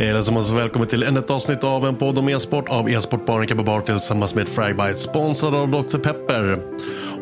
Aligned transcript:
Allesammans 0.00 0.50
välkommen 0.50 0.88
till 0.88 1.02
ännu 1.02 1.18
ett 1.18 1.30
avsnitt 1.30 1.64
av 1.64 1.86
en 1.86 1.96
podd 1.96 2.18
om 2.18 2.28
e-sport 2.28 2.68
av 2.68 2.90
e-sportbaren 2.90 3.46
Kabbe 3.46 3.62
Bar 3.62 3.80
tillsammans 3.80 4.34
med 4.34 4.48
Fragbite, 4.48 4.94
sponsrad 4.94 5.54
av 5.54 5.68
Dr. 5.68 5.98
Pepper. 5.98 6.58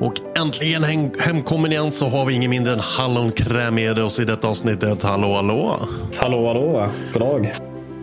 Och 0.00 0.12
äntligen 0.38 0.84
hem 0.84 1.10
hemkommen 1.20 1.72
igen 1.72 1.92
så 1.92 2.06
har 2.08 2.24
vi 2.26 2.34
ingen 2.34 2.50
mindre 2.50 2.72
än 2.72 2.80
hallonkräm 2.80 3.74
med 3.74 3.98
oss 3.98 4.20
i 4.20 4.24
detta 4.24 4.48
avsnittet. 4.48 5.02
Hallå, 5.02 5.34
hallå! 5.34 5.76
Hallå, 6.16 6.46
hallå. 6.46 6.90
God 7.12 7.22
dag. 7.22 7.54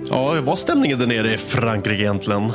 Ja, 0.10 0.32
hur 0.34 0.42
var 0.42 0.56
stämningen 0.56 1.00
där 1.00 1.08
nere 1.08 1.34
i 1.34 1.38
Frankrike 1.38 2.02
egentligen? 2.02 2.52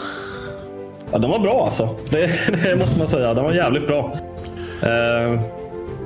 Ja, 1.13 1.19
den 1.19 1.31
var 1.31 1.39
bra 1.39 1.65
alltså. 1.65 1.89
Det, 2.11 2.27
det 2.63 2.77
måste 2.79 2.99
man 2.99 3.09
säga. 3.09 3.35
Den 3.35 3.45
var 3.45 3.53
jävligt 3.53 3.87
bra. 3.87 4.17
Eh, 4.83 5.41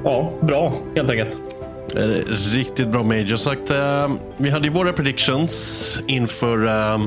ja, 0.04 0.30
bra 0.40 0.72
helt 0.94 1.10
enkelt. 1.10 1.43
Eh, 1.96 2.32
Riktigt 2.54 2.88
bra 2.88 3.02
Major. 3.02 3.36
Sagt, 3.36 3.70
eh, 3.70 4.08
vi 4.36 4.50
hade 4.50 4.66
ju 4.66 4.72
våra 4.72 4.92
predictions 4.92 6.00
inför, 6.06 6.66
eh, 6.66 7.00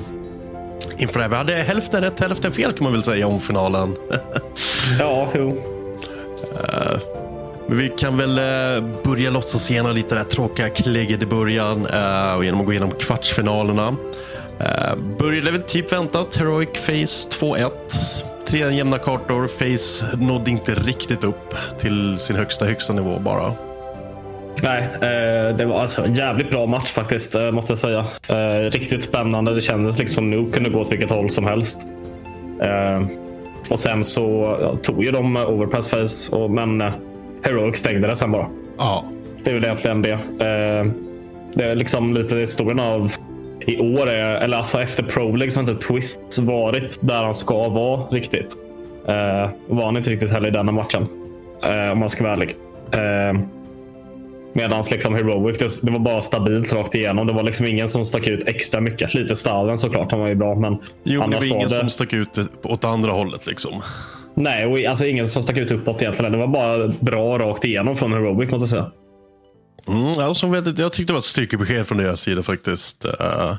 inför 0.98 1.20
det 1.20 1.24
här. 1.24 1.30
Vi 1.30 1.36
hade 1.36 1.54
hälften 1.54 2.02
rätt, 2.02 2.20
hälften 2.20 2.52
fel 2.52 2.74
kan 2.74 2.84
man 2.84 2.94
väl 2.94 3.04
säga 3.04 3.28
om 3.28 3.42
finalen. 3.42 3.96
Ja, 5.00 5.28
jo. 5.36 5.64
Men 7.68 7.78
vi 7.78 7.90
kan 7.90 8.18
väl 8.18 8.36
börja 9.04 9.30
låtsas 9.30 9.72
igenom 9.72 9.96
lite 9.96 10.16
det 10.16 10.20
här 10.20 10.28
tråkiga 10.28 10.70
klägget 10.70 11.24
i 11.24 11.26
början 11.26 11.86
och 12.38 12.46
genom 12.46 12.60
att 12.60 12.66
gå 12.66 12.72
igenom 12.72 12.92
kvartsfinalerna. 12.92 13.96
Började 15.20 15.52
väl 15.52 15.62
typ 15.62 15.92
väntat. 15.92 16.36
Heroic 16.36 16.70
Face 16.74 17.30
2-1. 17.30 17.72
Tre 18.48 18.76
jämna 18.76 18.98
kartor. 18.98 19.48
Face 19.48 20.18
nådde 20.18 20.52
inte 20.52 20.74
riktigt 20.76 21.24
upp 21.24 21.56
till 21.78 22.18
sin 22.18 22.36
högsta, 22.36 22.66
högsta 22.66 22.94
nivå 22.94 23.20
bara. 23.20 23.54
Nej, 24.64 24.84
eh, 24.94 25.56
det 25.56 25.66
var 25.66 25.82
alltså 25.82 26.06
en 26.06 26.14
jävligt 26.14 26.50
bra 26.50 26.66
match 26.66 26.92
faktiskt, 26.92 27.36
eh, 27.36 27.52
måste 27.52 27.72
jag 27.72 27.78
säga. 27.78 28.06
Eh, 28.30 28.72
riktigt 28.72 29.04
spännande. 29.04 29.56
Det 29.56 29.62
kändes 29.62 30.00
liksom 30.00 30.30
nu 30.30 30.46
kunde 30.46 30.70
gå 30.70 30.80
åt 30.80 30.92
vilket 30.92 31.10
håll 31.10 31.30
som 31.30 31.46
helst. 31.46 31.88
Och 33.70 33.80
sen 33.80 34.04
så 34.04 34.58
ja, 34.62 34.76
tog 34.76 35.04
ju 35.04 35.12
de 35.12 35.38
overpass 35.38 35.88
face, 35.88 36.36
och, 36.36 36.52
men 36.52 36.84
Heroic 37.44 37.78
stängde 37.78 38.08
det 38.08 38.16
sen 38.16 38.32
bara. 38.32 38.48
Ja. 38.78 39.06
Det 39.44 39.50
är 39.50 39.54
väl 39.54 39.64
egentligen 39.64 40.02
det. 40.02 40.20
Det 41.54 41.64
är 41.64 41.76
liksom 41.76 42.14
lite 42.14 42.36
historien 42.36 42.80
av 42.80 43.12
i 43.60 43.80
år, 43.80 44.10
är, 44.10 44.36
eller 44.36 44.58
alltså 44.58 44.82
efter 44.82 45.04
Pro 45.04 45.36
League 45.36 45.52
så 45.52 45.60
har 45.60 45.70
inte 45.70 45.88
Twist 45.88 46.38
varit 46.38 46.98
där 47.02 47.24
han 47.24 47.36
ska 47.36 47.70
vara 47.70 48.02
riktigt. 48.02 48.58
Var 49.68 49.86
han 49.86 49.98
inte 49.98 50.10
riktigt 50.10 50.32
heller 50.32 50.48
i 50.48 50.52
denna 50.52 50.72
matchen. 50.72 51.08
Om 51.92 52.00
man 52.00 52.10
ska 52.10 52.24
vara 52.24 52.34
ärlig. 52.34 52.56
Eh, 54.58 54.64
Medan 54.64 54.84
liksom 54.92 55.14
Heroic, 55.14 55.58
det, 55.58 55.82
det 55.82 55.92
var 55.92 56.00
bara 56.00 56.22
stabilt 56.22 56.74
rakt 56.74 56.96
igenom. 56.96 57.28
Det 57.28 57.34
var 57.34 57.44
liksom 57.44 57.66
ingen 57.66 57.90
som 57.90 58.06
stack 58.06 58.28
ut 58.28 58.48
extra 58.48 58.82
mycket. 58.82 59.14
Lite 59.14 59.36
Stallen 59.36 59.78
såklart, 59.78 60.12
han 60.12 60.20
var 60.20 60.28
ju 60.28 60.36
bra. 60.36 60.56
Men 60.56 60.78
Jo, 61.04 61.20
det 61.20 61.26
annars 61.26 61.40
var 61.40 61.46
ingen 61.46 61.68
det... 61.68 61.80
som 61.80 61.90
stack 61.90 62.14
ut 62.14 62.40
åt 62.64 62.86
andra 62.86 63.12
hållet 63.12 63.48
liksom. 63.48 63.82
Nej, 64.36 64.66
och 64.66 64.90
alltså 64.90 65.06
ingen 65.06 65.30
som 65.30 65.44
stack 65.44 65.58
ut 65.58 65.72
uppåt 65.72 66.02
egentligen. 66.02 66.32
Det 66.32 66.38
var 66.38 66.48
bara 66.48 66.88
bra 67.00 67.40
rakt 67.40 67.66
igenom 67.66 67.96
från 67.96 68.14
Heroic 68.14 68.52
måste 68.52 68.64
jag 68.64 68.70
säga. 68.70 68.92
Mm, 69.88 70.28
alltså, 70.28 70.48
väldigt, 70.48 70.80
jag 70.80 70.94
tyckte 70.94 71.10
det 71.10 71.14
var 71.14 71.20
ett 71.20 71.26
styrkebesked 71.26 71.88
från 71.88 71.98
deras 71.98 72.22
sida 72.22 72.44
faktiskt. 72.44 73.06
Uh, 73.06 73.56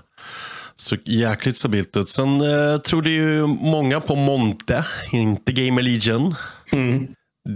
så 0.76 0.96
jäkligt 1.04 1.56
stabilt 1.56 1.96
ut. 1.96 2.08
Sen 2.08 2.42
uh, 2.42 2.78
trodde 2.78 3.10
ju 3.10 3.46
många 3.46 4.00
på 4.00 4.14
Monte, 4.14 4.84
inte 5.12 5.52
Gamer 5.52 5.82
Legion. 5.82 6.34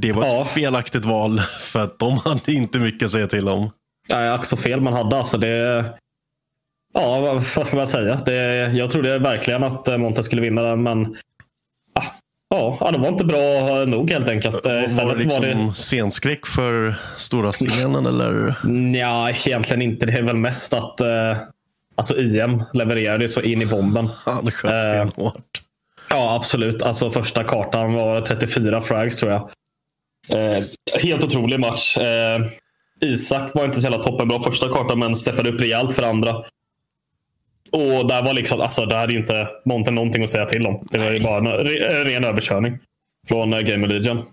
Det 0.00 0.12
var 0.12 0.22
ett 0.26 0.32
Ja. 0.32 0.44
felaktigt 0.44 1.04
val 1.04 1.38
för 1.60 1.80
att 1.80 1.98
de 1.98 2.19
hade 2.19 2.53
inte 2.53 2.78
mycket 2.78 3.04
att 3.06 3.10
säga 3.12 3.26
till 3.26 3.48
om. 3.48 3.70
Nej, 4.10 4.28
ack 4.30 4.44
så 4.47 4.56
fel 4.56 4.80
man 4.80 4.92
hade. 4.92 5.16
Alltså 5.19 5.38
det... 5.38 5.84
Ja, 6.94 7.20
vad 7.56 7.66
ska 7.66 7.76
man 7.76 7.86
säga? 7.86 8.20
Det... 8.26 8.36
Jag 8.72 8.91
trodde 8.91 9.19
verkligen 9.19 9.64
att 9.64 9.88
eh, 9.88 9.97
Monte 9.98 10.22
skulle 10.22 10.42
vinna 10.42 10.62
den, 10.62 10.82
men 10.82 11.16
ja, 12.50 12.76
ja, 12.80 12.91
de 12.91 13.03
var 13.03 13.08
inte 13.08 13.25
bra 13.25 13.84
nog 13.86 14.10
helt 14.10 14.28
enkelt. 14.28 14.66
Eh, 14.66 14.72
Var 14.72 14.78
det 14.80 14.86
Istället 14.86 15.19
liksom 15.19 15.41
var 15.42 15.48
det... 15.48 15.72
scenskräck 15.75 16.47
för 16.47 16.94
stora 17.16 17.53
scenen 17.53 18.06
eller? 18.06 18.54
Nja, 18.64 19.30
egentligen 19.30 19.82
inte. 19.82 20.06
Det 20.06 20.12
är 20.19 20.22
väl 20.22 20.36
mest 20.36 20.72
att 20.72 21.00
eh, 21.00 21.36
alltså 21.94 22.16
IM 22.16 22.62
levererade 22.72 23.28
så 23.28 23.41
in 23.42 23.62
i 23.62 23.66
bomben. 23.66 24.09
Han 24.26 24.50
sköt 24.50 24.70
Eh, 24.72 24.78
stenhårt. 25.10 25.62
Ja, 26.10 26.34
absolut. 26.36 26.82
Alltså 26.82 27.10
första 27.10 27.44
kartan 27.44 27.92
var 27.95 28.21
34 28.21 28.80
frags 28.80 29.16
tror 29.16 29.33
jag. 29.33 29.50
Eh, 30.30 30.65
helt 31.01 31.24
otrolig 31.24 31.60
match. 31.60 31.98
Eh, 31.98 32.47
Isak 33.01 33.54
var 33.54 33.65
inte 33.65 33.80
så 33.80 33.86
jävla 33.86 34.03
toppenbra 34.03 34.41
första 34.42 34.69
kartan 34.69 34.98
men 34.98 35.16
steppade 35.16 35.51
upp 35.51 35.60
rejält 35.60 35.95
för 35.95 36.03
andra. 36.03 36.36
Och 37.71 38.09
där 38.09 38.22
var 38.22 38.33
liksom, 38.33 38.60
alltså 38.60 38.86
där 38.86 39.09
ju 39.09 39.19
inte 39.19 39.48
Monte 39.65 39.91
någonting 39.91 40.22
att 40.22 40.30
säga 40.30 40.45
till 40.45 40.66
om. 40.66 40.86
Det 40.91 40.98
var 40.98 41.10
ju 41.10 41.21
bara 41.21 41.36
en 41.39 41.47
re- 41.66 41.91
en 41.91 42.04
ren 42.04 42.24
överkörning 42.24 42.78
från 43.28 43.53
eh, 43.53 43.60
Gamer 43.60 43.89
Legion. 43.89 44.24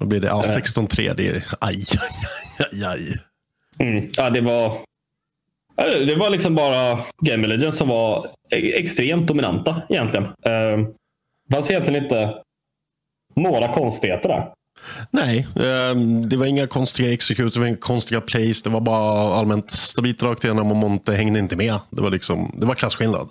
Då 0.00 0.06
blir 0.06 0.20
det 0.20 0.26
ja, 0.26 0.42
16-3. 0.46 1.14
Det 1.14 1.28
är 1.28 1.32
aj, 1.34 1.44
aj, 1.60 1.76
aj, 2.72 2.84
aj. 2.84 3.00
Mm. 3.88 4.08
Ja, 4.16 4.30
det 4.30 4.40
var 4.40 4.78
det- 6.06 6.14
var 6.16 6.30
liksom 6.30 6.54
bara 6.54 6.98
Gamer 7.22 7.48
Legion 7.48 7.72
som 7.72 7.88
var 7.88 8.26
e- 8.50 8.78
extremt 8.78 9.26
dominanta 9.28 9.82
egentligen. 9.88 10.24
Eh, 10.24 10.78
Det 11.48 11.52
fanns 11.54 11.70
egentligen 11.70 12.02
inte 12.04 12.34
några 13.36 13.68
konstigheter 13.72 14.28
där. 14.28 14.52
Nej, 15.10 15.48
ehm, 15.60 16.28
det 16.28 16.36
var 16.36 16.46
inga 16.46 16.66
konstiga 16.66 17.12
executes, 17.12 17.54
det 17.54 17.60
var 17.60 17.66
inga 17.66 17.76
konstiga 17.76 18.20
plays. 18.20 18.62
Det 18.62 18.70
var 18.70 18.80
bara 18.80 19.34
allmänt 19.34 19.70
stabilt 19.70 20.22
rakt 20.22 20.44
igenom 20.44 20.70
och 20.70 20.76
Monte 20.76 21.12
hängde 21.12 21.38
inte 21.38 21.56
med. 21.56 21.78
Det 21.90 22.02
var, 22.02 22.10
liksom, 22.10 22.54
det 22.60 22.66
var 22.66 22.74
klasskillnad. 22.74 23.28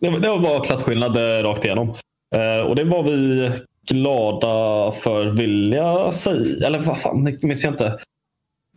Det 0.00 0.10
var, 0.10 0.18
det 0.18 0.28
var 0.28 0.38
bara 0.38 0.64
klasskillnad 0.64 1.16
eh, 1.16 1.42
rakt 1.42 1.64
igenom. 1.64 1.88
Eh, 2.34 2.66
och 2.66 2.76
det 2.76 2.84
var 2.84 3.02
vi 3.02 3.50
glada 3.90 4.92
för 4.92 5.26
vill 5.26 5.72
jag 5.72 6.14
säga. 6.14 6.66
Eller 6.66 6.80
vad 6.80 7.00
fan, 7.00 7.24
det 7.24 7.42
minns 7.42 7.64
jag 7.64 7.72
inte. 7.72 7.98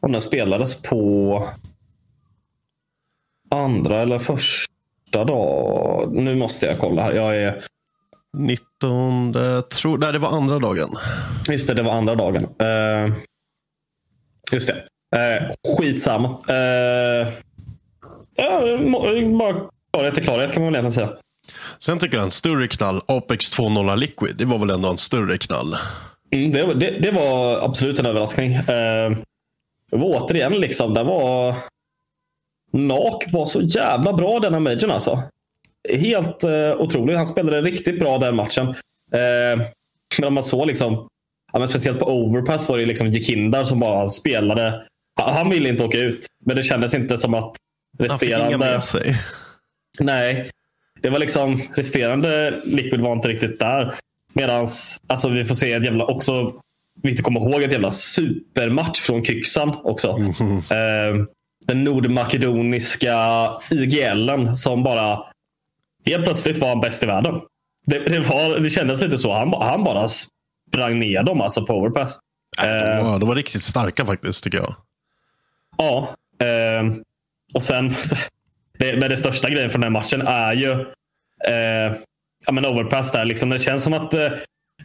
Om 0.02 0.12
den 0.12 0.22
spelades 0.22 0.82
på 0.82 1.44
andra 3.50 4.02
eller 4.02 4.20
första 4.20 5.24
dag. 5.26 6.10
Nu 6.14 6.36
måste 6.36 6.66
jag 6.66 6.78
kolla 6.78 7.02
här. 7.02 7.12
Jag 7.12 7.38
är... 7.38 7.64
19, 8.38 9.34
tror, 9.70 9.98
nej 9.98 10.14
det 10.14 10.20
var 10.20 10.30
andra 10.30 10.60
dagen. 10.60 10.90
Just 11.50 11.68
det, 11.68 11.74
det 11.74 11.84
var 11.84 11.92
andra 11.92 12.16
dagen. 12.16 12.44
Uh, 12.44 13.14
just 14.52 14.68
det. 14.68 14.74
Uh, 15.16 15.52
skitsamma. 15.78 16.28
Uh, 16.30 17.30
ja, 18.36 18.78
bara 19.40 19.70
klarhet 19.94 20.18
är 20.18 20.22
klarhet 20.22 20.54
kan 20.54 20.64
man 20.64 20.74
väl 20.74 20.82
egentligen 20.82 21.08
säga. 21.08 21.18
Sen 21.80 22.00
tycker 22.00 22.18
jag 22.18 22.24
en 22.24 22.32
större 22.32 22.68
knall, 22.68 23.02
Apex 23.06 23.60
2.0 23.60 23.96
Liquid, 23.96 24.36
det 24.38 24.46
var 24.46 24.60
väl 24.60 24.70
ändå 24.70 24.90
en 24.90 24.98
större 24.98 25.38
knall? 25.38 25.76
Mm, 26.32 26.52
det, 26.52 26.74
det, 26.74 27.00
det, 27.00 27.12
var 27.12 27.66
absolut 27.66 28.00
en 28.00 28.06
överraskning. 28.06 28.52
Uh, 28.56 29.18
det 29.92 29.98
var 29.98 30.24
återigen 30.24 30.54
liksom, 30.54 30.94
det 30.94 31.04
var... 31.04 31.56
Nak 32.72 33.24
var 33.32 33.46
så 33.46 33.62
jävla 33.62 34.14
bra 34.14 34.40
denna 34.40 34.60
majorn 34.60 34.92
alltså. 34.92 35.24
Helt 35.90 36.44
uh, 36.44 36.82
otrolig. 36.82 37.16
Han 37.16 37.28
spelade 37.28 37.62
riktigt 37.62 38.00
bra 38.00 38.18
den 38.18 38.36
matchen. 38.36 38.68
Uh, 38.68 39.66
men 40.18 40.28
om 40.28 40.34
man 40.34 40.44
såg 40.44 40.68
liksom, 40.68 41.08
ja, 41.54 41.60
men 41.60 41.68
speciellt 41.68 42.00
på 42.00 42.06
overpass 42.06 42.70
var 42.70 42.78
det 42.78 42.86
liksom 42.86 43.12
Jekindar 43.12 43.64
som 43.64 43.80
bara 43.80 44.10
spelade. 44.10 44.84
Han 45.22 45.50
ville 45.50 45.70
inte 45.70 45.84
åka 45.84 45.98
ut, 45.98 46.28
men 46.46 46.56
det 46.56 46.64
kändes 46.64 46.94
inte 46.94 47.18
som 47.18 47.34
att 47.34 47.56
resterande... 48.00 48.36
Han 48.36 48.50
fick 48.50 48.56
inga 48.56 48.72
med 48.72 48.84
sig. 48.84 49.16
Nej, 50.00 50.50
det 51.02 51.10
var 51.10 51.20
liksom 51.20 51.62
resterande 51.76 52.62
Liquid 52.64 53.02
var 53.02 53.14
inte 53.14 53.28
riktigt 53.28 53.60
där. 53.60 53.94
Medan 54.34 54.68
alltså, 55.08 55.30
vi 55.30 55.46
får 55.46 55.56
se 55.56 55.74
ett 55.74 55.86
jävla 55.86 56.06
också 56.06 56.54
viktigt 57.02 57.20
att 57.20 57.26
komma 57.26 57.40
ihåg 57.40 57.64
ett 57.64 57.72
jävla 57.72 57.92
supermatch 57.92 59.00
från 59.00 59.26
Kyxan 59.26 59.76
också. 59.84 60.12
Mm. 60.12 60.58
Eh, 60.58 61.26
den 61.68 61.84
nordmakedoniska 61.84 63.18
IGLen 63.72 64.58
som 64.58 64.84
bara 64.84 65.26
helt 66.06 66.24
plötsligt 66.24 66.58
var 66.58 66.76
bäst 66.76 67.04
i 67.04 67.06
världen. 67.06 67.42
Det, 67.86 68.00
det, 68.00 68.20
var, 68.20 68.60
det 68.60 68.70
kändes 68.70 69.02
lite 69.02 69.18
så. 69.18 69.34
Han, 69.34 69.54
han 69.54 69.84
bara 69.84 70.08
sprang 70.68 71.00
ner 71.00 71.24
dem 71.24 71.42
alltså 71.42 71.66
på 71.66 71.74
overpass. 71.74 72.20
Äh, 72.62 72.68
de, 72.68 73.06
var, 73.06 73.20
de 73.20 73.30
var 73.30 73.36
riktigt 73.36 73.64
starka 73.64 74.06
faktiskt 74.06 74.44
tycker 74.44 74.58
jag. 74.58 74.76
Ja. 75.78 76.10
Eh, 76.48 76.84
och 77.54 77.64
sen 77.64 77.90
det, 78.80 79.00
men 79.00 79.10
det 79.10 79.18
största 79.18 79.50
grejen 79.50 79.70
för 79.70 79.80
den 79.80 79.84
här 79.84 80.02
matchen 80.02 80.22
är 80.22 80.54
ju 80.54 80.72
eh, 81.48 81.96
ja, 82.46 82.52
men 82.52 82.66
overpass. 82.66 83.12
Där, 83.12 83.26
liksom. 83.26 83.50
Det 83.50 83.60
känns 83.60 83.84
som 83.84 83.94
att 83.94 84.14
eh, 84.14 84.30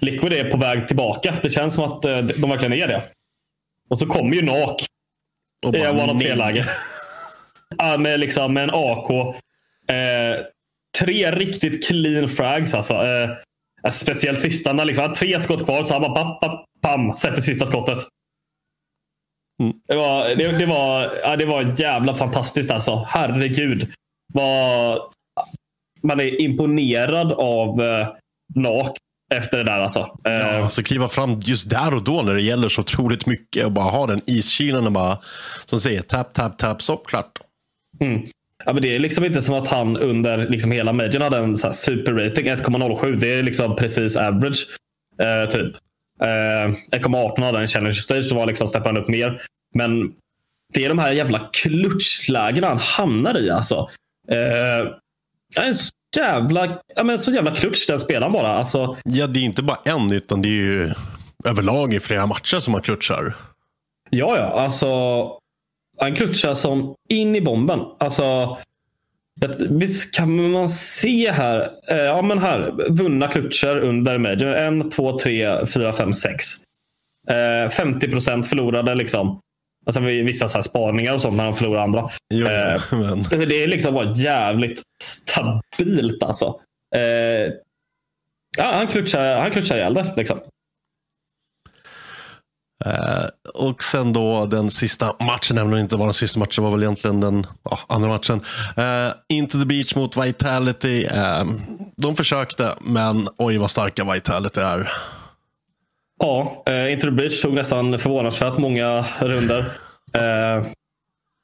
Liquid 0.00 0.32
är 0.32 0.50
på 0.50 0.56
väg 0.56 0.86
tillbaka. 0.86 1.34
Det 1.42 1.50
känns 1.50 1.74
som 1.74 1.84
att 1.84 2.04
eh, 2.04 2.18
de 2.18 2.50
verkligen 2.50 2.72
är 2.72 2.88
det. 2.88 3.02
Och 3.88 3.98
så 3.98 4.06
kommer 4.06 4.34
ju 4.34 4.42
Nak 4.42 4.82
i 5.74 5.86
one 5.86 6.12
of 6.12 6.22
läge 6.22 6.64
ja, 7.78 7.98
med, 7.98 8.20
liksom, 8.20 8.54
med 8.54 8.62
en 8.62 8.70
AK. 8.72 9.10
Eh, 9.10 10.44
tre 10.98 11.30
riktigt 11.30 11.86
clean 11.86 12.28
frags. 12.28 12.74
Alltså. 12.74 12.94
Eh, 12.94 13.30
alltså, 13.82 14.04
speciellt 14.04 14.42
sista. 14.42 14.72
När 14.72 14.84
liksom, 14.84 15.02
han 15.02 15.10
har 15.10 15.16
tre 15.16 15.40
skott 15.40 15.64
kvar 15.64 15.82
så 15.82 15.94
han 15.94 16.02
bara 16.02 16.14
pam, 16.14 16.38
pam, 16.40 16.58
pam, 16.82 17.14
sätter 17.14 17.40
sista 17.40 17.66
skottet. 17.66 17.98
Mm. 19.62 19.74
Det, 19.88 19.94
var, 19.94 20.28
det, 20.28 20.58
det, 20.58 20.66
var, 20.66 21.08
ja, 21.22 21.36
det 21.36 21.46
var 21.46 21.80
jävla 21.80 22.14
fantastiskt 22.14 22.70
alltså. 22.70 23.06
Herregud. 23.08 23.88
Vad, 24.32 25.00
man 26.02 26.20
är 26.20 26.40
imponerad 26.40 27.32
av 27.32 27.82
eh, 27.82 28.08
NAK 28.54 28.96
efter 29.34 29.56
det 29.56 29.64
där. 29.64 29.80
Alltså. 29.80 30.18
Ja, 30.22 30.30
eh, 30.30 30.64
alltså 30.64 30.82
kliva 30.82 31.08
fram 31.08 31.40
just 31.44 31.70
där 31.70 31.94
och 31.94 32.04
då 32.04 32.22
när 32.22 32.34
det 32.34 32.42
gäller 32.42 32.68
så 32.68 32.80
otroligt 32.80 33.26
mycket 33.26 33.64
och 33.64 33.72
bara 33.72 33.90
ha 33.90 34.06
den 34.06 34.20
iskylan 34.26 34.86
och 34.86 34.92
bara 34.92 35.18
som 35.64 35.80
säger 35.80 36.02
tap, 36.02 36.34
tap, 36.34 36.58
tap, 36.58 36.82
stopp, 36.82 37.06
klart. 37.06 37.38
Mm. 38.00 38.24
Ja, 38.64 38.72
men 38.72 38.82
det 38.82 38.94
är 38.94 38.98
liksom 38.98 39.24
inte 39.24 39.42
som 39.42 39.54
att 39.54 39.68
han 39.68 39.96
under 39.96 40.48
liksom 40.48 40.72
hela 40.72 40.92
majorn 40.92 41.22
hade 41.22 41.36
en 41.36 41.56
superrating 41.56 42.46
1,07. 42.46 43.16
Det 43.16 43.34
är 43.34 43.42
liksom 43.42 43.76
precis 43.76 44.16
average. 44.16 44.66
Eh, 45.22 45.50
typ. 45.50 45.74
Eh, 46.20 46.98
1,18 46.98 47.42
hade 47.42 47.58
en 47.58 47.66
challenge 47.66 47.94
stage. 47.94 48.28
Då 48.30 48.36
var 48.36 48.46
liksom 48.46 48.66
steppar 48.66 48.86
han 48.86 48.96
upp 48.96 49.08
mer. 49.08 49.42
Men 49.74 50.12
det 50.74 50.84
är 50.84 50.88
de 50.88 50.98
här 50.98 51.12
jävla 51.12 51.48
klutchlägena 51.52 52.68
han 52.68 52.78
hamnar 52.78 53.38
i. 53.38 53.50
Alltså. 53.50 53.88
Eh, 54.30 55.64
en 55.64 55.74
så 55.74 55.90
jävla, 56.16 56.78
ja, 56.96 57.02
men 57.02 57.18
så 57.18 57.32
jävla 57.32 57.54
klutch 57.54 57.86
den 57.86 57.98
spelaren 57.98 58.32
bara. 58.32 58.48
Alltså, 58.48 58.96
ja, 59.04 59.26
det 59.26 59.40
är 59.40 59.44
inte 59.44 59.62
bara 59.62 59.78
en, 59.84 60.12
utan 60.12 60.42
det 60.42 60.48
är 60.48 60.50
ju 60.50 60.92
överlag 61.44 61.94
i 61.94 62.00
flera 62.00 62.26
matcher 62.26 62.60
som 62.60 62.74
han 62.74 62.82
klutchar. 62.82 63.34
Ja, 64.10 64.36
ja. 64.36 64.62
Alltså, 64.62 64.88
han 65.98 66.14
klutchar 66.14 66.54
som 66.54 66.94
in 67.08 67.36
i 67.36 67.40
bomben. 67.40 67.80
Alltså, 68.00 68.58
Visst 69.70 70.14
kan 70.14 70.50
man 70.50 70.68
se 70.68 71.32
här. 71.32 71.70
Eh, 71.88 71.96
ja, 71.96 72.22
men 72.22 72.38
här. 72.38 72.74
Vunna 72.88 73.28
klutcher 73.28 73.78
under 73.78 74.18
major. 74.18 74.54
En, 74.54 74.90
två, 74.90 75.18
tre, 75.18 75.66
fyra, 75.66 75.92
fem, 75.92 76.12
sex. 76.12 76.44
Eh, 77.28 77.70
50 77.70 78.10
procent 78.10 78.46
förlorade 78.46 78.94
liksom. 78.94 79.40
Alltså 79.86 80.00
vissa 80.00 80.48
så 80.48 80.58
här 80.58 80.62
spaningar 80.62 81.14
och 81.14 81.22
sånt 81.22 81.36
när 81.36 81.44
de 81.44 81.54
förlorar 81.54 81.82
andra. 81.82 82.04
Jo, 82.34 82.46
eh, 82.46 82.80
men... 82.92 83.48
Det 83.48 83.62
är 83.62 83.68
liksom 83.68 83.94
bara 83.94 84.12
jävligt 84.12 84.82
stabilt 85.02 86.22
alltså. 86.22 86.60
Eh, 86.94 87.52
ja, 88.58 88.64
han 88.72 88.86
klutchar, 88.86 89.40
han 89.40 89.50
klutchar 89.50 89.76
ihjäl 89.76 89.94
det. 89.94 90.14
Liksom. 90.16 90.40
Uh, 92.86 93.26
och 93.54 93.82
sen 93.82 94.12
då 94.12 94.46
den 94.46 94.70
sista 94.70 95.16
matchen, 95.20 95.58
även 95.58 95.68
om 95.68 95.74
det 95.74 95.80
inte 95.80 95.96
var 95.96 96.04
den 96.04 96.14
sista 96.14 96.38
matchen, 96.38 96.64
var 96.64 96.70
väl 96.70 96.82
egentligen 96.82 97.20
den 97.20 97.38
uh, 97.38 97.78
andra 97.86 98.08
matchen. 98.08 98.40
Uh, 98.78 99.14
Into 99.28 99.60
the 99.60 99.66
Beach 99.66 99.94
mot 99.94 100.16
Vitality. 100.16 101.04
Eh, 101.04 101.44
de 101.96 102.16
försökte, 102.16 102.74
men 102.80 103.28
oj 103.36 103.58
vad 103.58 103.70
starka 103.70 104.12
Vitality 104.12 104.60
är. 104.60 104.92
Ja, 106.20 106.64
Into 106.90 107.06
the 107.06 107.10
Beach 107.10 107.42
tog 107.42 107.54
nästan 107.54 107.98
förvånansvärt 107.98 108.58
många 108.58 109.04
runder. 109.18 109.64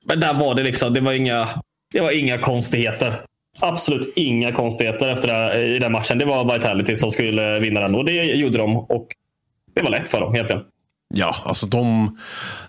men 0.05 0.21
där 0.21 0.35
var 0.35 0.55
det 0.55 0.63
liksom, 0.63 0.95
det 0.95 1.01
var 1.01 1.13
inga, 1.13 1.49
det 1.93 2.01
var 2.01 2.11
inga 2.11 2.39
konstigheter. 2.39 3.21
Absolut 3.61 4.13
inga 4.17 4.53
konstigheter 4.53 5.13
efter 5.13 5.29
det, 5.29 5.65
i 5.77 5.79
den 5.79 5.93
matchen. 5.93 6.19
Det 6.19 6.25
var 6.25 6.53
Vitality 6.55 6.97
som 6.97 7.11
skulle 7.11 7.61
vinna 7.61 7.81
den 7.81 7.95
och 7.95 8.05
det 8.05 8.13
gjorde 8.13 8.59
de. 8.59 8.77
Och 8.77 9.07
det 9.75 9.83
var 9.83 9.91
lätt 9.91 10.09
för 10.09 10.21
dem 10.21 10.35
egentligen. 10.35 10.63
Ja, 11.17 11.35
alltså 11.45 11.67
de, 11.67 12.17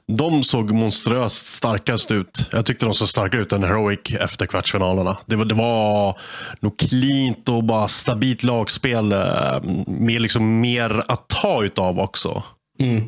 de 0.08 0.44
såg 0.44 0.72
monströst 0.72 1.46
starkast 1.46 2.12
ut. 2.12 2.50
Jag 2.52 2.66
tyckte 2.66 2.86
de 2.86 2.94
såg 2.94 3.10
starkare 3.10 3.42
ut 3.42 3.52
än 3.52 3.64
Heroic 3.64 4.00
efter 4.20 4.46
kvartsfinalerna. 4.46 5.18
Det 5.26 5.36
var, 5.36 5.46
det 5.46 5.56
var 5.56 6.18
nog 6.60 6.80
cleant 6.80 7.50
och 7.50 7.64
bara 7.64 7.88
stabilt 7.88 8.44
lagspel. 8.44 9.12
Eh, 9.12 9.64
med 9.88 10.22
liksom 10.22 10.60
mer 10.62 11.04
att 11.08 11.28
ta 11.28 11.64
utav 11.64 12.00
också. 12.00 12.44
Mm. 12.80 13.04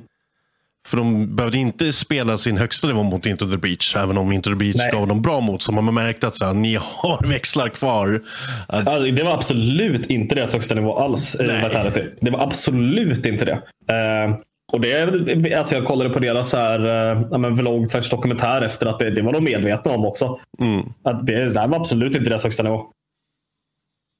För 0.88 0.98
de 0.98 1.36
behövde 1.36 1.58
inte 1.58 1.94
spela 1.94 2.38
sin 2.38 2.58
högsta 2.58 2.88
nivå 2.88 3.04
mot 3.04 3.26
Into 3.26 3.50
the 3.50 3.58
Beach. 3.58 3.96
Även 3.96 4.18
om 4.18 4.32
Into 4.32 4.50
the 4.50 4.56
Beach 4.56 4.76
Nej. 4.76 4.92
gav 4.92 5.08
dem 5.08 5.22
bra 5.22 5.40
mot. 5.40 5.62
Så 5.62 5.72
man 5.72 5.86
har 5.86 5.92
märkt 5.92 6.24
att 6.24 6.38
så 6.38 6.46
här, 6.46 6.54
ni 6.54 6.76
har 6.76 7.28
växlar 7.28 7.70
kvar. 7.70 8.22
Alltså, 8.68 9.12
det 9.12 9.24
var 9.24 9.34
absolut 9.34 10.06
inte 10.06 10.36
deras 10.36 10.54
högsta 10.54 10.76
nivå 10.76 10.98
alls 10.98 11.36
i 11.36 11.44
Vitality. 11.44 12.02
Det 12.22 12.32
var 12.32 12.40
absolut 12.40 13.26
inte 13.26 13.46
det. 13.46 13.54
Uh, 13.54 14.38
och 14.74 14.82
det, 14.82 15.54
alltså 15.54 15.76
jag 15.76 15.86
kollade 15.86 16.10
på 16.10 16.20
deras 16.20 16.54
här, 16.54 16.80
äh, 16.80 17.22
ja, 17.32 17.38
vlogg 17.38 17.90
slash 17.90 18.10
dokumentär 18.12 18.62
efter 18.62 18.86
att 18.86 19.00
det, 19.00 19.10
det 19.10 19.22
var 19.22 19.34
de 19.34 19.44
medvetna 19.44 19.92
om 19.92 20.06
också. 20.06 20.40
Mm. 20.60 20.82
Att 21.04 21.28
det, 21.28 21.54
det 21.54 21.60
här 21.60 21.68
var 21.68 21.78
absolut 21.78 22.16
inte 22.16 22.30
deras 22.30 22.44
högsta 22.44 22.64
nivå. 22.64 22.88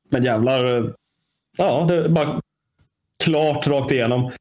Men 0.10 0.24
jävlar. 0.24 0.94
Ja, 1.58 1.86
det 1.90 2.10
bara 2.10 2.42
klart 3.24 3.68
rakt 3.68 3.92
igenom. 3.92 4.32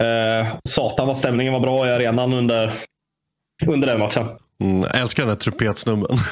Eh, 0.00 0.56
satan 0.64 1.06
vad 1.06 1.16
stämningen 1.16 1.52
var 1.52 1.60
bra 1.60 1.88
i 1.88 1.92
arenan 1.92 2.32
under, 2.32 2.72
under 3.66 3.88
den 3.88 4.00
matchen. 4.00 4.28
Mm, 4.60 4.80
jag 4.80 5.00
älskar 5.00 5.22
den 5.22 5.30
här 5.30 5.36
trumpetsnubben. 5.36 6.16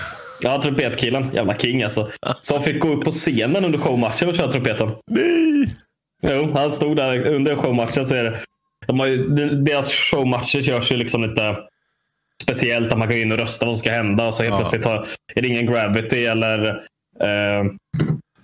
Ja, 0.44 0.62
trumpetkillen. 0.62 1.30
Jävla 1.34 1.56
king 1.56 1.82
alltså. 1.82 2.10
Som 2.40 2.62
fick 2.62 2.80
gå 2.80 2.88
upp 2.88 3.04
på 3.04 3.10
scenen 3.10 3.64
under 3.64 3.78
showmatchen 3.78 4.28
och 4.28 4.34
köra 4.34 4.52
trumpeten. 4.52 4.90
Nej! 5.06 5.74
Jo, 6.22 6.52
han 6.54 6.70
stod 6.70 6.96
där 6.96 7.26
under 7.26 7.56
showmatchen. 7.56 8.04
Så 8.04 8.14
är 8.14 8.24
det 8.24 8.40
de 8.86 9.00
har 9.00 9.06
ju, 9.06 9.26
deras 9.62 9.92
showmatcher 9.92 10.58
görs 10.58 10.92
ju 10.92 10.96
liksom 10.96 11.22
lite 11.22 11.56
speciellt. 12.42 12.92
Att 12.92 12.98
man 12.98 13.08
går 13.08 13.16
in 13.16 13.32
och 13.32 13.38
rösta 13.38 13.66
vad 13.66 13.76
som 13.76 13.80
ska 13.80 13.92
hända. 13.92 14.26
Och 14.26 14.34
så 14.34 14.42
helt 14.42 14.52
ja. 14.52 14.58
plötsligt 14.58 14.84
har, 14.84 15.06
är 15.34 15.42
det 15.42 15.48
ingen 15.48 15.66
gravity 15.66 16.24
eller 16.26 16.68
eh, 17.20 17.64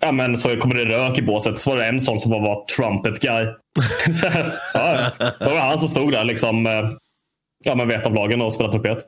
ja, 0.00 0.12
men 0.12 0.37
så 0.37 0.57
kommer 0.57 0.75
det 0.75 0.85
rök 0.85 1.18
i 1.18 1.23
båset. 1.23 1.59
Så 1.59 1.71
var 1.71 1.76
det 1.76 1.87
en 1.87 2.00
sån 2.00 2.18
som 2.18 2.30
var, 2.30 2.40
var 2.40 2.64
trumpet 2.64 3.21
guy. 3.21 3.45
ja, 4.75 5.11
det 5.38 5.45
var 5.45 5.61
han 5.61 5.78
som 5.78 5.88
stod 5.88 6.12
där 6.12 6.25
liksom, 6.25 6.66
eh, 6.66 6.90
ja, 7.64 7.75
men 7.75 7.88
vet 7.88 8.07
av 8.07 8.14
lagen 8.14 8.42
och 8.42 8.54
spelade 8.54 8.73
trumpet. 8.73 9.07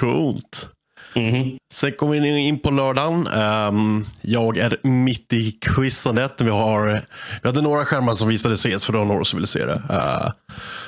Coolt. 0.00 0.68
Mhm. 1.16 1.58
Sen 1.72 1.92
kommer 1.92 2.20
vi 2.20 2.38
in 2.38 2.58
på 2.60 2.70
lördagen. 2.70 3.26
Ehm, 3.26 4.06
jag 4.22 4.56
är 4.56 4.76
mitt 4.82 5.32
i 5.32 5.52
quizandet. 5.52 6.40
Vi, 6.40 6.50
har, 6.50 7.00
vi 7.42 7.48
hade 7.48 7.62
några 7.62 7.84
skärmar 7.84 8.14
som 8.14 8.28
visade 8.28 8.56
CS 8.56 8.84
för 8.84 8.92
det 8.92 8.98
var 8.98 9.06
några 9.06 9.24
som 9.24 9.36
ville 9.36 9.46
se 9.46 9.64
det. 9.64 9.82
Eh, 9.90 10.32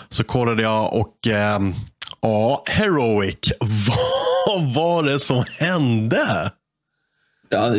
så 0.08 0.24
kollade 0.24 0.62
jag 0.62 0.94
och 0.94 1.26
ehm, 1.26 1.72
ja, 2.20 2.62
Heroic. 2.66 3.52
Vad 4.46 4.74
var 4.74 5.02
det 5.02 5.18
som 5.18 5.44
hände? 5.60 6.50
Ja, 7.48 7.76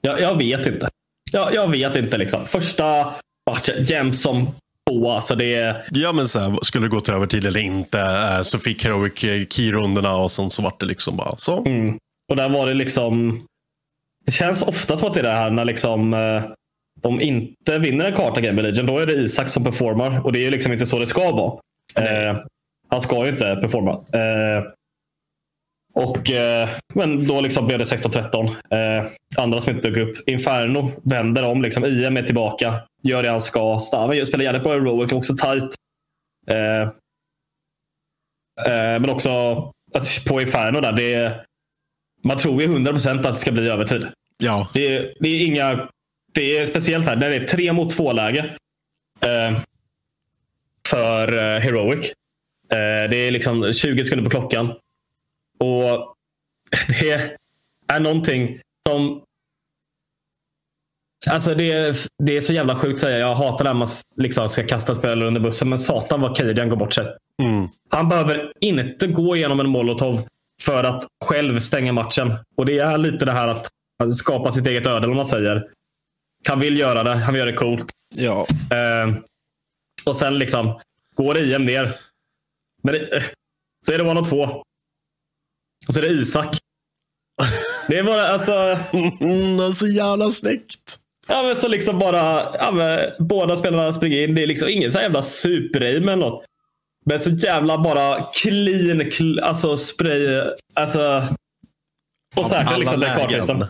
jag, 0.00 0.20
jag 0.20 0.38
vet 0.38 0.66
inte. 0.66 0.88
Jag, 1.32 1.54
jag 1.54 1.70
vet 1.70 1.96
inte. 1.96 2.16
liksom. 2.18 2.46
Första 2.46 3.14
matchen, 3.50 3.84
jämnt 3.84 4.16
som 4.16 4.48
två. 4.88 5.10
Alltså 5.10 5.34
det 5.34 5.54
är... 5.54 5.84
Ja, 5.90 6.12
men 6.12 6.28
så 6.28 6.38
här, 6.38 6.58
skulle 6.62 6.84
det 6.86 6.90
gå 6.90 7.00
till 7.00 7.14
övertid 7.14 7.44
eller 7.44 7.60
inte? 7.60 8.00
Eh, 8.00 8.42
så 8.42 8.58
fick 8.58 8.84
Heroic 8.84 9.24
eh, 9.24 9.46
key-rundorna 9.46 10.14
och 10.14 10.30
sen 10.30 10.50
så 10.50 10.62
vart 10.62 10.80
det 10.80 10.86
liksom 10.86 11.16
bara 11.16 11.36
så. 11.36 11.64
Mm. 11.64 11.98
Och 12.30 12.36
där 12.36 12.48
var 12.48 12.66
det 12.66 12.74
liksom... 12.74 13.40
Det 14.26 14.32
känns 14.32 14.62
ofta 14.62 14.96
som 14.96 15.08
att 15.08 15.14
det 15.14 15.20
är 15.20 15.24
det 15.24 15.30
här 15.30 15.50
när 15.50 15.64
liksom, 15.64 16.14
eh, 16.14 16.42
de 17.02 17.20
inte 17.20 17.78
vinner 17.78 18.04
en 18.04 18.16
karta 18.16 18.40
Game 18.40 18.62
Legion. 18.62 18.86
Då 18.86 18.98
är 18.98 19.06
det 19.06 19.12
Isak 19.12 19.48
som 19.48 19.64
performar. 19.64 20.26
Och 20.26 20.32
det 20.32 20.38
är 20.38 20.42
ju 20.42 20.50
liksom 20.50 20.72
inte 20.72 20.86
så 20.86 20.98
det 20.98 21.06
ska 21.06 21.30
vara. 21.30 21.60
Eh, 21.94 22.36
han 22.88 23.00
ska 23.00 23.24
ju 23.24 23.30
inte 23.30 23.58
performa. 23.60 23.90
Eh, 23.90 24.64
och, 25.94 26.30
eh, 26.30 26.68
men 26.94 27.26
då 27.26 27.40
liksom 27.40 27.66
blev 27.66 27.78
det 27.78 27.84
16-13. 27.84 28.46
Eh, 28.46 29.06
andra 29.36 29.60
som 29.60 29.74
inte 29.74 29.88
dök 29.88 29.98
upp. 29.98 30.28
Inferno 30.28 30.92
vänder 31.02 31.48
om. 31.48 31.62
Liksom, 31.62 31.84
IM 31.84 32.16
är 32.16 32.22
tillbaka. 32.22 32.74
Gör 33.02 33.22
det 33.22 33.28
han 33.28 33.40
ska. 33.40 33.78
Staven 33.78 34.26
spelar 34.26 34.44
jävligt 34.44 34.62
bra. 34.62 34.72
Heroic 34.72 35.12
också 35.12 35.36
tight. 35.36 35.74
Eh, 36.46 36.82
eh, 38.66 39.00
men 39.00 39.10
också 39.10 39.30
alltså, 39.94 40.28
på 40.28 40.40
Inferno 40.40 40.80
där. 40.80 40.92
Det 40.92 41.44
man 42.24 42.36
tror 42.36 42.62
ju 42.62 42.68
100% 42.68 43.18
att 43.18 43.34
det 43.34 43.40
ska 43.40 43.52
bli 43.52 43.68
övertid. 43.68 44.08
Ja, 44.36 44.68
Det 44.74 44.86
är, 44.86 45.14
det 45.20 45.28
är 45.28 45.46
inga... 45.46 45.88
Det 46.32 46.58
är 46.58 46.66
speciellt 46.66 47.06
här. 47.06 47.16
Det 47.16 47.36
är 47.36 47.46
tre 47.46 47.72
mot 47.72 47.90
två 47.90 48.12
läge. 48.12 48.56
Eh, 49.20 49.58
för 50.88 51.32
eh, 51.32 51.60
Heroic. 51.60 52.12
Eh, 52.70 53.10
det 53.10 53.16
är 53.16 53.30
liksom 53.30 53.72
20 53.72 54.04
sekunder 54.04 54.24
på 54.24 54.30
klockan. 54.30 54.72
Och 55.58 56.14
det 57.00 57.36
är 57.86 58.00
någonting 58.00 58.60
som... 58.88 59.22
Alltså 61.26 61.54
det, 61.54 61.70
är, 61.70 61.96
det 62.22 62.36
är 62.36 62.40
så 62.40 62.52
jävla 62.52 62.76
sjukt 62.76 62.92
att 62.94 62.98
säga. 62.98 63.18
Jag 63.18 63.34
hatar 63.34 63.64
när 63.64 63.74
man 63.74 63.88
liksom 64.16 64.48
ska 64.48 64.66
kasta 64.66 64.94
spelare 64.94 65.28
under 65.28 65.40
bussen. 65.40 65.68
Men 65.68 65.78
satan 65.78 66.20
vad 66.20 66.36
Kadian 66.36 66.68
går 66.68 66.76
bort 66.76 66.94
sig. 66.94 67.06
mm. 67.42 67.68
Han 67.90 68.08
behöver 68.08 68.52
inte 68.60 69.06
gå 69.06 69.36
igenom 69.36 69.60
en 69.60 69.68
molotov 69.68 70.28
för 70.62 70.84
att 70.84 71.06
själv 71.24 71.60
stänga 71.60 71.92
matchen. 71.92 72.32
Och 72.56 72.66
det 72.66 72.78
är 72.78 72.98
lite 72.98 73.24
det 73.24 73.32
här 73.32 73.48
att 73.48 73.70
skapa 74.16 74.52
sitt 74.52 74.66
eget 74.66 74.86
öde, 74.86 75.06
om 75.06 75.16
man 75.16 75.26
säger. 75.26 75.68
Han 76.48 76.60
vill 76.60 76.78
göra 76.78 77.02
det. 77.02 77.10
Han 77.14 77.34
vill 77.34 77.40
göra 77.40 77.50
det 77.50 77.56
coolt. 77.56 77.86
ja. 78.16 78.46
Eh, 78.70 79.14
och 80.04 80.16
sen 80.16 80.38
liksom 80.38 80.80
går 81.14 81.38
IM 81.38 81.64
ner. 81.64 81.94
Men 82.82 82.94
det, 82.94 83.22
så 83.86 83.92
är 83.92 83.98
det 83.98 84.04
one 84.10 84.20
och 84.20 84.28
två. 84.28 84.42
Och 85.88 85.94
så 85.94 86.00
är 86.00 86.02
det 86.02 86.08
Isak. 86.08 86.58
Det 87.88 87.98
är 87.98 88.04
bara 88.04 88.28
alltså. 88.28 88.52
Mm, 89.20 89.72
så 89.72 89.86
jävla 89.86 90.30
snyggt. 90.30 90.98
Ja, 91.28 91.42
men 91.42 91.56
så 91.56 91.68
liksom 91.68 91.98
bara. 91.98 92.56
Ja, 92.58 92.70
men, 92.70 93.10
båda 93.18 93.56
spelarna 93.56 93.92
springer 93.92 94.18
in. 94.18 94.34
Det 94.34 94.42
är 94.42 94.46
liksom 94.46 94.68
ingen 94.68 94.90
så 94.90 94.98
jävla 94.98 95.22
super-aim 95.22 96.02
eller 96.02 96.16
något. 96.16 96.44
Men 97.06 97.20
så 97.20 97.30
jävla 97.30 97.78
bara 97.78 98.22
clean, 98.42 99.10
cl 99.10 99.38
alltså 99.38 99.76
spray. 99.76 100.42
Alltså. 100.74 101.24
Och 102.36 102.44
Av 102.44 102.48
säkert 102.48 102.78
liksom 102.78 103.00
den 103.00 103.16
kartlistan. 103.18 103.64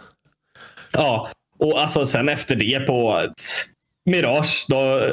Ja, 0.93 1.29
och 1.59 1.81
alltså 1.81 2.07
sen 2.07 2.29
efter 2.29 2.57
det 2.57 2.81
på 2.81 3.27
Mirage. 4.11 4.67
Då, 4.69 5.11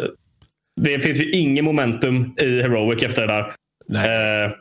det 0.81 0.99
finns 0.99 1.19
ju 1.19 1.31
ingen 1.31 1.65
momentum 1.65 2.35
i 2.41 2.61
Heroic 2.61 3.03
efter 3.03 3.27
det 3.27 3.33
där. 3.33 3.53
Nej. 3.87 4.43
Eh, 4.43 4.51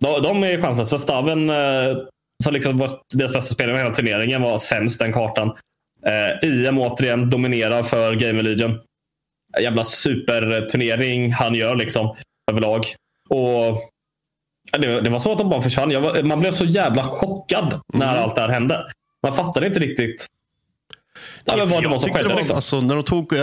de, 0.00 0.22
de 0.22 0.44
är 0.44 0.62
chanslösa. 0.62 0.98
Staven, 0.98 1.50
eh, 1.50 1.96
som 2.44 2.52
liksom 2.52 2.76
var 2.76 3.00
deras 3.14 3.32
bästa 3.32 3.54
spelare 3.54 3.76
i 3.76 3.78
hela 3.78 3.94
turneringen, 3.94 4.42
var 4.42 4.58
sämst 4.58 4.98
den 4.98 5.12
kartan. 5.12 5.56
Eh, 6.06 6.48
IM 6.48 6.78
återigen 6.78 7.30
dominerar 7.30 7.82
för 7.82 8.14
Game 8.14 8.42
Legion. 8.42 8.78
Jävla 9.60 9.84
superturnering 9.84 11.32
han 11.32 11.54
gör 11.54 11.74
liksom 11.74 12.16
överlag. 12.50 12.84
Och 13.28 13.80
det, 14.78 15.00
det 15.00 15.10
var 15.10 15.18
som 15.18 15.32
att 15.32 15.38
de 15.38 15.50
bara 15.50 15.62
försvann. 15.62 16.02
Var, 16.02 16.22
man 16.22 16.40
blev 16.40 16.52
så 16.52 16.64
jävla 16.64 17.04
chockad 17.04 17.80
när 17.92 18.12
Mm. 18.12 18.24
allt 18.24 18.34
det 18.34 18.40
här 18.40 18.48
hände. 18.48 18.84
Man 19.22 19.34
fattade 19.34 19.66
inte 19.66 19.80
riktigt 19.80 20.26
ja, 21.44 21.56
men 21.56 21.68
vad 21.68 21.82
det 21.82 21.88
var 21.88 21.98
som 21.98 22.10
skedde. 22.10 22.28
det 22.28 22.34
var, 22.34 22.40
liksom. 22.40 22.56
alltså, 22.56 22.80
när 22.80 22.94
de 22.94 23.04
tog 23.04 23.32
uh, 23.32 23.40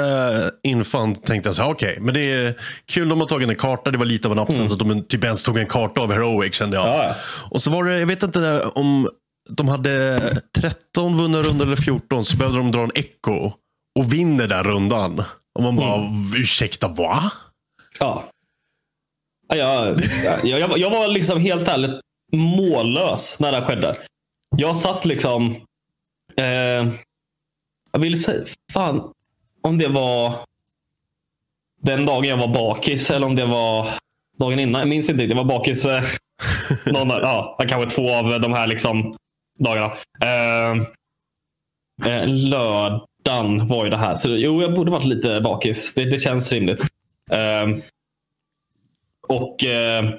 Infant 0.63 1.25
tänkte 1.25 1.47
jag 1.49 1.55
så 1.55 1.61
här, 1.61 1.69
okej, 1.71 1.97
men 2.01 2.13
det 2.13 2.19
är 2.31 2.53
kul 2.85 3.09
de 3.09 3.19
har 3.19 3.27
tagit 3.27 3.49
en 3.49 3.55
karta. 3.55 3.91
Det 3.91 3.97
var 3.97 4.05
lite 4.05 4.27
av 4.27 4.31
en 4.31 4.39
upset 4.39 4.71
att 4.71 4.79
de 4.79 5.03
typ 5.03 5.23
ens 5.23 5.43
tog 5.43 5.57
en 5.57 5.65
karta 5.67 6.01
av 6.01 6.11
Heroic 6.11 6.55
kände 6.55 6.77
jag. 6.77 6.85
Mm. 6.85 6.97
Ja, 6.97 7.03
ja. 7.05 7.15
Och 7.49 7.61
så 7.61 7.69
var 7.71 7.83
det, 7.83 7.99
jag 7.99 8.07
vet 8.07 8.23
inte 8.23 8.61
om 8.75 9.09
de 9.49 9.67
hade 9.67 10.19
13 10.59 11.17
vunna 11.17 11.41
rundor 11.41 11.65
eller 11.65 11.75
14 11.75 12.25
så 12.25 12.37
behövde 12.37 12.57
de 12.59 12.71
dra 12.71 12.83
en 12.83 12.91
echo 12.95 13.51
och 13.99 14.13
vinner 14.13 14.47
den 14.47 14.63
rundan. 14.63 15.23
Och 15.55 15.63
man 15.63 15.75
bara, 15.75 15.95
Mm. 15.95 16.13
ursäkta 16.37 16.87
va? 16.87 17.31
Ja. 17.99 18.23
Ja, 19.47 19.55
Jag, 19.55 19.99
jag, 20.43 20.59
jag, 20.59 20.67
var- 20.67 20.77
jag 20.77 20.89
var 20.89 21.07
liksom 21.07 21.39
helt 21.41 21.67
ärligt 21.67 21.99
mållös 22.33 23.35
när 23.39 23.51
det 23.51 23.61
skedde. 23.61 23.95
Jag 24.57 24.77
satt 24.77 25.05
liksom... 25.05 25.55
Eh, 26.37 26.45
jag 27.91 27.99
vill 27.99 28.23
säga... 28.23 28.45
Fan. 28.73 29.11
Om 29.63 29.77
det 29.77 29.87
var 29.87 30.33
den 31.81 32.05
dagen 32.05 32.23
jag 32.25 32.37
var 32.37 32.47
bakis 32.47 33.11
eller 33.11 33.27
om 33.27 33.35
det 33.35 33.45
var 33.45 33.87
dagen 34.39 34.59
innan. 34.59 34.79
Jag 34.79 34.87
minns 34.89 35.09
inte. 35.09 35.23
Jag 35.23 35.35
var 35.35 35.43
bakis 35.43 35.85
eh, 35.85 36.03
någon, 36.93 37.09
ja, 37.09 37.57
kanske 37.69 37.89
två 37.89 38.13
av 38.13 38.41
de 38.41 38.53
här 38.53 38.67
liksom 38.67 39.15
dagarna. 39.63 39.93
Eh, 40.21 40.71
eh, 42.11 42.27
lördagen 42.27 43.67
var 43.67 43.83
ju 43.83 43.89
det 43.89 43.97
här. 43.97 44.15
Så 44.15 44.29
jo, 44.29 44.61
jag 44.61 44.73
borde 44.73 44.91
varit 44.91 45.05
lite 45.05 45.41
bakis. 45.41 45.93
Det, 45.93 46.05
det 46.05 46.17
känns 46.17 46.51
rimligt. 46.51 46.81
Eh, 47.31 47.77
och 49.27 49.65
eh, 49.65 50.09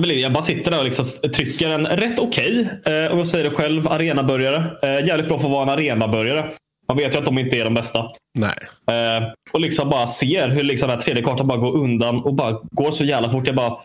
jag, 0.00 0.32
bara 0.32 0.42
sitter 0.42 0.70
där 0.70 0.78
och 0.78 0.84
liksom 0.84 1.30
trycker 1.30 1.70
en 1.70 1.86
rätt 1.86 2.18
okej, 2.18 2.68
eh, 2.84 3.12
om 3.12 3.18
jag 3.18 3.26
säger 3.26 3.50
det 3.50 3.56
själv, 3.56 3.88
arenabörjare. 3.88 4.64
Eh, 4.82 5.06
jävligt 5.06 5.28
bra 5.28 5.38
för 5.38 5.46
att 5.46 5.52
vara 5.52 5.62
en 5.62 5.78
arenabörjare. 5.78 6.50
Man 6.88 6.96
vet 6.96 7.14
ju 7.14 7.18
att 7.18 7.24
de 7.24 7.38
inte 7.38 7.56
är 7.56 7.64
de 7.64 7.74
bästa. 7.74 8.08
Nej. 8.38 8.56
Eh, 8.96 9.28
och 9.52 9.60
liksom 9.60 9.90
bara 9.90 10.06
ser 10.06 10.48
hur 10.48 10.62
liksom 10.62 10.88
den 10.88 10.98
här 10.98 11.04
tredje 11.04 11.22
kartan 11.22 11.48
bara 11.48 11.58
går 11.58 11.76
undan 11.76 12.22
och 12.22 12.34
bara 12.34 12.60
går 12.70 12.92
så 12.92 13.04
jävla 13.04 13.30
fort. 13.30 13.46
Jag 13.46 13.56
bara, 13.56 13.78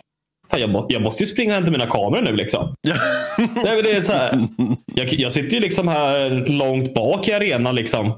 fan, 0.50 0.60
jag, 0.60 0.70
må, 0.70 0.86
jag 0.90 1.02
måste 1.02 1.24
ju 1.24 1.28
springa 1.28 1.52
och 1.52 1.56
hämta 1.56 1.72
mina 1.72 1.88
kameror 1.88 2.22
nu. 2.22 2.36
Liksom. 2.36 2.76
Nej, 3.64 3.82
det 3.84 3.92
är 3.92 4.02
så 4.02 4.14
här, 4.14 4.32
jag, 4.86 5.14
jag 5.14 5.34
sitter 5.34 5.54
ju 5.54 5.60
liksom 5.60 5.88
här 5.88 6.30
långt 6.30 6.94
bak 6.94 7.28
i 7.28 7.34
arenan. 7.34 7.76
Liksom. 7.76 8.18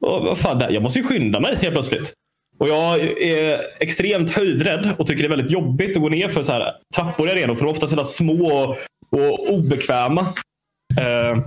Och, 0.00 0.38
fan, 0.38 0.62
jag 0.70 0.82
måste 0.82 0.98
ju 0.98 1.04
skynda 1.04 1.40
mig 1.40 1.56
helt 1.56 1.74
plötsligt. 1.74 2.12
Och 2.58 2.68
jag 2.68 3.00
är 3.20 3.60
extremt 3.80 4.30
höjdrädd 4.30 4.94
och 4.98 5.06
tycker 5.06 5.22
det 5.22 5.26
är 5.26 5.36
väldigt 5.36 5.50
jobbigt 5.50 5.96
att 5.96 6.02
gå 6.02 6.08
ner 6.08 6.28
för 6.28 6.42
så 6.42 6.52
här 6.52 6.72
trappor 6.94 7.28
i 7.28 7.32
arenor. 7.32 7.54
För 7.54 7.64
de 7.64 7.68
är 7.68 7.72
ofta 7.72 7.86
så 7.86 8.04
små 8.04 8.46
och, 8.46 8.76
och 9.10 9.52
obekväma. 9.52 10.20
Eh, 11.00 11.44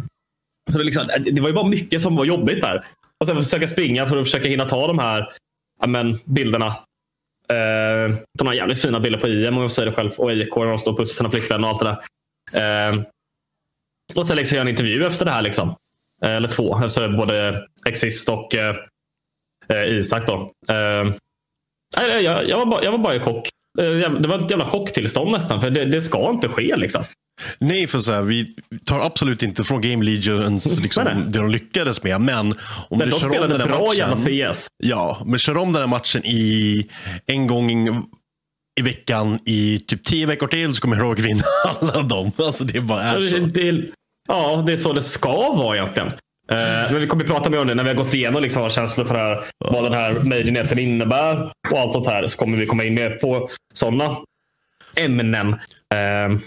så 0.72 0.78
det, 0.78 0.84
liksom, 0.84 1.08
det 1.32 1.42
var 1.42 1.48
ju 1.48 1.54
bara 1.54 1.68
mycket 1.68 2.02
som 2.02 2.16
var 2.16 2.26
jobbigt 2.26 2.62
där. 2.62 2.84
Och 3.20 3.28
sen 3.28 3.44
försöka 3.44 3.68
springa 3.68 4.08
för 4.08 4.18
att 4.18 4.26
försöka 4.28 4.50
hinna 4.50 4.70
ta 4.70 4.88
de 4.88 5.00
här 5.00 5.34
men, 5.88 6.20
bilderna. 6.26 6.76
Eh, 7.52 8.16
de 8.38 8.48
har 8.48 8.54
jävligt 8.54 8.82
fina 8.82 9.00
bilder 9.00 9.20
på 9.20 9.28
IM 9.28 9.58
om 9.58 9.62
jag 9.62 9.72
säger 9.72 9.90
det 9.90 9.96
själv. 9.96 10.12
Och 10.18 10.34
IK 10.34 10.56
när 10.56 10.66
de 10.66 10.80
står 10.80 10.92
och 10.92 10.98
pussar 10.98 11.14
sina 11.14 11.30
flickvänner 11.30 11.64
och 11.64 11.70
allt 11.70 11.80
det 11.80 11.86
där. 11.86 12.90
Eh, 12.90 12.96
och 14.16 14.28
sen 14.28 14.38
liksom 14.38 14.56
göra 14.56 14.68
en 14.68 14.70
intervju 14.70 15.06
efter 15.06 15.26
det 15.26 15.32
här. 15.32 15.42
Liksom. 15.42 15.76
Eh, 16.24 16.36
eller 16.36 16.48
två. 16.48 16.76
Alltså 16.76 17.10
både 17.10 17.66
Exist 17.88 18.30
och 18.30 18.56
eh, 18.56 18.76
eh 19.70 19.98
Isak. 19.98 20.28
Då. 20.28 20.52
Eh, 20.70 21.12
jag, 22.20 22.50
jag, 22.50 22.58
var 22.58 22.66
bara, 22.66 22.84
jag 22.84 22.92
var 22.92 23.00
bara 23.00 23.16
i 23.16 23.20
chock. 23.20 23.50
Eh, 23.80 24.12
det 24.12 24.28
var 24.28 24.46
ett 24.46 24.52
jävla 24.52 24.66
chocktillstånd 24.66 25.32
nästan. 25.32 25.62
För 25.62 25.70
det, 25.70 25.86
det 25.86 26.02
ska 26.02 26.30
inte 26.30 26.48
ske. 26.48 26.76
Liksom. 26.76 27.04
Nej, 27.60 27.88
för 27.88 28.00
så 28.00 28.12
här, 28.12 28.22
vi 28.22 28.48
tar 28.86 29.00
absolut 29.00 29.44
inte 29.44 29.64
från 29.64 29.82
Game 29.82 30.04
Legions 30.04 30.78
liksom, 30.80 31.04
Nej, 31.04 31.14
nej. 31.16 31.24
det 31.28 31.40
de 31.40 31.50
lyckades 31.50 32.04
med. 32.04 32.22
Men 32.22 32.54
om 32.90 32.98
Men 32.98 33.00
du 33.00 33.06
de 33.06 33.20
kör 33.20 33.42
om 33.44 33.50
den 33.50 33.62
här 33.62 33.68
bra 33.68 33.94
matchen. 34.08 34.54
CS. 34.54 34.68
Ja, 34.84 35.22
men 35.26 35.40
kör 35.40 35.58
om 35.58 35.74
den 35.74 35.82
här 35.82 35.88
matchen 35.88 36.26
i 36.26 36.88
en 37.26 37.48
gång 37.48 37.88
i 38.80 38.82
veckan 38.82 39.40
i 39.46 39.80
typ 39.80 40.04
tio 40.04 40.26
veckor 40.26 40.48
till 40.48 40.74
så 40.74 40.82
kommer 40.82 40.96
Heroic 40.96 41.20
vinna 41.20 41.44
alla 41.82 42.02
dem. 42.02 42.32
Alltså 42.38 42.64
det 42.64 42.82
bara 42.82 43.02
är 43.02 43.22
så. 43.22 43.38
Det, 43.38 43.86
ja, 44.28 44.64
det 44.68 44.74
är 44.74 44.78
så 44.78 44.94
det 44.94 45.02
ska 45.02 45.54
vara 45.54 45.76
egentligen. 45.76 46.08
Eh, 46.52 46.92
men 46.92 47.02
vi 47.02 47.08
kommer 47.08 47.24
att 47.24 47.30
prata 47.30 47.50
mer 47.50 47.60
om 47.60 47.68
det 47.68 47.76
när 47.76 47.84
vi 47.84 47.90
har 47.90 47.96
gått 47.98 48.14
igenom 48.14 48.42
liksom, 48.44 48.70
känslor 48.70 49.06
för 49.06 49.16
här, 49.16 49.44
vad 49.70 49.84
den 49.84 49.94
här 49.94 50.14
majorneten 50.14 50.80
innebär 50.80 51.52
och 51.72 51.80
allt 51.80 51.92
sånt 51.92 52.08
här. 52.08 52.28
Så 52.28 52.38
kommer 52.38 52.58
vi 52.58 52.66
komma 52.66 52.84
in 52.84 52.94
mer 52.94 53.10
på 53.10 53.50
sådana 53.74 54.18
ämnen. 54.96 55.48
Eh, 55.94 56.40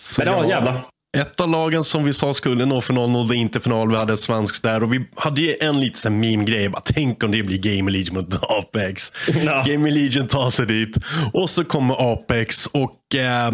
Så 0.00 0.24
Men 0.24 0.32
ja, 0.32 0.48
jävlar. 0.48 0.84
Ett 1.16 1.40
av 1.40 1.48
lagen 1.48 1.84
som 1.84 2.04
vi 2.04 2.12
sa 2.12 2.34
skulle 2.34 2.64
nå 2.66 2.80
final 2.80 3.10
nådde 3.10 3.36
inte 3.36 3.60
final. 3.60 3.90
Vi 3.90 3.96
hade 3.96 4.12
ett 4.12 4.18
svenskt 4.18 4.62
där 4.62 4.82
och 4.82 4.92
vi 4.92 5.08
hade 5.16 5.40
ju 5.40 5.54
en 5.60 5.80
liten 5.80 6.20
meme-grej. 6.20 6.68
Bara, 6.68 6.82
Tänk 6.84 7.24
om 7.24 7.30
det 7.30 7.42
blir 7.42 7.58
Game 7.76 7.90
Legion 7.90 8.14
mot 8.16 8.42
Apex. 8.50 9.12
Ja. 9.44 9.62
Game 9.66 9.90
Legion 9.90 10.26
tar 10.26 10.50
sig 10.50 10.66
dit 10.66 10.96
och 11.32 11.50
så 11.50 11.64
kommer 11.64 12.12
Apex 12.12 12.66
och 12.66 13.14
eh, 13.14 13.52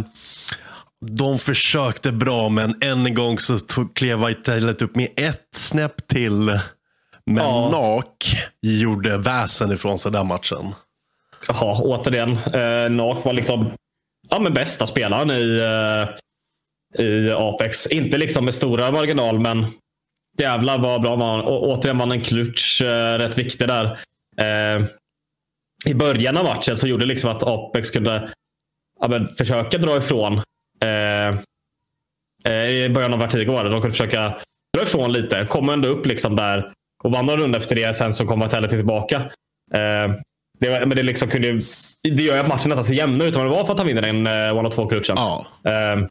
de 1.07 1.39
försökte 1.39 2.13
bra 2.13 2.49
men 2.49 2.83
än 2.83 3.07
en 3.07 3.15
gång 3.15 3.39
så 3.39 3.59
tog, 3.59 3.97
klev 3.97 4.27
Vitalet 4.27 4.83
upp 4.83 4.97
med 4.97 5.09
ett 5.17 5.49
snäpp 5.57 6.09
till. 6.09 6.61
Men 7.27 7.45
Ja. 7.45 7.69
NAK 7.73 8.37
gjorde 8.63 9.17
väsen 9.17 9.73
ifrån 9.73 9.99
sig 9.99 10.13
den 10.13 10.27
matchen. 10.27 10.75
Ja, 11.49 11.81
återigen. 11.83 12.31
Eh, 12.39 12.91
Nak 12.91 13.25
var 13.25 13.33
liksom 13.33 13.71
ja, 14.29 14.39
men 14.39 14.55
bästa 14.55 14.87
spelaren 14.87 15.31
i, 15.31 15.59
eh, 15.59 16.15
i 16.99 17.31
Apex. 17.31 17.87
Inte 17.87 18.19
liksom 18.19 18.45
med 18.45 18.55
stora 18.55 18.91
marginal, 18.91 19.41
men 19.41 19.67
jävlar 20.41 20.79
vad 20.79 21.03
bra 21.03 21.17
man 21.17 21.41
Och 21.41 21.69
återigen 21.69 21.99
var 21.99 22.07
han 22.07 22.17
en 22.17 22.25
klutch 22.25 22.83
eh, 22.83 23.19
rätt 23.19 23.39
viktig 23.39 23.69
där. 23.69 23.99
Eh, 24.37 24.85
I 25.87 25.95
början 25.95 26.37
av 26.37 26.45
matchen 26.45 26.77
så 26.77 26.89
gjorde 26.89 27.07
liksom 27.07 27.31
att 27.31 27.43
Apex 27.43 27.91
kunde 27.91 28.31
ja, 29.01 29.09
men, 29.09 29.27
försöka 29.27 29.79
dra 29.79 29.97
ifrån. 29.97 30.43
Eh, 30.83 31.35
I 32.69 32.89
början 32.89 33.13
av 33.13 33.19
Vertigo 33.19 33.53
var 33.53 33.65
det. 33.65 33.71
De 33.71 33.81
kunde 33.81 33.97
försöka 33.97 34.35
dra 34.77 34.83
ifrån 34.83 35.13
lite. 35.13 35.47
Kom 35.49 35.69
ändå 35.69 35.89
upp 35.89 36.07
liksom 36.07 36.37
där 36.37 36.73
och 37.05 37.13
vann 37.13 37.27
någon 37.27 37.39
runda 37.39 37.59
efter 37.59 37.77
det. 37.77 37.97
Sen 37.97 38.13
så 38.13 38.27
kom 38.27 38.41
Vitality 38.41 38.77
tillbaka. 38.77 39.31
Det, 40.59 40.87
men 40.87 40.91
det, 40.91 41.03
liksom 41.03 41.29
kunde, 41.29 41.61
det 42.03 42.23
gör 42.23 42.35
ju 42.35 42.41
att 42.41 42.49
matchen 42.49 42.69
nästan 42.69 42.85
ser 42.85 42.95
jämnare 42.95 43.29
ut 43.29 43.35
än 43.35 43.41
vad 43.41 43.51
det 43.51 43.57
var 43.57 43.65
för 43.65 43.73
att 43.73 43.79
han 43.79 43.89
vinner 43.89 44.03
en 44.03 44.27
eh, 44.27 44.59
one 44.59 44.69
of 44.69 44.75
två 44.75 44.87
klutchen. 44.87 45.17
Ja. 45.17 45.47
Eh, 45.65 46.07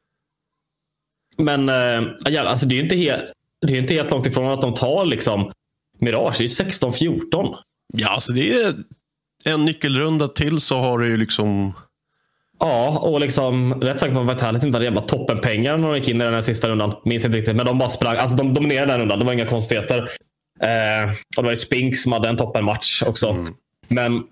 men 1.37 1.67
ja, 2.25 2.41
alltså 2.41 2.65
det 2.65 2.73
är 2.73 2.77
ju 2.77 2.83
inte, 2.83 2.95
helt, 2.95 3.23
det 3.67 3.73
är 3.73 3.79
inte 3.79 3.93
helt 3.93 4.11
långt 4.11 4.25
ifrån 4.25 4.51
att 4.51 4.61
de 4.61 4.73
tar 4.73 5.05
liksom 5.05 5.51
Mirage. 5.99 6.35
Det 6.37 6.43
är 6.43 6.47
ju 6.47 6.47
16-14. 6.47 7.55
ja, 7.93 8.09
alltså 8.09 8.33
det 8.33 8.53
är 8.53 8.75
en 9.49 9.65
nyckelrunda 9.65 10.27
till 10.27 10.59
så 10.59 10.79
har 10.79 10.97
du 10.99 11.07
ju 11.07 11.17
liksom 11.17 11.73
Ja, 12.59 12.99
och 12.99 13.19
liksom 13.19 13.81
rätt 13.81 13.99
sagt 13.99 14.13
var 14.13 14.23
Vitality 14.23 14.65
inte 14.65 14.75
hade 14.75 14.85
jävla 14.85 15.01
toppenpengar 15.01 15.77
när 15.77 15.87
de 15.87 15.95
gick 15.95 16.07
in 16.07 16.21
i 16.21 16.23
den 16.23 16.33
här 16.33 16.41
sista 16.41 16.69
rundan. 16.69 16.95
Minns 17.05 17.25
inte 17.25 17.37
riktigt, 17.37 17.55
men 17.55 17.65
de 17.65 17.77
bara 17.77 17.89
sprang. 17.89 18.17
Alltså 18.17 18.37
de 18.37 18.53
dominerade 18.53 18.91
den 18.91 18.99
rundan. 18.99 19.19
Det 19.19 19.25
var 19.25 19.33
inga 19.33 19.45
konstigheter. 19.45 19.97
Eh, 20.61 21.09
och 21.37 21.43
det 21.43 21.43
var 21.43 21.51
ju 21.51 21.57
Spink 21.57 21.97
som 21.97 22.11
hade 22.11 22.29
en 22.29 22.37
toppenmatch 22.37 23.03
också. 23.03 23.37
Men 23.87 24.23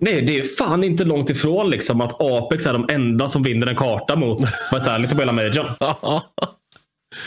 nej, 0.00 0.22
det 0.22 0.38
är 0.38 0.42
fan 0.42 0.84
inte 0.84 1.04
långt 1.04 1.30
ifrån 1.30 1.70
liksom 1.70 2.00
att 2.00 2.20
Apex 2.20 2.66
är 2.66 2.72
de 2.72 2.88
enda 2.90 3.28
som 3.28 3.42
vinner 3.42 3.66
en 3.66 3.76
karta 3.76 4.16
mot 4.16 4.40
Vitality 4.72 5.14
på 5.14 5.20
hela 5.20 5.32
majorn. 5.32 5.66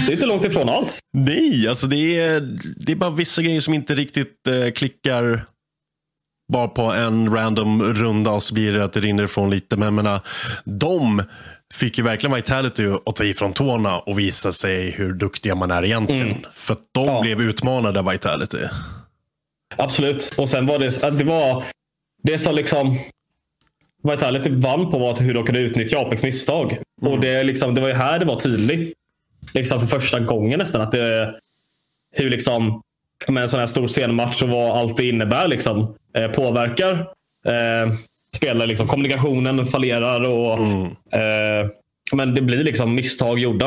Det 0.05 0.11
är 0.11 0.13
inte 0.13 0.25
långt 0.25 0.45
ifrån 0.45 0.69
alls. 0.69 0.99
Nej, 1.17 1.67
alltså 1.67 1.87
det 1.87 2.19
är, 2.19 2.41
det 2.85 2.91
är 2.91 2.95
bara 2.95 3.09
vissa 3.09 3.41
grejer 3.41 3.61
som 3.61 3.73
inte 3.73 3.95
riktigt 3.95 4.47
eh, 4.47 4.71
klickar 4.71 5.45
bara 6.53 6.67
på 6.67 6.81
en 6.81 7.33
random 7.33 7.83
runda 7.83 8.31
och 8.31 8.43
så 8.43 8.53
blir 8.53 8.73
det 8.73 8.83
att 8.83 8.93
det 8.93 8.99
rinner 8.99 9.23
ifrån 9.23 9.49
lite. 9.49 9.75
Men 9.77 9.83
jag 9.85 9.93
menar, 9.93 10.19
de 10.65 11.21
fick 11.73 11.97
ju 11.97 12.03
verkligen 12.03 12.35
Vitality 12.35 12.83
att 13.05 13.15
ta 13.15 13.23
ifrån 13.23 13.53
tårna 13.53 13.99
och 13.99 14.19
visa 14.19 14.51
sig 14.51 14.91
hur 14.91 15.13
duktiga 15.13 15.55
man 15.55 15.71
är 15.71 15.85
egentligen. 15.85 16.45
För 16.53 16.73
att 16.73 16.81
de 16.93 17.05
Ja. 17.05 17.21
blev 17.21 17.41
utmanade 17.41 17.99
av 17.99 18.09
Vitality. 18.11 18.57
Absolut. 19.77 20.33
Och 20.37 20.49
sen 20.49 20.65
var 20.65 20.79
det, 20.79 21.09
det 21.17 21.23
var 21.23 21.63
det 22.27 22.39
som 22.39 22.55
liksom 22.55 22.97
Vitality 24.03 24.49
vann 24.49 24.91
på 24.91 24.97
var 24.97 25.15
hur 25.15 25.33
de 25.33 25.45
kunde 25.45 25.61
utnyttja 25.61 25.99
Apex 25.99 26.23
misstag. 26.23 26.77
Och 27.01 27.19
det, 27.19 27.43
liksom, 27.43 27.75
det 27.75 27.81
var 27.81 27.87
ju 27.87 27.93
här 27.93 28.19
det 28.19 28.25
var 28.25 28.39
tydligt. 28.39 28.93
Liksom 29.53 29.79
för 29.79 29.87
första 29.87 30.19
gången 30.19 30.59
nästan. 30.59 30.81
Att 30.81 30.91
det, 30.91 31.35
hur 32.11 32.29
liksom 32.29 32.81
med 33.27 33.43
en 33.43 33.49
sån 33.49 33.59
här 33.59 33.67
stor 33.67 33.87
scenmatch 33.87 34.43
och 34.43 34.49
vad 34.49 34.77
allt 34.77 34.97
det 34.97 35.09
innebär 35.09 35.47
liksom, 35.47 35.95
eh, 36.13 36.31
påverkar 36.31 36.93
eh, 37.45 37.93
spelare. 38.35 38.67
Liksom, 38.67 38.87
kommunikationen 38.87 39.65
fallerar 39.65 40.29
och 40.29 40.59
eh, 41.19 41.69
men 42.13 42.35
det 42.35 42.41
blir 42.41 42.63
liksom 42.63 42.95
misstag 42.95 43.39
gjorda. 43.39 43.65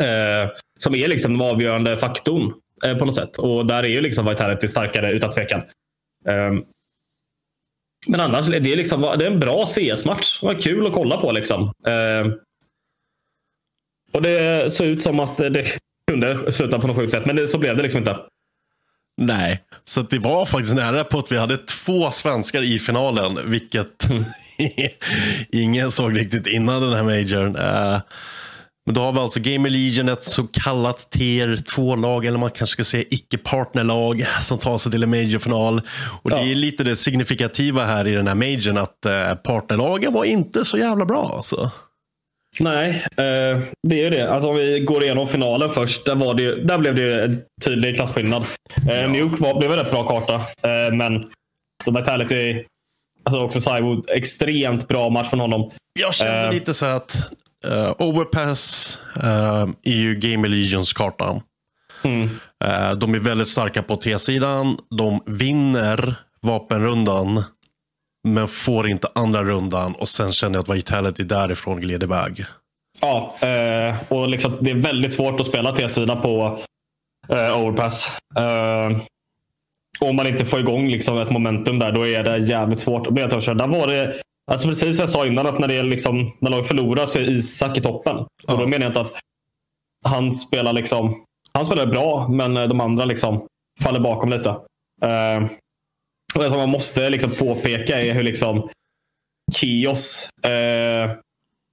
Eh, 0.00 0.50
som 0.76 0.94
är 0.94 1.08
liksom 1.08 1.38
den 1.38 1.48
avgörande 1.48 1.96
faktorn 1.96 2.52
eh, 2.84 2.96
på 2.96 3.04
något 3.04 3.14
sätt. 3.14 3.38
Och 3.38 3.66
där 3.66 3.82
är 3.82 3.88
ju 3.88 4.00
liksom 4.00 4.26
Vitality 4.26 4.68
starkare 4.68 5.12
utan 5.12 5.30
tvekan. 5.30 5.62
Eh, 6.28 6.52
men 8.06 8.20
annars 8.20 8.48
är 8.48 8.60
det, 8.60 8.76
liksom, 8.76 9.00
det 9.00 9.24
är 9.26 9.30
en 9.30 9.40
bra 9.40 9.66
CS-match. 9.66 10.40
Det 10.40 10.46
var 10.46 10.60
kul 10.60 10.86
att 10.86 10.92
kolla 10.92 11.16
på. 11.16 11.32
Liksom. 11.32 11.62
Eh, 11.62 12.32
och 14.12 14.22
Det 14.22 14.72
såg 14.72 14.86
ut 14.86 15.02
som 15.02 15.20
att 15.20 15.36
det 15.36 15.64
kunde 16.10 16.52
sluta 16.52 16.78
på 16.78 16.86
något 16.86 16.96
sjukt 16.96 17.12
sätt, 17.12 17.26
men 17.26 17.36
det, 17.36 17.48
så 17.48 17.58
blev 17.58 17.76
det 17.76 17.82
liksom 17.82 17.98
inte. 17.98 18.16
Nej, 19.22 19.60
så 19.84 20.00
att 20.00 20.10
det 20.10 20.18
var 20.18 20.46
faktiskt 20.46 20.74
nära 20.74 21.04
på 21.04 21.18
att 21.18 21.32
vi 21.32 21.38
hade 21.38 21.56
två 21.56 22.10
svenskar 22.10 22.62
i 22.62 22.78
finalen, 22.78 23.38
vilket 23.44 24.08
ingen 25.52 25.90
såg 25.90 26.18
riktigt 26.18 26.46
innan 26.46 26.82
den 26.82 26.92
här 26.92 27.02
majorn. 27.02 27.56
Eh, 27.56 28.00
men 28.86 28.94
då 28.94 29.00
har 29.00 29.12
vi 29.12 29.18
alltså 29.18 29.40
Gamer 29.40 29.70
Legion, 29.70 30.08
ett 30.08 30.24
så 30.24 30.46
kallat 30.64 31.10
tier 31.10 31.48
2-lag, 31.48 32.24
eller 32.26 32.38
man 32.38 32.50
kanske 32.50 32.72
ska 32.72 32.84
säga 32.84 33.04
icke-partnerlag, 33.10 34.26
som 34.40 34.58
tar 34.58 34.78
sig 34.78 34.92
till 34.92 35.02
en 35.02 35.10
majorfinal. 35.10 35.80
Och 36.22 36.30
det 36.30 36.36
Ja. 36.36 36.42
är 36.50 36.54
lite 36.54 36.84
det 36.84 36.96
signifikativa 36.96 37.84
här 37.84 38.06
i 38.06 38.12
den 38.12 38.26
här 38.28 38.34
majorn, 38.34 38.78
att 38.78 39.06
eh, 39.06 39.34
partnerlagen 39.34 40.12
var 40.12 40.24
inte 40.24 40.64
så 40.64 40.78
jävla 40.78 41.04
bra. 41.04 41.30
Alltså. 41.34 41.70
Nej, 42.60 42.88
eh, 43.10 43.60
det 43.88 43.96
är 44.00 44.04
ju 44.04 44.10
det. 44.10 44.32
Alltså, 44.32 44.48
om 44.48 44.56
vi 44.56 44.80
går 44.80 45.02
igenom 45.02 45.28
finalen 45.28 45.70
först. 45.70 46.04
Där, 46.06 46.14
var 46.14 46.34
det, 46.34 46.64
där 46.64 46.78
blev 46.78 46.94
det 46.94 47.00
ju 47.02 47.20
en 47.20 47.42
tydlig 47.64 47.96
klasskillnad. 47.96 48.44
Eh, 48.90 49.10
Nuke 49.10 49.42
var, 49.42 49.58
blev 49.58 49.72
en 49.72 49.78
rätt 49.78 49.90
bra 49.90 50.02
karta, 50.06 50.34
eh, 50.34 50.94
men 50.94 51.24
så 51.84 51.90
Vitality, 51.90 52.64
alltså 53.24 53.40
också 53.40 53.60
Cybo, 53.60 54.02
extremt 54.08 54.88
bra 54.88 55.08
match 55.10 55.30
från 55.30 55.40
honom. 55.40 55.70
Jag 56.00 56.14
kände 56.14 56.46
Eh. 56.46 56.52
lite 56.52 56.74
så 56.74 56.86
att 56.86 57.30
eh, 57.66 57.92
Overpass 57.98 58.98
eh, 59.16 59.68
är 59.84 59.96
ju 59.96 60.14
Gamer 60.14 60.48
Legions 60.48 60.92
karta. 60.92 61.40
Mm. 62.02 62.28
Eh, 62.64 62.92
de 62.92 63.14
är 63.14 63.18
väldigt 63.18 63.48
starka 63.48 63.82
på 63.82 63.96
T-sidan. 63.96 64.78
De 64.98 65.20
vinner 65.26 66.14
vapenrundan. 66.42 67.44
Men 68.28 68.48
får 68.48 68.88
inte 68.88 69.08
andra 69.14 69.44
rundan. 69.44 69.94
Och 69.94 70.08
sen 70.08 70.32
känner 70.32 70.54
jag 70.54 70.62
att 70.62 70.76
Vitality 70.76 71.22
därifrån 71.22 71.80
gled 71.80 72.02
iväg. 72.02 72.44
Ja, 73.00 73.36
och 74.08 74.28
liksom, 74.28 74.58
det 74.60 74.70
är 74.70 74.74
väldigt 74.74 75.12
svårt 75.12 75.40
att 75.40 75.46
spela 75.46 75.72
T-sida 75.72 76.16
på 76.16 76.58
overpass. 77.28 78.10
Om 80.00 80.16
man 80.16 80.26
inte 80.26 80.44
får 80.44 80.60
igång 80.60 80.88
liksom, 80.88 81.18
ett 81.18 81.30
momentum 81.30 81.78
där, 81.78 81.92
då 81.92 82.06
är 82.06 82.24
det 82.24 82.38
jävligt 82.38 82.80
svårt 82.80 83.06
att 83.06 83.12
bli 83.12 83.22
överkörd. 83.22 83.58
Där 83.58 83.66
var 83.66 83.86
det, 83.86 84.14
alltså 84.46 84.68
precis 84.68 84.96
som 84.96 85.02
jag 85.02 85.10
sa 85.10 85.26
innan, 85.26 85.46
att 85.46 85.58
när, 85.58 85.68
det 85.68 85.74
är 85.76 85.82
liksom, 85.82 86.32
när 86.40 86.50
lag 86.50 86.66
förlorar 86.66 87.06
så 87.06 87.18
är 87.18 87.22
Isak 87.30 87.78
i 87.78 87.80
toppen. 87.80 88.16
Och 88.16 88.28
då 88.46 88.62
Ja. 88.62 88.66
menar 88.66 88.80
jag 88.84 88.90
inte 88.90 89.00
att 89.00 89.12
han 90.04 90.32
spelar 90.32 90.72
liksom, 90.72 91.24
han 91.52 91.66
spelar 91.66 91.86
bra, 91.86 92.28
men 92.28 92.56
eh, 92.56 92.68
de 92.68 92.80
andra 92.80 93.04
liksom 93.04 93.46
faller 93.82 94.00
bakom 94.00 94.30
lite. 94.30 94.48
Eh, 95.02 95.44
och 96.34 96.42
det 96.42 96.50
som 96.50 96.58
man 96.58 96.68
måste 96.68 97.10
liksom 97.10 97.30
påpeka 97.30 98.00
är 98.00 98.14
hur 98.14 98.22
liksom 98.22 98.68
Kios 99.54 100.28
eh, 100.42 101.10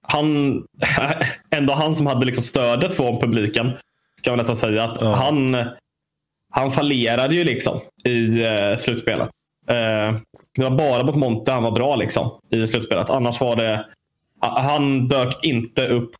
han, 0.08 0.64
ändå 1.50 1.74
han 1.74 1.94
som 1.96 2.08
hade 2.08 2.26
liksom 2.26 2.44
stödet 2.44 2.94
från 2.94 3.20
publiken. 3.20 3.72
Kan 4.22 4.32
man 4.32 4.38
nästan 4.38 4.56
säga. 4.56 4.84
att 4.84 5.02
Ja. 5.02 5.08
han, 5.16 5.58
han 6.52 6.72
fallerade 6.72 7.36
ju 7.36 7.44
liksom 7.44 7.80
i 8.06 8.44
eh, 8.44 8.76
slutspelet. 8.76 9.30
Eh, 9.68 10.16
det 10.58 10.64
var 10.64 10.72
bara 10.72 11.04
mot 11.04 11.16
Monte 11.16 11.52
han 11.52 11.64
var 11.64 11.72
bra 11.72 11.96
liksom, 11.96 12.30
i 12.50 12.68
slutspelet. 12.68 13.10
Annars 13.10 13.42
var 13.42 13.56
det... 13.56 13.86
ha- 14.42 14.62
Han 14.62 15.08
dök 15.08 15.44
inte 15.44 15.88
upp 15.88 16.12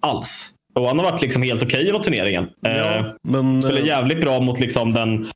alls. 0.00 0.54
Och 0.74 0.86
han 0.86 0.98
har 0.98 1.10
varit 1.10 1.22
liksom 1.22 1.42
helt 1.42 1.62
okej 1.62 1.88
i 1.88 1.90
den 1.92 2.02
turneringen. 2.02 2.44
Eh, 2.66 3.06
men, 3.22 3.62
Spelade 3.62 3.80
eh, 3.80 3.86
jävligt 3.86 4.20
bra 4.20 4.40
mot 4.40 4.60
liksom 4.60 4.92
den 4.92 5.28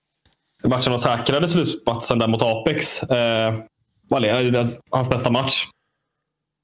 matchen 0.64 0.92
de 0.92 0.98
säkrade 0.98 1.48
slutspatsen 1.48 2.18
där 2.18 2.28
mot 2.28 2.42
Apex. 2.42 3.02
Eh, 3.02 3.54
var 4.08 4.66
hans 4.96 5.08
bästa 5.10 5.30
match. 5.30 5.66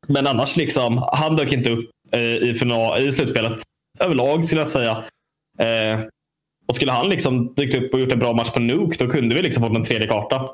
Men 0.06 0.26
annars, 0.26 0.56
liksom, 0.56 1.04
han 1.12 1.36
dök 1.36 1.52
inte 1.52 1.70
upp 1.70 1.90
eh, 2.12 2.20
i, 2.20 2.54
final, 2.54 3.00
i 3.08 3.12
slutspelet 3.12 3.62
överlag 4.00 4.44
skulle 4.44 4.60
jag 4.60 4.68
säga. 4.70 4.90
Eh, 5.58 6.00
och 6.68 6.74
skulle 6.74 6.92
han 6.92 7.08
liksom 7.08 7.54
dykt 7.54 7.74
upp 7.74 7.94
och 7.94 8.00
gjort 8.00 8.12
en 8.12 8.18
bra 8.18 8.32
match 8.32 8.50
på 8.50 8.60
Nuke, 8.60 9.04
då 9.04 9.10
kunde 9.10 9.34
vi 9.34 9.42
liksom 9.42 9.62
fått 9.62 9.76
en 9.76 9.84
tredje 9.84 10.06
karta. 10.08 10.48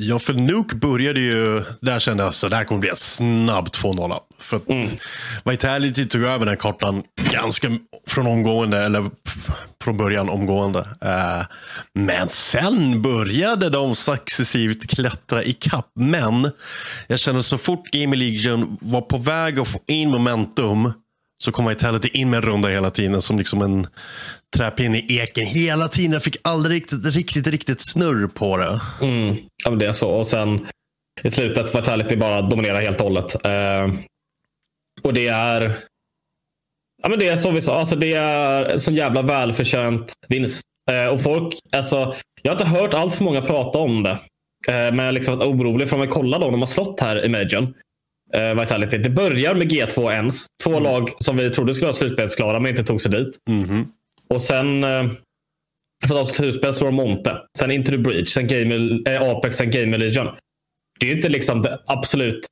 Ja, 0.00 0.18
för 0.18 0.34
Nuke 0.34 0.76
började 0.76 1.20
ju, 1.20 1.64
där 1.80 1.98
kände 1.98 2.22
jag 2.24 2.34
så 2.34 2.48
där 2.48 2.64
kommer 2.64 2.80
bli 2.80 2.90
en 2.90 2.96
snabb 2.96 3.68
2-0. 3.68 4.18
För 4.38 4.56
att 4.56 4.68
Mm. 4.68 4.86
Vitality 5.44 6.06
tog 6.06 6.22
över 6.22 6.46
den 6.46 6.56
kartan 6.56 7.02
ganska 7.32 7.68
från 8.06 8.26
omgående, 8.26 8.84
eller 8.84 9.10
från 9.82 9.96
början 9.96 10.28
omgående. 10.28 10.78
Eh, 11.00 11.46
men 11.94 12.28
sen 12.28 13.02
började 13.02 13.70
de 13.70 13.94
successivt 13.94 14.90
klättra 14.90 15.44
i 15.44 15.52
kapp. 15.52 15.90
Men 15.94 16.50
jag 17.06 17.18
kände 17.18 17.42
så 17.42 17.58
fort 17.58 17.90
Game 17.90 18.16
Legion 18.16 18.78
var 18.80 19.00
på 19.00 19.18
väg 19.18 19.58
att 19.58 19.68
få 19.68 19.80
in 19.86 20.10
momentum 20.10 20.92
så 21.44 21.52
kom 21.52 21.66
Vitality 21.66 22.08
in 22.08 22.30
med 22.30 22.36
en 22.36 22.42
runda 22.42 22.68
hela 22.68 22.90
tiden 22.90 23.22
som 23.22 23.38
liksom 23.38 23.62
en 23.62 23.86
träpinne 24.56 24.98
i 24.98 25.18
eken 25.18 25.46
hela 25.46 25.88
tiden. 25.88 26.12
Jag 26.12 26.22
fick 26.22 26.36
aldrig 26.42 26.76
riktigt, 26.76 27.06
riktigt, 27.16 27.46
riktigt 27.46 27.80
snurr 27.92 28.26
på 28.28 28.56
det. 28.56 28.80
Mm. 29.02 29.36
Ja, 29.64 29.70
men 29.70 29.78
det 29.78 29.86
är 29.86 29.92
så. 29.92 30.08
Och 30.10 30.26
sen 30.26 30.66
i 31.22 31.30
slutet 31.30 31.74
Vitality 31.74 32.16
bara 32.16 32.42
dominerar 32.42 32.80
helt 32.80 33.00
och 33.00 33.04
hållet. 33.06 33.44
Eh, 33.44 33.92
och 35.02 35.14
det 35.14 35.26
är 35.28 35.72
Ja, 37.02 37.08
men 37.08 37.18
det 37.18 37.28
är 37.28 37.36
som 37.36 37.54
vi 37.54 37.62
sa. 37.62 37.78
Alltså, 37.78 37.96
det 37.96 38.12
är 38.12 38.64
en 38.64 38.80
så 38.80 38.90
jävla 38.92 39.22
välförtjänt 39.22 40.12
vinst. 40.28 40.62
Eh, 40.90 41.06
och 41.12 41.20
folk, 41.22 41.54
alltså, 41.72 42.14
jag 42.42 42.52
har 42.52 42.60
inte 42.60 42.64
hört 42.80 42.94
allt 42.94 43.14
för 43.14 43.24
många 43.24 43.42
prata 43.42 43.78
om 43.78 44.02
det. 44.02 44.10
Eh, 44.10 44.74
men 44.74 44.98
jag 44.98 45.04
har 45.04 45.12
liksom 45.12 45.38
varit 45.38 45.48
orolig. 45.48 45.88
För 45.88 45.96
om 45.96 46.00
man 46.00 46.08
kollar 46.08 46.38
då, 46.40 46.50
de 46.50 46.60
har 46.60 46.66
slått 46.66 47.00
här 47.00 47.24
i 47.24 47.28
Majorn. 47.28 47.74
Eh, 48.34 48.54
Vitality. 48.60 48.98
Det 48.98 49.10
börjar 49.10 49.54
med 49.54 49.72
G2 49.72 50.12
ens. 50.12 50.46
Två 50.64 50.70
Mm. 50.70 50.82
lag 50.82 51.08
som 51.18 51.36
vi 51.36 51.50
trodde 51.50 51.74
skulle 51.74 51.86
vara 51.86 51.94
slutspelsklara 51.94 52.60
men 52.60 52.70
inte 52.70 52.84
tog 52.84 53.00
sig 53.00 53.10
dit. 53.10 53.28
Mhm. 53.50 53.92
Och 54.28 54.42
sen 54.42 54.84
eh, 54.84 55.04
för 56.06 56.14
att 56.14 56.20
ha 56.20 56.24
slutspel 56.24 56.74
så 56.74 56.84
var 56.84 56.92
Monte. 56.92 57.36
Sen 57.58 57.70
Into 57.70 57.90
the 57.90 57.98
Breach. 57.98 58.28
Sen 58.28 58.46
Game, 58.46 58.98
eh, 59.06 59.22
Apex. 59.22 59.56
Sen 59.56 59.70
Game 59.70 59.96
Legion. 59.96 60.26
Det 61.00 61.10
är 61.10 61.16
inte 61.16 61.28
liksom 61.28 61.62
det 61.62 61.80
absolut 61.86 62.46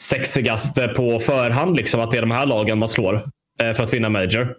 sexigaste 0.00 0.88
på 0.88 1.20
förhand. 1.20 1.76
Liksom, 1.76 2.00
att 2.00 2.10
det 2.10 2.16
är 2.16 2.20
de 2.22 2.30
här 2.30 2.46
lagen 2.46 2.78
man 2.78 2.88
slår 2.88 3.14
eh, 3.60 3.72
för 3.72 3.82
att 3.82 3.92
vinna 3.94 4.08
Major. 4.08 4.56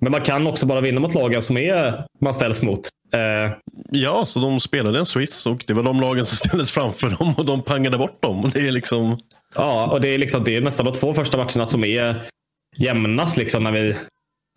Men 0.00 0.12
man 0.12 0.20
kan 0.22 0.46
också 0.46 0.66
bara 0.66 0.80
vinna 0.80 1.00
mot 1.00 1.14
lagen 1.14 1.42
som 1.42 1.56
är, 1.56 2.04
man 2.20 2.34
ställs 2.34 2.62
mot. 2.62 2.88
Eh, 3.12 3.52
Ja, 3.90 4.24
så 4.24 4.40
de 4.40 4.60
spelade 4.60 4.98
en 4.98 5.06
Swiss 5.06 5.46
och 5.46 5.64
det 5.66 5.74
var 5.74 5.82
de 5.82 6.00
lagen 6.00 6.26
som 6.26 6.36
ställdes 6.48 6.70
framför 6.70 7.10
dem 7.10 7.34
och 7.36 7.44
de 7.44 7.62
pangade 7.62 7.98
bort 7.98 8.22
dem. 8.22 8.50
Det 8.54 8.60
är 8.60 8.70
liksom... 8.70 9.18
ja, 9.54 9.86
och 9.86 10.00
det 10.00 10.08
är, 10.08 10.18
liksom, 10.18 10.44
det 10.44 10.56
är 10.56 10.60
nästan 10.60 10.86
de 10.86 10.94
två 10.94 11.14
första 11.14 11.36
matcherna 11.36 11.66
som 11.66 11.84
är 11.84 12.22
jämnast 12.76 13.36
liksom, 13.36 13.64
när 13.64 13.72
vi, 13.72 13.94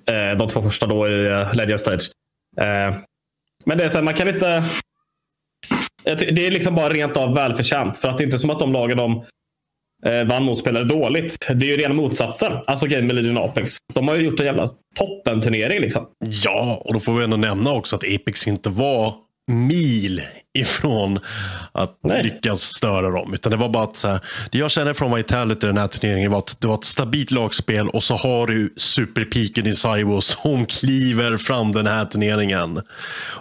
Eh, 0.09 0.37
de 0.37 0.47
två 0.47 0.61
första 0.61 0.85
då 0.85 1.07
i 1.07 1.27
eh, 1.27 1.53
Legend 1.53 1.79
Stage. 1.79 2.11
Eh, 2.57 2.95
men 3.65 3.77
det 3.77 3.83
är 3.83 3.89
så 3.89 3.97
här, 3.97 4.05
man 4.05 4.13
kan 4.13 4.27
inte... 4.27 4.63
Det 6.03 6.47
är 6.47 6.51
liksom 6.51 6.75
bara 6.75 6.89
rent 6.89 7.17
av 7.17 7.35
välförtjänt. 7.35 7.97
För 7.97 8.07
att 8.07 8.17
det 8.17 8.23
är 8.23 8.25
inte 8.25 8.39
som 8.39 8.49
att 8.49 8.59
de 8.59 8.73
lagen 8.73 8.97
de 8.97 9.25
vann 10.25 10.43
mot 10.43 10.57
spelade 10.57 10.85
dåligt. 10.85 11.47
Det 11.47 11.65
är 11.65 11.69
ju 11.69 11.77
rena 11.77 11.93
motsatsen. 11.93 12.53
Alltså 12.67 12.87
Game 12.87 13.13
Legion 13.13 13.37
Apex. 13.37 13.77
De 13.93 14.07
har 14.07 14.15
ju 14.15 14.25
gjort 14.25 14.39
en 14.39 14.45
jävla 14.45 14.67
toppen-turnering. 14.99 15.79
Liksom. 15.79 16.07
Ja, 16.19 16.81
och 16.85 16.93
då 16.93 16.99
får 16.99 17.13
vi 17.13 17.23
ändå 17.23 17.37
nämna 17.37 17.71
också 17.71 17.95
att 17.95 18.03
Apex 18.03 18.47
inte 18.47 18.69
var 18.69 19.15
mil 19.49 20.21
ifrån 20.59 21.19
att 21.71 21.97
Nej. 22.03 22.23
lyckas 22.23 22.61
störa 22.61 23.09
dem. 23.09 23.33
Utan 23.33 23.51
det 23.51 23.57
var 23.57 23.69
bara 23.69 23.83
att 23.83 23.95
så 23.95 24.07
här, 24.07 24.19
det 24.51 24.57
jag 24.57 24.71
känner 24.71 24.93
från 24.93 25.15
Vitality 25.15 25.65
i 25.65 25.69
den 25.69 25.77
här 25.77 25.87
turneringen 25.87 26.31
var 26.31 26.37
att 26.37 26.61
det 26.61 26.67
var 26.67 26.75
ett 26.75 26.83
stabilt 26.85 27.31
lagspel 27.31 27.89
och 27.89 28.03
så 28.03 28.15
har 28.15 28.47
du 28.47 28.73
superpiken 28.77 29.67
i 29.67 29.73
Saivo 29.73 30.21
som 30.21 30.65
kliver 30.65 31.37
fram 31.37 31.71
den 31.71 31.87
här 31.87 32.05
turneringen. 32.05 32.81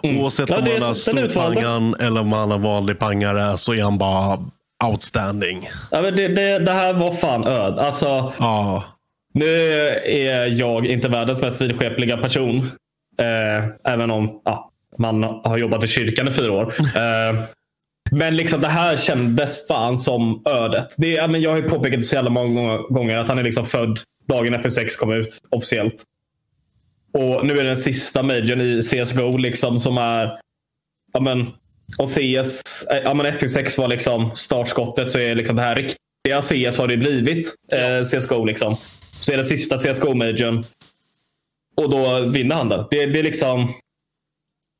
Oavsett 0.02 0.50
Mm. 0.50 0.64
Ja, 0.66 0.72
om 0.74 0.78
man 0.80 0.86
har 0.88 0.94
storpangan 0.94 1.94
eller 2.00 2.20
om 2.20 2.28
man 2.28 2.50
har 2.50 2.58
vanlig 2.58 2.98
pangare 2.98 3.58
så 3.58 3.74
är 3.74 3.82
han 3.82 3.98
bara 3.98 4.38
outstanding. 4.84 5.70
Ja, 5.90 6.02
men 6.02 6.16
det, 6.16 6.28
det, 6.28 6.58
det 6.58 6.72
här 6.72 6.92
var 6.92 7.12
fan 7.12 7.44
öd. 7.46 7.78
Alltså, 7.78 8.32
Ja, 8.38 8.84
Nu 9.34 9.46
är 10.04 10.46
jag 10.46 10.86
inte 10.86 11.08
världens 11.08 11.40
mest 11.40 11.60
vidskepliga 11.60 12.16
person. 12.16 12.58
Eh, 13.20 13.92
även 13.92 14.10
om 14.10 14.40
ja, 14.44 14.70
man 14.98 15.22
har 15.22 15.58
jobbat 15.58 15.84
i 15.84 15.88
kyrkan 15.88 16.28
i 16.28 16.32
fyra 16.32 16.52
år. 16.52 16.74
Eh, 16.96 17.40
men 18.10 18.36
liksom 18.36 18.60
det 18.60 18.68
här 18.68 18.96
kändes 18.96 19.66
fan 19.66 19.98
som 19.98 20.42
ödet. 20.46 20.94
Det, 20.96 21.30
men 21.30 21.40
jag 21.40 21.50
har 21.50 21.56
ju 21.56 21.62
påpekat 21.68 22.00
det 22.00 22.04
så 22.04 22.14
jävla 22.14 22.30
många 22.30 22.78
gånger 22.78 23.18
att 23.18 23.28
han 23.28 23.38
är 23.38 23.42
liksom 23.42 23.64
född 23.64 24.00
dagen 24.28 24.54
efter 24.54 24.70
6 24.70 24.96
kom 24.96 25.12
ut 25.12 25.38
officiellt. 25.50 26.04
Och 27.12 27.46
nu 27.46 27.52
är 27.52 27.62
det 27.62 27.68
den 27.68 27.76
sista 27.76 28.22
majorn 28.22 28.60
i 28.60 28.82
CSGO 28.82 29.36
liksom 29.36 29.78
som 29.78 29.98
är 29.98 30.38
ja, 31.12 31.20
men, 31.20 31.46
och 31.98 32.10
CS, 32.10 32.84
eh, 32.92 32.98
ja, 33.04 33.14
men 33.14 33.26
FP6 33.26 33.78
var 33.78 33.88
liksom 33.88 34.30
startskottet 34.34 35.10
så 35.10 35.18
är 35.18 35.34
liksom 35.34 35.56
det 35.56 35.62
här 35.62 35.76
riktiga 35.76 36.42
CS 36.42 36.78
har 36.78 36.88
det 36.88 36.96
blivit. 36.96 37.54
Eh, 37.72 38.04
CSGO 38.04 38.44
liksom. 38.44 38.76
Så 39.20 39.32
är 39.32 39.36
det 39.36 39.44
sista 39.44 39.76
CSGO-majorn. 39.76 40.64
Och 41.76 41.90
då 41.90 42.20
vinner 42.20 42.56
han 42.56 42.68
den. 42.68 42.84
Det, 42.90 43.06
det 43.06 43.18
är 43.18 43.22
liksom... 43.22 43.74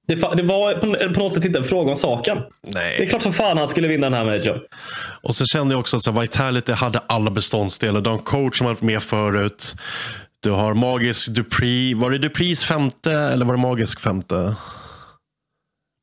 Det, 0.09 0.14
det 0.14 0.42
var 0.42 0.75
på, 0.75 1.14
på 1.14 1.21
något 1.21 1.35
sätt 1.35 1.44
inte 1.44 1.59
en 1.59 1.64
fråga 1.64 1.90
om 1.90 1.97
saken. 1.97 2.38
Det 2.62 2.79
är 2.79 2.99
nej. 2.99 3.09
klart 3.09 3.23
som 3.23 3.33
fan 3.33 3.59
han 3.59 3.68
skulle 3.68 3.88
vinna 3.88 4.11
den 4.11 4.18
här 4.18 4.25
majorn. 4.25 4.61
Och 5.23 5.35
så 5.35 5.44
kände 5.44 5.75
jag 5.75 5.81
också 5.81 5.97
att 5.97 6.03
så 6.03 6.12
här, 6.12 6.21
Vitality 6.21 6.73
hade 6.73 6.99
alla 6.99 7.31
beståndsdelar. 7.31 8.12
En 8.12 8.18
coach 8.18 8.59
som 8.59 8.66
varit 8.66 8.83
med 8.83 9.03
förut. 9.03 9.75
Du 10.42 10.51
har 10.51 10.75
Magisk 10.75 11.29
Dupree. 11.29 11.94
Var 11.94 12.11
det 12.11 12.18
Duprees 12.18 12.64
femte 12.64 13.12
eller 13.12 13.47
var 13.47 13.55
det 13.55 13.61
Magisk 13.61 14.01
femte? 14.01 14.57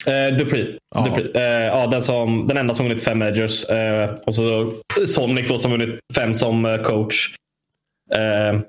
Eh, 0.08 0.38
Dupree. 0.38 0.78
Ja. 0.96 1.02
Dupree. 1.02 1.32
Eh, 1.36 1.65
ja, 1.65 1.88
den, 1.88 2.02
som, 2.02 2.48
den 2.48 2.58
enda 2.58 2.74
som 2.74 2.86
vunnit 2.86 3.04
fem 3.04 3.20
majors. 3.20 3.65
Eh, 3.65 4.10
och 4.26 4.36
så 4.36 4.72
Sonic 5.08 5.48
då 5.48 5.58
som 5.58 5.72
vunnit 5.72 6.00
fem 6.15 6.34
som 6.34 6.65
eh, 6.65 6.82
coach. 6.82 7.36
Eh, 8.13 8.60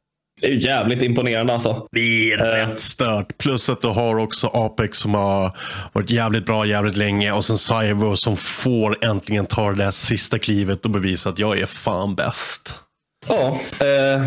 det 0.40 0.46
är 0.46 0.50
ju 0.50 0.58
jävligt 0.58 1.02
imponerande 1.02 1.52
alltså. 1.52 1.86
Det 1.92 2.32
är 2.32 2.38
Eh. 2.38 2.66
rätt 2.68 2.78
stört. 2.78 3.38
Plus 3.38 3.68
att 3.68 3.82
du 3.82 3.88
har 3.88 4.16
också 4.18 4.46
Apex 4.46 4.98
som 4.98 5.14
har 5.14 5.56
varit 5.92 6.10
jävligt 6.10 6.46
bra 6.46 6.66
jävligt 6.66 6.96
länge. 6.96 7.32
Och 7.32 7.44
sen 7.44 7.58
Cyber 7.58 8.14
som 8.14 8.36
får 8.36 9.04
äntligen 9.04 9.46
ta 9.46 9.70
det 9.70 9.76
där 9.84 9.90
sista 9.90 10.38
klivet 10.38 10.84
och 10.84 10.90
bevisa 10.90 11.30
att 11.30 11.38
jag 11.38 11.58
är 11.58 11.66
fan 11.66 12.14
bäst. 12.14 12.82
Ja. 13.28 13.60
Eh, 13.86 14.26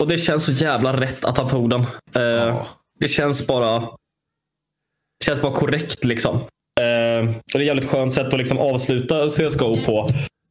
och 0.00 0.08
det 0.08 0.18
känns 0.18 0.44
så 0.44 0.52
jävla 0.52 1.00
rätt 1.00 1.24
att 1.24 1.36
han 1.38 1.48
tog 1.48 1.70
den. 1.70 1.80
Eh, 2.14 2.22
Ja. 2.22 2.66
Det 3.00 3.08
känns 3.08 3.46
bara 3.46 3.78
det 3.80 5.24
känns 5.26 5.40
bara 5.42 5.52
korrekt. 5.54 6.04
liksom. 6.04 6.36
Eh, 6.80 7.28
och 7.28 7.34
det 7.52 7.58
är 7.58 7.60
ett 7.60 7.66
jävligt 7.66 7.90
skönt 7.90 8.12
sätt 8.12 8.26
att 8.26 8.38
liksom 8.38 8.58
avsluta 8.58 9.28
CSGO 9.28 9.76
på. 9.76 10.08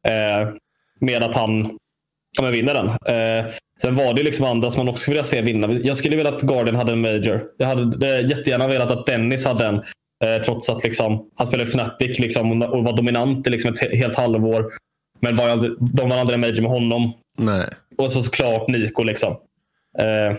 Eh, 0.08 0.48
med 1.00 1.22
att 1.22 1.34
han 1.34 1.78
ja, 2.38 2.44
vinner 2.50 2.74
den. 2.74 2.90
Sen 3.84 3.94
var 3.94 4.14
det 4.14 4.20
ju 4.20 4.24
liksom 4.24 4.44
andra 4.46 4.70
som 4.70 4.84
man 4.86 4.92
också 4.94 5.10
ville 5.10 5.24
se 5.24 5.40
vinna. 5.42 5.72
Jag 5.72 5.96
skulle 5.96 6.16
vilja 6.16 6.34
att 6.34 6.42
Guardian 6.42 6.76
hade 6.76 6.92
en 6.92 7.00
major. 7.00 7.44
Jag 7.58 7.66
hade 7.66 8.18
eh, 8.18 8.26
jättegärna 8.30 8.68
velat 8.68 8.90
att 8.90 9.06
Dennis 9.06 9.44
hade 9.44 9.66
en. 9.66 9.74
Eh, 10.24 10.42
trots 10.44 10.68
att 10.68 10.84
liksom, 10.84 11.30
han 11.34 11.46
spelade 11.46 11.70
Fnatic 11.70 12.18
liksom, 12.18 12.62
och 12.62 12.84
var 12.84 12.96
dominant 12.96 13.46
i 13.46 13.50
liksom 13.50 13.72
ett 13.74 13.80
he- 13.82 13.96
helt 13.96 14.16
halvår. 14.16 14.72
Men 15.20 15.36
var 15.36 15.48
aldrig, 15.48 15.72
de 15.80 16.08
var 16.08 16.16
aldrig 16.16 16.34
en 16.34 16.40
major 16.40 16.62
med 16.62 16.70
honom. 16.70 17.12
Nej. 17.38 17.66
Och 17.98 18.12
så 18.12 18.22
såklart 18.22 18.68
Nico. 18.68 19.02
Liksom. 19.02 19.36
Eh, 19.98 20.36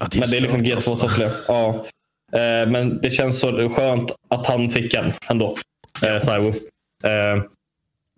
Ja, 0.00 0.06
men 0.20 0.30
det 0.30 0.36
är 0.36 0.40
liksom 0.40 0.60
stört, 0.60 0.72
G2 0.72 0.74
alltså. 0.76 0.96
sofflor. 0.96 1.28
Ja. 1.48 1.68
Eh, 2.32 2.68
men 2.70 3.00
det 3.02 3.10
känns 3.10 3.40
så 3.40 3.68
skönt 3.68 4.10
att 4.28 4.46
han 4.46 4.70
fick 4.70 4.94
en 4.94 5.04
ändå. 5.30 5.56
Eh, 6.06 6.18
Saiwo. 6.18 6.48
Eh, 7.04 7.42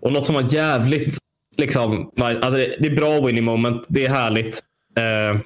och 0.03 0.13
något 0.13 0.27
som 0.27 0.35
var 0.35 0.55
jävligt 0.55 1.19
liksom, 1.59 2.13
alltså 2.21 2.51
det, 2.51 2.77
det 2.81 2.87
är 2.87 2.97
bra 2.97 3.21
winning 3.21 3.45
moment. 3.45 3.87
Det 3.89 4.05
är 4.05 4.11
härligt. 4.11 4.63
Eh, 4.97 5.41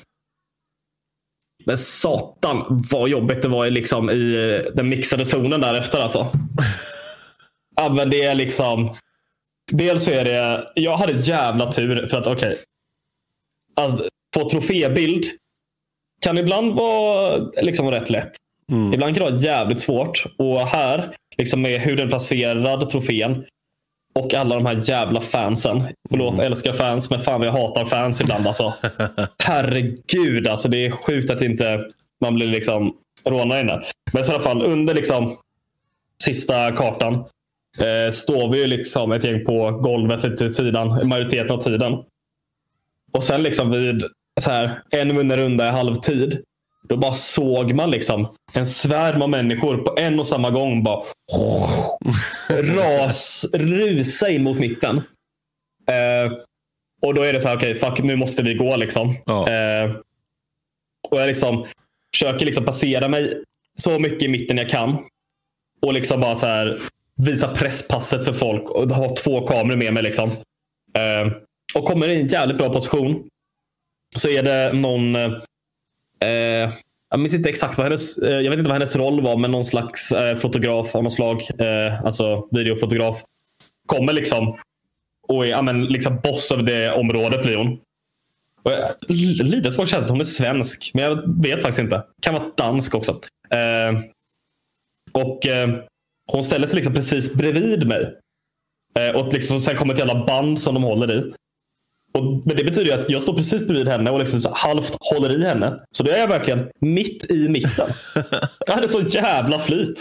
men 1.66 1.76
satan 1.76 2.82
vad 2.90 3.08
jobbigt 3.08 3.42
det 3.42 3.48
var 3.48 3.70
liksom, 3.70 4.10
i 4.10 4.34
eh, 4.34 4.72
den 4.74 4.88
mixade 4.88 5.24
zonen 5.24 5.60
därefter. 5.60 5.98
Alltså. 5.98 6.26
ja, 7.76 7.92
men 7.92 8.10
det 8.10 8.22
är 8.22 8.34
liksom. 8.34 8.94
Dels 9.72 10.04
så 10.04 10.10
är 10.10 10.24
det. 10.24 10.70
Jag 10.74 10.96
hade 10.96 11.12
jävla 11.12 11.72
tur 11.72 12.06
för 12.06 12.16
att 12.16 12.26
okej. 12.26 12.56
att 13.76 14.00
få 14.34 14.50
trofébild 14.50 15.24
kan 16.22 16.38
ibland 16.38 16.74
vara 16.74 17.36
liksom 17.62 17.90
rätt 17.90 18.10
lätt. 18.10 18.32
Mm. 18.70 18.94
Ibland 18.94 19.14
kan 19.14 19.24
det 19.24 19.30
vara 19.30 19.40
jävligt 19.40 19.80
svårt. 19.80 20.24
Och 20.38 20.60
här, 20.60 21.14
liksom 21.38 21.62
med 21.62 21.80
hur 21.80 21.96
den 21.96 22.06
är 22.06 22.10
placerad, 22.10 22.90
trofén. 22.90 23.44
Och 24.14 24.34
alla 24.34 24.54
de 24.54 24.66
här 24.66 24.80
jävla 24.90 25.20
fansen. 25.20 25.82
Förlåt, 26.10 26.34
Mm. 26.34 26.46
älskar 26.46 26.72
fans, 26.72 27.10
men 27.10 27.20
fan 27.20 27.40
vad 27.40 27.48
jag 27.48 27.52
hatar 27.52 27.84
fans 27.84 28.20
ibland. 28.20 28.46
Alltså. 28.46 28.74
Herregud, 29.44 30.48
alltså, 30.48 30.68
det 30.68 30.86
är 30.86 30.90
sjukt 30.90 31.30
att 31.30 31.42
inte 31.42 31.86
man 32.20 32.34
blir 32.34 32.46
liksom 32.46 32.96
rånad 33.24 33.60
inne. 33.60 33.80
Men 34.12 34.24
i 34.24 34.28
alla 34.28 34.40
fall 34.40 34.62
under 34.62 34.94
liksom 34.94 35.36
sista 36.24 36.72
kartan 36.72 37.14
eh, 37.80 38.12
står 38.12 38.48
vi 38.52 38.58
ju 38.60 38.66
liksom 38.66 39.12
ett 39.12 39.24
gäng 39.24 39.44
på 39.44 39.70
golvet 39.70 40.22
lite 40.24 40.36
till 40.36 40.54
sidan 40.54 41.08
majoriteten 41.08 41.50
av 41.50 41.62
tiden. 41.62 41.92
Och 43.12 43.24
sen 43.24 43.42
liksom 43.42 43.70
vid 43.70 44.02
så 44.40 44.50
här, 44.50 44.82
en 44.90 45.16
vunnen 45.16 45.36
runda 45.36 45.66
i 45.68 45.70
halvtid. 45.70 46.42
Då 46.88 46.96
bara 46.96 47.12
såg 47.12 47.72
man 47.72 47.90
liksom 47.90 48.28
en 48.54 48.66
svärm 48.66 49.22
av 49.22 49.30
människor 49.30 49.76
på 49.76 49.94
en 49.98 50.20
och 50.20 50.26
samma 50.26 50.50
gång 50.50 50.82
bara 50.82 51.02
ras, 52.62 53.46
rusa 53.52 54.30
in 54.30 54.42
mot 54.42 54.58
mitten. 54.58 54.96
Eh, 55.88 56.32
och 57.02 57.14
då 57.14 57.22
är 57.22 57.32
det 57.32 57.40
så 57.40 57.48
här, 57.48 57.56
okej, 57.56 57.74
fuck, 57.74 58.02
nu 58.02 58.16
måste 58.16 58.42
vi 58.42 58.54
gå 58.54 58.76
liksom. 58.76 59.14
Ja. 59.26 59.48
Eh, 59.50 59.90
och 61.10 61.20
jag 61.20 61.26
liksom 61.26 61.66
försöker 62.14 62.46
liksom 62.46 62.64
passera 62.64 63.08
mig 63.08 63.42
så 63.78 63.98
mycket 63.98 64.22
i 64.22 64.28
mitten 64.28 64.58
jag 64.58 64.68
kan. 64.68 64.98
Och 65.82 65.92
liksom 65.92 66.20
bara 66.20 66.36
så 66.36 66.46
här 66.46 66.78
visa 67.16 67.54
presspasset 67.54 68.24
för 68.24 68.32
folk 68.32 68.70
och 68.70 68.90
ha 68.90 69.16
två 69.16 69.46
kameror 69.46 69.76
med 69.76 69.94
mig. 69.94 70.02
liksom. 70.02 70.30
Eh, 70.96 71.32
och 71.74 71.84
kommer 71.84 72.08
i 72.08 72.20
en 72.20 72.26
jävligt 72.26 72.58
bra 72.58 72.72
position. 72.72 73.28
så 74.16 74.28
är 74.28 74.42
det 74.42 74.72
någon 74.72 75.16
eh, 76.22 76.72
jag 77.10 77.20
minns 77.20 77.34
inte 77.34 77.48
exakt 77.48 77.78
vad 77.78 77.86
hennes, 77.86 78.18
eh, 78.18 78.40
jag 78.40 78.50
vet 78.50 78.58
inte 78.58 78.68
vad 78.68 78.78
hennes 78.78 78.96
roll 78.96 79.20
var, 79.20 79.36
men 79.36 79.50
någon 79.50 79.64
slags 79.64 80.12
eh, 80.12 80.36
fotograf 80.36 80.94
av 80.94 81.02
något 81.02 81.12
slag. 81.12 81.42
Eh, 81.58 82.04
alltså 82.04 82.48
videofotograf. 82.50 83.22
Kommer 83.86 84.12
liksom 84.12 84.58
och 85.28 85.46
är 85.46 85.54
amen, 85.54 85.84
liksom 85.84 86.20
boss 86.22 86.52
över 86.52 86.62
det 86.62 86.92
området 86.92 87.42
blir 87.42 87.56
hon. 87.56 87.78
Och 88.62 88.72
jag, 88.72 88.94
lite 89.46 89.72
svårt 89.72 89.88
känsla 89.88 90.04
att 90.04 90.10
hon 90.10 90.20
är 90.20 90.24
svensk, 90.24 90.90
men 90.94 91.04
jag 91.04 91.42
vet 91.42 91.62
faktiskt 91.62 91.78
inte. 91.78 92.04
Kan 92.22 92.34
vara 92.34 92.52
dansk 92.56 92.94
också. 92.94 93.12
Eh, 93.50 94.00
och 95.12 95.46
eh, 95.46 95.68
Hon 96.26 96.44
ställer 96.44 96.66
sig 96.66 96.76
liksom 96.76 96.94
precis 96.94 97.34
bredvid 97.34 97.86
mig. 97.86 98.14
Eh, 98.98 99.16
och 99.16 99.32
liksom, 99.32 99.60
sen 99.60 99.76
kommer 99.76 99.92
ett 99.92 99.98
jävla 99.98 100.24
band 100.26 100.60
som 100.60 100.74
de 100.74 100.82
håller 100.82 101.18
i. 101.18 101.32
Och, 102.14 102.24
men 102.24 102.56
det 102.56 102.64
betyder 102.64 102.98
att 102.98 103.10
jag 103.10 103.22
står 103.22 103.34
precis 103.34 103.66
bredvid 103.66 103.88
henne 103.88 104.10
och 104.10 104.18
liksom 104.18 104.42
halvt 104.52 104.96
håller 105.00 105.40
i 105.40 105.44
henne. 105.44 105.80
Så 105.90 106.02
då 106.02 106.10
är 106.10 106.18
jag 106.18 106.28
verkligen 106.28 106.68
mitt 106.80 107.30
i 107.30 107.48
mitten. 107.48 107.86
jag 108.66 108.74
hade 108.74 108.88
så 108.88 109.00
jävla 109.00 109.58
flyt. 109.58 110.00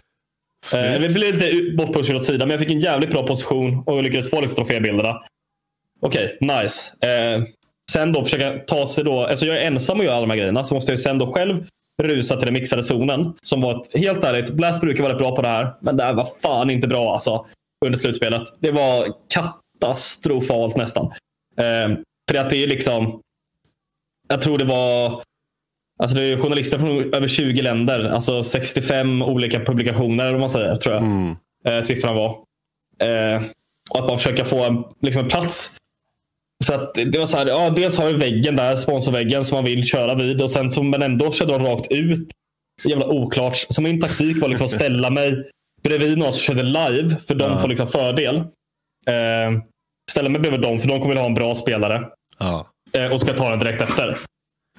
Eh, 0.76 1.00
vi 1.00 1.10
blev 1.10 1.34
lite 1.34 1.76
bortpushad 1.78 2.16
åt 2.16 2.26
sidan, 2.26 2.48
men 2.48 2.50
jag 2.50 2.60
fick 2.60 2.72
en 2.72 2.80
jävligt 2.80 3.12
bra 3.12 3.28
position 3.28 3.84
och 3.86 4.04
lyckades 4.04 4.30
få 4.30 4.42
liksom 4.42 4.56
trofébilderna. 4.56 5.22
Okej, 6.02 6.38
okay, 6.42 6.64
nice. 6.64 7.08
Eh, 7.08 7.44
sen 7.92 8.12
då 8.12 8.24
försöka 8.24 8.60
ta 8.68 8.88
sig 8.88 9.04
då, 9.04 9.26
alltså 9.26 9.46
jag 9.46 9.58
är 9.58 9.62
ensam 9.62 10.00
och 10.00 10.06
gör 10.06 10.12
alla 10.12 10.22
de 10.22 10.30
här 10.30 10.38
grejerna, 10.38 10.64
så 10.64 10.76
måste 10.76 10.92
jag 10.92 11.00
sen 11.00 11.18
då 11.18 11.32
själv 11.32 11.66
rusa 12.04 12.36
till 12.36 12.46
den 12.46 12.54
mixade 12.54 12.84
zonen. 12.84 13.34
Som 13.42 13.62
var 13.62 13.82
ett, 13.82 14.02
helt 14.02 14.24
ärligt, 14.24 14.52
Blast 14.52 14.82
brukar 14.82 15.04
vara 15.04 15.16
bra 15.16 15.36
på 15.36 15.42
det 15.42 15.48
här, 15.48 15.74
men 15.82 15.98
det 15.98 16.04
här 16.04 16.14
var 16.14 16.28
fan 16.42 16.70
inte 16.70 16.88
bra 16.88 17.14
alltså. 17.14 17.46
Under 17.86 18.00
slutspelet. 18.00 18.42
Det 18.60 18.72
var 18.72 19.08
katastrofalt 19.34 20.76
nästan. 20.76 21.12
Eh, 21.62 21.98
för 22.32 22.38
att 22.38 22.50
det 22.50 22.64
är 22.64 22.68
liksom, 22.68 23.22
jag 24.28 24.42
tror 24.42 24.58
det 24.58 24.66
var 24.66 25.24
Alltså 26.02 26.18
det 26.18 26.26
är 26.26 26.38
journalister 26.38 26.78
från 26.78 27.14
över 27.14 27.28
20 27.28 27.62
länder. 27.62 28.10
Alltså 28.10 28.44
65 28.44 29.22
olika 29.22 29.60
publikationer 29.60 30.34
om 30.34 30.40
man 30.40 30.50
säger, 30.50 30.76
tror 30.76 30.96
jag 30.96 31.04
mm. 31.04 31.36
eh, 31.66 31.82
siffran 31.82 32.16
var. 32.16 32.30
Eh, 33.00 33.42
och 33.90 34.00
att 34.00 34.08
man 34.08 34.18
försöker 34.18 34.44
få 34.44 34.64
en, 34.64 34.84
liksom 35.02 35.24
en 35.24 35.30
plats. 35.30 35.72
Så 36.66 36.74
att 36.74 36.94
det 36.94 37.20
var 37.20 37.26
så 37.26 37.38
här, 37.38 37.46
ja, 37.46 37.70
dels 37.70 37.98
har 37.98 38.08
vi 38.08 38.14
väggen 38.14 38.56
där, 38.56 38.76
sponsorväggen 38.76 39.46
som 39.46 39.56
man 39.56 39.66
vill 39.66 39.86
köra 39.86 40.16
vid. 40.16 40.42
Och 40.42 40.52
sen 40.52 40.70
så, 40.70 40.84
men 40.84 41.02
ändå 41.02 41.32
körde 41.32 41.52
de 41.52 41.64
rakt 41.66 41.92
ut. 41.92 42.28
Jävla 42.84 43.08
oklart. 43.08 43.58
Så 43.70 43.82
min 43.82 44.02
taktik 44.02 44.42
var 44.42 44.50
liksom 44.50 44.66
att 44.66 44.72
ställa 44.72 45.10
mig 45.10 45.50
bredvid 45.84 46.18
någon 46.18 46.34
som 46.34 46.42
körde 46.42 46.64
live. 46.64 47.18
För 47.28 47.36
de 47.36 47.52
ja. 47.52 47.58
får 47.58 47.68
liksom 47.68 47.88
fördel. 47.88 48.36
Eh, 49.08 49.62
ställa 50.12 50.30
mig 50.30 50.42
bredvid 50.42 50.62
dem 50.62 50.80
för 50.80 50.88
de 50.88 51.02
kommer 51.02 51.14
att 51.14 51.20
ha 51.20 51.28
en 51.28 51.34
bra 51.34 51.56
spelare. 51.56 52.04
Ja. 52.40 52.68
Eh, 52.94 53.12
och 53.12 53.22
ska 53.22 53.34
ta 53.34 53.50
den 53.50 53.60
direkt 53.60 53.82
efter. 53.82 54.18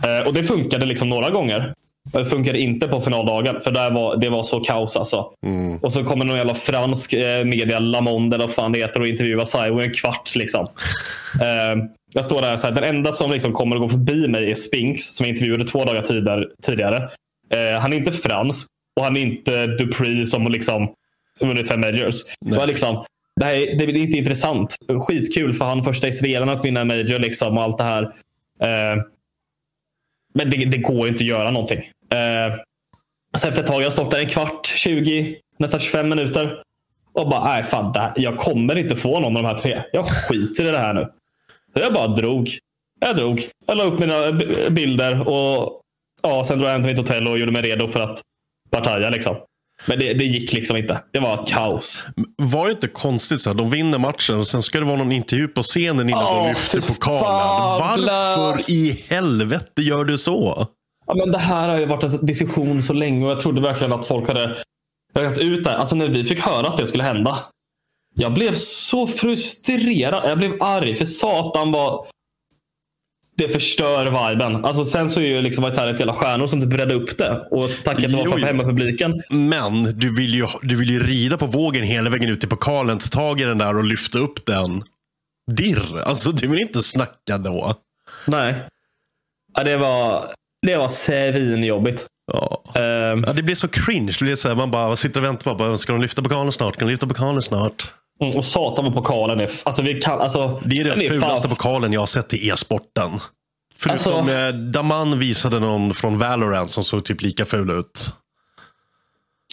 Eh, 0.04 0.26
och 0.26 0.34
det 0.34 0.44
funkade 0.44 0.86
liksom 0.86 1.08
några 1.08 1.30
gånger. 1.30 1.74
Det 2.12 2.24
funkade 2.24 2.58
inte 2.58 2.88
på 2.88 3.00
finaldagen 3.00 3.60
för 3.60 3.70
där 3.70 3.90
var, 3.90 4.16
det 4.16 4.30
var 4.30 4.42
så 4.42 4.60
kaos 4.60 4.96
alltså. 4.96 5.26
Mm. 5.46 5.78
Och 5.78 5.92
så 5.92 6.04
kommer 6.04 6.24
någon 6.24 6.36
jävla 6.36 6.54
fransk 6.54 7.12
eh, 7.12 7.44
media, 7.44 7.78
La 7.78 8.00
Monde 8.00 8.36
eller 8.36 8.46
vad 8.46 8.54
fan 8.54 8.72
det 8.72 8.78
heter 8.78 9.00
och 9.00 9.06
intervjuar 9.06 9.44
Saigo 9.44 9.80
i 9.80 9.84
en 9.84 9.94
kvart. 9.94 10.36
Liksom. 10.36 10.66
eh, 11.40 11.84
jag 12.14 12.24
står 12.24 12.42
där 12.42 12.56
så 12.56 12.66
här, 12.66 12.74
den 12.74 12.84
enda 12.84 13.12
som 13.12 13.30
liksom 13.30 13.52
kommer 13.52 13.76
att 13.76 13.82
gå 13.82 13.88
förbi 13.88 14.28
mig 14.28 14.50
är 14.50 14.54
Spinks 14.54 15.16
som 15.16 15.26
jag 15.26 15.34
intervjuade 15.34 15.64
två 15.64 15.84
dagar 15.84 16.02
tidigare. 16.02 16.44
tidigare. 16.62 16.96
Eh, 17.52 17.80
han 17.80 17.92
är 17.92 17.96
inte 17.96 18.12
fransk 18.12 18.66
och 19.00 19.04
han 19.04 19.16
är 19.16 19.20
inte 19.20 19.66
Dupree 19.66 20.26
som 20.26 20.48
liksom 20.48 20.92
vunnit 21.40 21.68
fem 21.68 21.80
majors. 21.80 22.16
Det, 22.40 22.56
var 22.56 22.66
liksom, 22.66 23.04
det, 23.40 23.44
här 23.44 23.54
är, 23.54 23.78
det 23.78 23.84
är 23.84 23.96
inte 23.96 24.18
intressant. 24.18 24.76
Skitkul 24.88 25.52
för 25.52 25.64
han 25.64 25.84
första 25.84 26.08
israelen 26.08 26.48
att 26.48 26.64
vinna 26.64 26.80
en 26.80 26.86
major 26.86 27.18
liksom, 27.18 27.58
och 27.58 27.62
allt 27.62 27.78
det 27.78 27.84
här. 27.84 28.02
Eh, 28.60 29.02
men 30.34 30.50
det, 30.50 30.64
det 30.64 30.78
går 30.78 31.08
inte 31.08 31.24
att 31.24 31.28
göra 31.28 31.50
någonting. 31.50 31.78
Eh, 32.10 32.56
så 33.36 33.48
efter 33.48 33.62
ett 33.62 33.66
tag, 33.66 33.82
jag 33.82 33.92
stått 33.92 34.10
där 34.10 34.18
en 34.18 34.28
kvart, 34.28 34.66
20, 34.66 35.36
nästan 35.58 35.80
25 35.80 36.08
minuter. 36.08 36.62
Och 37.12 37.28
bara, 37.28 37.44
nej 37.44 37.62
fan, 37.62 37.92
här, 37.96 38.12
jag 38.16 38.38
kommer 38.38 38.78
inte 38.78 38.96
få 38.96 39.20
någon 39.20 39.36
av 39.36 39.42
de 39.42 39.48
här 39.48 39.58
tre. 39.58 39.82
Jag 39.92 40.06
skiter 40.06 40.64
i 40.64 40.70
det 40.70 40.78
här 40.78 40.94
nu. 40.94 41.08
Så 41.72 41.80
jag 41.80 41.92
bara 41.92 42.06
drog. 42.06 42.48
Jag 43.00 43.16
drog. 43.16 43.42
Jag 43.66 43.76
la 43.76 43.84
upp 43.84 43.98
mina 43.98 44.32
bilder 44.70 45.28
och 45.28 45.80
ja, 46.22 46.44
sen 46.44 46.58
drog 46.58 46.68
jag 46.68 46.72
hem 46.72 46.82
till 46.82 46.90
mitt 46.90 46.98
hotell 46.98 47.28
och 47.28 47.38
gjorde 47.38 47.52
mig 47.52 47.62
redo 47.62 47.88
för 47.88 48.00
att 48.00 48.20
partaja. 48.70 49.10
Liksom. 49.10 49.36
Men 49.86 49.98
det, 49.98 50.14
det, 50.14 50.24
gick 50.24 50.52
liksom 50.52 50.76
inte. 50.76 51.02
Det 51.10 51.18
var 51.18 51.46
kaos. 51.46 52.06
Var 52.36 52.66
det 52.66 52.72
inte 52.72 52.88
konstigt 52.88 53.40
så 53.40 53.50
här, 53.50 53.56
de 53.56 53.70
vinner 53.70 53.98
matchen 53.98 54.38
och 54.38 54.46
sen 54.46 54.62
ska 54.62 54.78
det 54.78 54.84
vara 54.84 54.96
någon 54.96 55.12
intervju 55.12 55.48
på 55.48 55.62
scenen 55.62 56.08
innan 56.08 56.24
oh, 56.24 56.42
de 56.42 56.48
lyfter 56.48 56.80
pokalen. 56.80 58.06
Varför 58.06 58.70
i 58.72 58.90
helvete 59.10 59.82
gör 59.82 60.04
du 60.04 60.18
så? 60.18 60.66
Ja, 61.06 61.14
men 61.14 61.32
det 61.32 61.38
här 61.38 61.68
har 61.68 61.78
ju 61.78 61.86
varit 61.86 62.04
en 62.04 62.26
diskussion 62.26 62.82
så 62.82 62.92
länge 62.92 63.24
och 63.24 63.30
jag 63.30 63.40
trodde 63.40 63.60
verkligen 63.60 63.92
att 63.92 64.06
folk 64.06 64.28
hade 64.28 64.56
räknat 65.14 65.38
ut 65.38 65.64
det. 65.64 65.76
Alltså 65.76 65.96
när 65.96 66.08
vi 66.08 66.24
fick 66.24 66.40
höra 66.40 66.68
att 66.68 66.76
det 66.76 66.86
skulle 66.86 67.04
hända. 67.04 67.38
Jag 68.14 68.34
blev 68.34 68.54
så 68.54 69.06
frustrerad. 69.06 70.30
Jag 70.30 70.38
blev 70.38 70.62
arg 70.62 70.94
för 70.94 71.04
satan 71.04 71.72
var 71.72 72.06
det 73.36 73.48
förstör 73.48 74.30
viben. 74.30 74.64
Alltså, 74.64 74.84
sen 74.84 75.10
så 75.10 75.20
är 75.20 75.24
ju 75.24 75.42
liksom 75.42 75.66
Italia 75.66 75.96
hela 75.96 76.12
stjärnor 76.12 76.46
som 76.46 76.60
typ 76.60 76.92
upp 76.92 77.18
det. 77.18 77.48
Och 77.50 77.70
tack 77.84 77.96
att 77.96 78.02
det 78.02 78.16
var 78.16 78.38
för 78.38 78.46
hemmapubliken. 78.46 79.22
Men 79.30 79.84
du 79.84 80.16
vill, 80.16 80.34
ju, 80.34 80.46
du 80.62 80.76
vill 80.76 80.90
ju 80.90 81.00
rida 81.00 81.36
på 81.36 81.46
vågen 81.46 81.84
hela 81.84 82.10
vägen 82.10 82.30
ut 82.30 82.40
till 82.40 82.48
pokalen. 82.48 82.98
Ta 82.98 83.06
tag 83.06 83.40
i 83.40 83.44
den 83.44 83.58
där 83.58 83.76
och 83.76 83.84
lyfta 83.84 84.18
upp 84.18 84.46
den. 84.46 84.82
Dirr. 85.52 86.02
Alltså 86.04 86.32
du 86.32 86.46
vill 86.46 86.60
inte 86.60 86.82
snacka 86.82 87.38
då. 87.38 87.74
Nej. 88.26 88.68
Ja, 89.54 89.64
det 89.64 89.76
var, 89.76 90.30
det 90.66 90.76
var 90.76 90.88
svinjobbigt. 90.88 92.06
Ja. 92.32 92.62
Um, 92.74 93.24
ja, 93.26 93.32
det 93.32 93.42
blir 93.42 93.54
så 93.54 93.68
cringe. 93.68 94.12
Det 94.18 94.24
blir 94.24 94.36
så 94.36 94.48
här, 94.48 94.54
man 94.54 94.70
bara 94.70 94.96
sitter 94.96 95.20
och 95.20 95.26
väntar 95.26 95.54
på 95.54 95.78
ska 95.78 95.92
de 95.92 96.02
lyfta 96.02 96.22
pokalen 96.22 96.52
snart? 96.52 96.74
Ska 96.74 96.84
de 96.84 96.90
lyfta 96.90 97.06
pokalen 97.06 97.42
snart? 97.42 97.92
Mm, 98.20 98.36
och 98.36 98.44
satan 98.44 98.84
vad 98.84 98.94
pokalen 98.94 99.40
är. 99.40 99.50
Alltså, 99.62 99.82
vi 99.82 100.00
kan, 100.00 100.20
alltså, 100.20 100.62
det 100.64 100.76
är 100.76 100.84
den, 100.84 100.98
den 100.98 101.08
fulaste 101.08 101.48
pokalen 101.48 101.92
jag 101.92 102.00
har 102.00 102.06
sett 102.06 102.34
i 102.34 102.48
e-sporten. 102.48 103.10
Förutom 103.76 104.14
alltså, 104.14 104.34
eh, 104.34 104.54
Daman 104.54 105.18
visade 105.18 105.60
någon 105.60 105.94
från 105.94 106.18
Valorant 106.18 106.70
som 106.70 106.84
såg 106.84 107.04
typ 107.04 107.22
lika 107.22 107.44
ful 107.44 107.70
ut. 107.70 108.14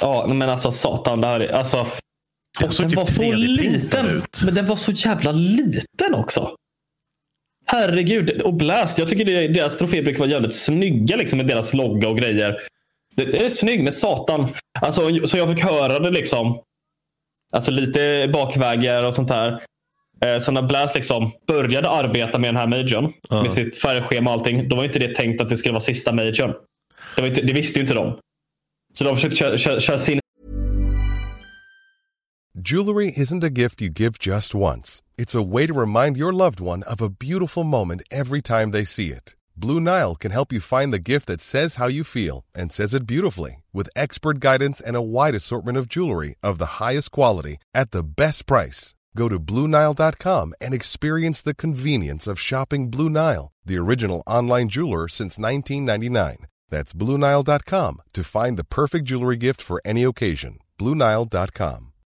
Ja, 0.02 0.28
men 0.28 0.50
alltså 0.50 0.72
satan. 0.72 1.22
Där, 1.22 1.48
alltså, 1.52 1.88
den, 2.60 2.70
den 2.78 2.90
typ 2.90 2.98
var 2.98 3.06
så 3.06 3.32
liten. 3.32 4.06
Ut. 4.06 4.42
Men 4.46 4.56
den 4.56 4.66
var 4.66 4.76
så 4.76 4.92
jävla 4.92 5.32
liten 5.32 6.14
också. 6.14 6.56
Herregud. 7.66 8.42
Och 8.42 8.54
Blast, 8.54 8.98
jag 8.98 9.08
tycker 9.08 9.26
deras 9.54 9.78
troféer 9.78 10.04
brukar 10.04 10.20
vara 10.20 10.30
jävligt 10.30 10.56
snygga 10.56 11.16
liksom, 11.16 11.38
med 11.38 11.48
deras 11.48 11.74
logga 11.74 12.08
och 12.10 12.18
grejer. 12.18 12.58
Det, 13.16 13.26
det 13.26 13.46
är 13.46 13.50
snyggt 13.50 13.84
med 13.84 13.94
satan. 13.94 14.48
Alltså, 14.82 15.28
så 15.28 15.38
jag 15.38 15.50
fick 15.50 15.64
höra 15.64 16.00
det 16.00 16.12
liksom 16.12 16.60
Alltså 17.54 17.72
lite 17.72 18.30
bakvägar 18.34 19.04
och 19.04 19.14
sånt 19.14 19.28
där. 19.28 19.62
Eh, 20.26 20.40
så 20.40 20.52
när 20.52 20.62
Blast 20.62 20.96
liksom 20.96 21.32
började 21.48 21.90
arbeta 21.90 22.38
med 22.38 22.48
den 22.48 22.56
här 22.56 22.68
majorn, 22.68 23.06
uh. 23.06 23.42
med 23.42 23.52
sitt 23.52 23.76
färgschema 23.76 24.30
och 24.30 24.40
allting, 24.40 24.70
då 24.70 24.76
var 24.76 24.84
inte 24.84 25.00
det 25.00 25.16
tänkt 25.16 25.42
att 25.42 25.50
det 25.50 25.58
skulle 25.58 25.74
vara 25.74 25.84
sista 25.84 26.14
majorn. 26.14 26.54
Det, 27.16 27.28
inte, 27.28 27.42
det 27.42 27.54
visste 27.54 27.80
ju 27.80 27.82
inte 27.82 27.94
de. 27.94 28.18
Så 28.94 29.04
de 29.04 29.16
försökte 29.16 29.38
köra, 29.38 29.58
köra, 29.58 29.80
köra 29.80 29.98
sin... 29.98 30.20
Jewelry 32.66 33.14
isn't 33.18 33.44
a 33.44 33.50
gift 33.50 33.82
you 33.82 33.90
give 33.90 34.18
just 34.20 34.56
once. 34.56 35.02
It's 35.18 35.36
a 35.36 35.42
way 35.42 35.68
to 35.68 35.74
remind 35.74 36.18
your 36.18 36.34
loved 36.34 36.60
one 36.60 36.84
of 36.84 37.02
a 37.02 37.10
beautiful 37.10 37.64
moment 37.64 38.02
every 38.12 38.42
time 38.42 38.72
they 38.72 38.86
see 38.86 39.08
it. 39.08 39.36
Blue 39.56 39.80
Nile 39.80 40.16
can 40.16 40.32
help 40.32 40.52
you 40.52 40.62
find 40.62 40.94
the 40.94 41.12
gift 41.12 41.28
that 41.28 41.42
says 41.42 41.76
how 41.76 41.88
you 41.88 42.04
feel 42.04 42.44
and 42.56 42.72
says 42.72 42.94
it 42.94 43.08
beautifully 43.08 43.59
with 43.80 43.96
expert 43.96 44.42
guidance 44.42 44.82
and 44.82 44.98
a 44.98 45.08
wide 45.16 45.36
assortment 45.36 45.78
of 45.78 45.88
jewelry 45.88 46.36
of 46.44 46.58
the 46.58 46.74
highest 46.84 47.12
quality 47.12 47.56
at 47.74 47.92
the 47.92 48.04
best 48.04 48.46
price. 48.46 48.94
Go 49.16 49.30
to 49.30 49.40
BlueNile.com 49.40 50.54
and 50.60 50.74
experience 50.74 51.42
the 51.42 51.56
convenience 51.56 52.28
of 52.28 52.46
shopping 52.50 52.92
Blue 52.92 53.10
Nile, 53.10 53.54
the 53.66 53.78
original 53.78 54.22
online 54.28 54.68
jeweler 54.68 55.08
since 55.08 55.40
1999. 55.40 56.48
That's 56.70 56.94
BlueNile.com 56.94 58.02
to 58.12 58.24
find 58.24 58.58
the 58.58 58.66
perfect 58.66 59.06
jewelry 59.06 59.38
gift 59.38 59.62
for 59.62 59.82
any 59.86 60.04
occasion. 60.04 60.60
BlueNile.com. 60.78 61.89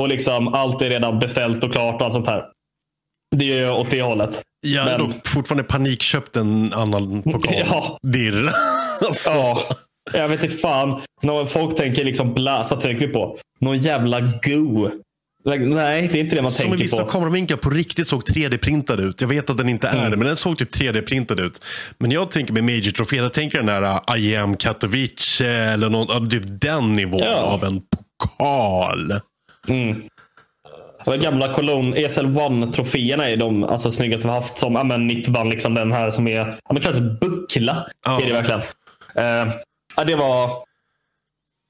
Och 0.00 0.08
liksom 0.08 0.48
allt 0.48 0.82
är 0.82 0.90
redan 0.90 1.18
beställt 1.18 1.64
och 1.64 1.72
klart 1.72 1.94
och 2.00 2.02
allt 2.06 2.14
sånt 2.14 2.26
här. 2.26 2.42
Det 3.36 3.58
är 3.58 3.72
åt 3.72 3.90
det 3.90 4.02
hållet. 4.02 4.42
Jag 4.66 4.82
har 4.82 4.90
Men- 4.90 4.98
dock 5.10 5.28
fortfarande 5.28 5.64
panikköpt 5.64 6.36
en 6.36 6.72
annan 6.72 7.22
pokal. 7.32 7.54
Ja. 7.70 7.98
Dirr. 8.02 8.52
Alltså. 9.04 9.30
Ja, 9.30 9.62
jag 10.12 10.28
vet 10.28 10.44
inte 10.44 10.56
fan. 10.56 11.00
Nå- 11.22 11.46
Folk 11.46 11.76
tänker 11.76 12.04
liksom 12.04 12.34
bläsa 12.34 12.76
tänker 12.76 13.06
vi 13.06 13.12
på. 13.12 13.36
Någon 13.60 13.78
jävla 13.78 14.20
goo. 14.20 14.90
Like, 15.44 15.64
nej, 15.64 16.08
det 16.12 16.18
är 16.18 16.20
inte 16.20 16.36
det 16.36 16.42
man 16.42 16.50
Som 16.50 16.66
i 16.66 16.68
tänker 16.68 16.84
vissa 16.84 17.04
på. 17.04 17.10
kameravinklar 17.10 17.56
på 17.56 17.70
riktigt 17.70 18.08
såg 18.08 18.22
3D-printad 18.22 19.00
ut. 19.00 19.20
Jag 19.20 19.28
vet 19.28 19.50
att 19.50 19.56
den 19.56 19.68
inte 19.68 19.88
är 19.88 20.10
det, 20.10 20.16
men 20.16 20.26
den 20.26 20.36
såg 20.36 20.58
typ 20.58 20.74
3D-printad 20.76 21.40
ut. 21.40 21.64
Men 21.98 22.10
jag 22.10 22.30
tänker 22.30 22.52
med 22.54 22.64
Major 22.64 22.90
Trofé, 22.90 23.16
jag 23.16 23.32
tänker 23.32 23.58
den 23.58 23.66
där 23.66 23.82
uh, 24.16 24.18
I 24.18 24.36
am 24.36 24.56
Katowice 24.56 25.40
eller 25.46 25.88
någon, 25.90 26.30
typ 26.30 26.42
den 26.46 26.96
nivån 26.96 27.20
Ja. 27.24 27.34
av 27.36 27.64
en 27.64 27.80
pokal. 28.18 29.20
De 31.04 31.16
gamla 31.16 31.54
Cologne 31.54 31.96
ESL1-troféerna 31.96 33.28
är 33.28 33.36
de 33.36 33.64
alltså, 33.64 33.90
snyggaste 33.90 34.28
vi 34.28 34.34
haft. 34.34 34.58
Som 34.58 34.74
ja, 34.74 34.84
men 34.84 35.06
Nipp 35.06 35.28
vann 35.28 35.50
liksom 35.50 35.74
den 35.74 35.92
här 35.92 36.10
som 36.10 36.28
är 36.28 36.38
ja, 36.38 36.72
men 36.72 36.82
kallas 36.82 37.00
buckla. 37.20 37.86
Ja. 38.04 38.20
Är 38.22 38.26
det 38.26 38.32
verkligen. 38.32 38.60
Eh, 39.14 39.54
ja, 39.96 40.04
det 40.04 40.14
var 40.14 40.50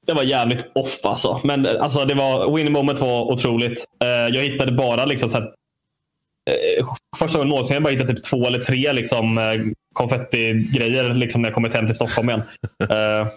det 0.07 0.13
var 0.13 0.23
jävligt 0.23 0.71
off 0.75 1.05
alltså. 1.05 1.41
Men 1.43 1.65
alltså, 1.65 2.05
det 2.05 2.15
var, 2.15 2.55
winning 2.55 2.73
moment 2.73 2.99
var 2.99 3.31
otroligt. 3.31 3.85
Eh, 4.03 4.09
jag 4.09 4.43
hittade 4.43 4.71
bara 4.71 5.05
liksom 5.05 5.29
så 5.29 5.37
här, 5.37 5.45
eh, 6.49 6.85
första 7.17 7.37
gången 7.37 7.49
någonsin 7.49 7.73
jag 7.73 7.83
bara 7.83 7.91
hittade 7.91 8.13
typ 8.13 8.23
två 8.23 8.47
eller 8.47 8.59
tre 8.59 8.93
liksom, 8.93 9.37
eh, 9.37 9.61
konfetti-grejer 9.93 11.13
liksom, 11.13 11.41
när 11.41 11.49
jag 11.49 11.55
kommit 11.55 11.73
hem 11.73 11.85
till 11.85 11.95
Stockholm 11.95 12.29
igen. 12.29 12.43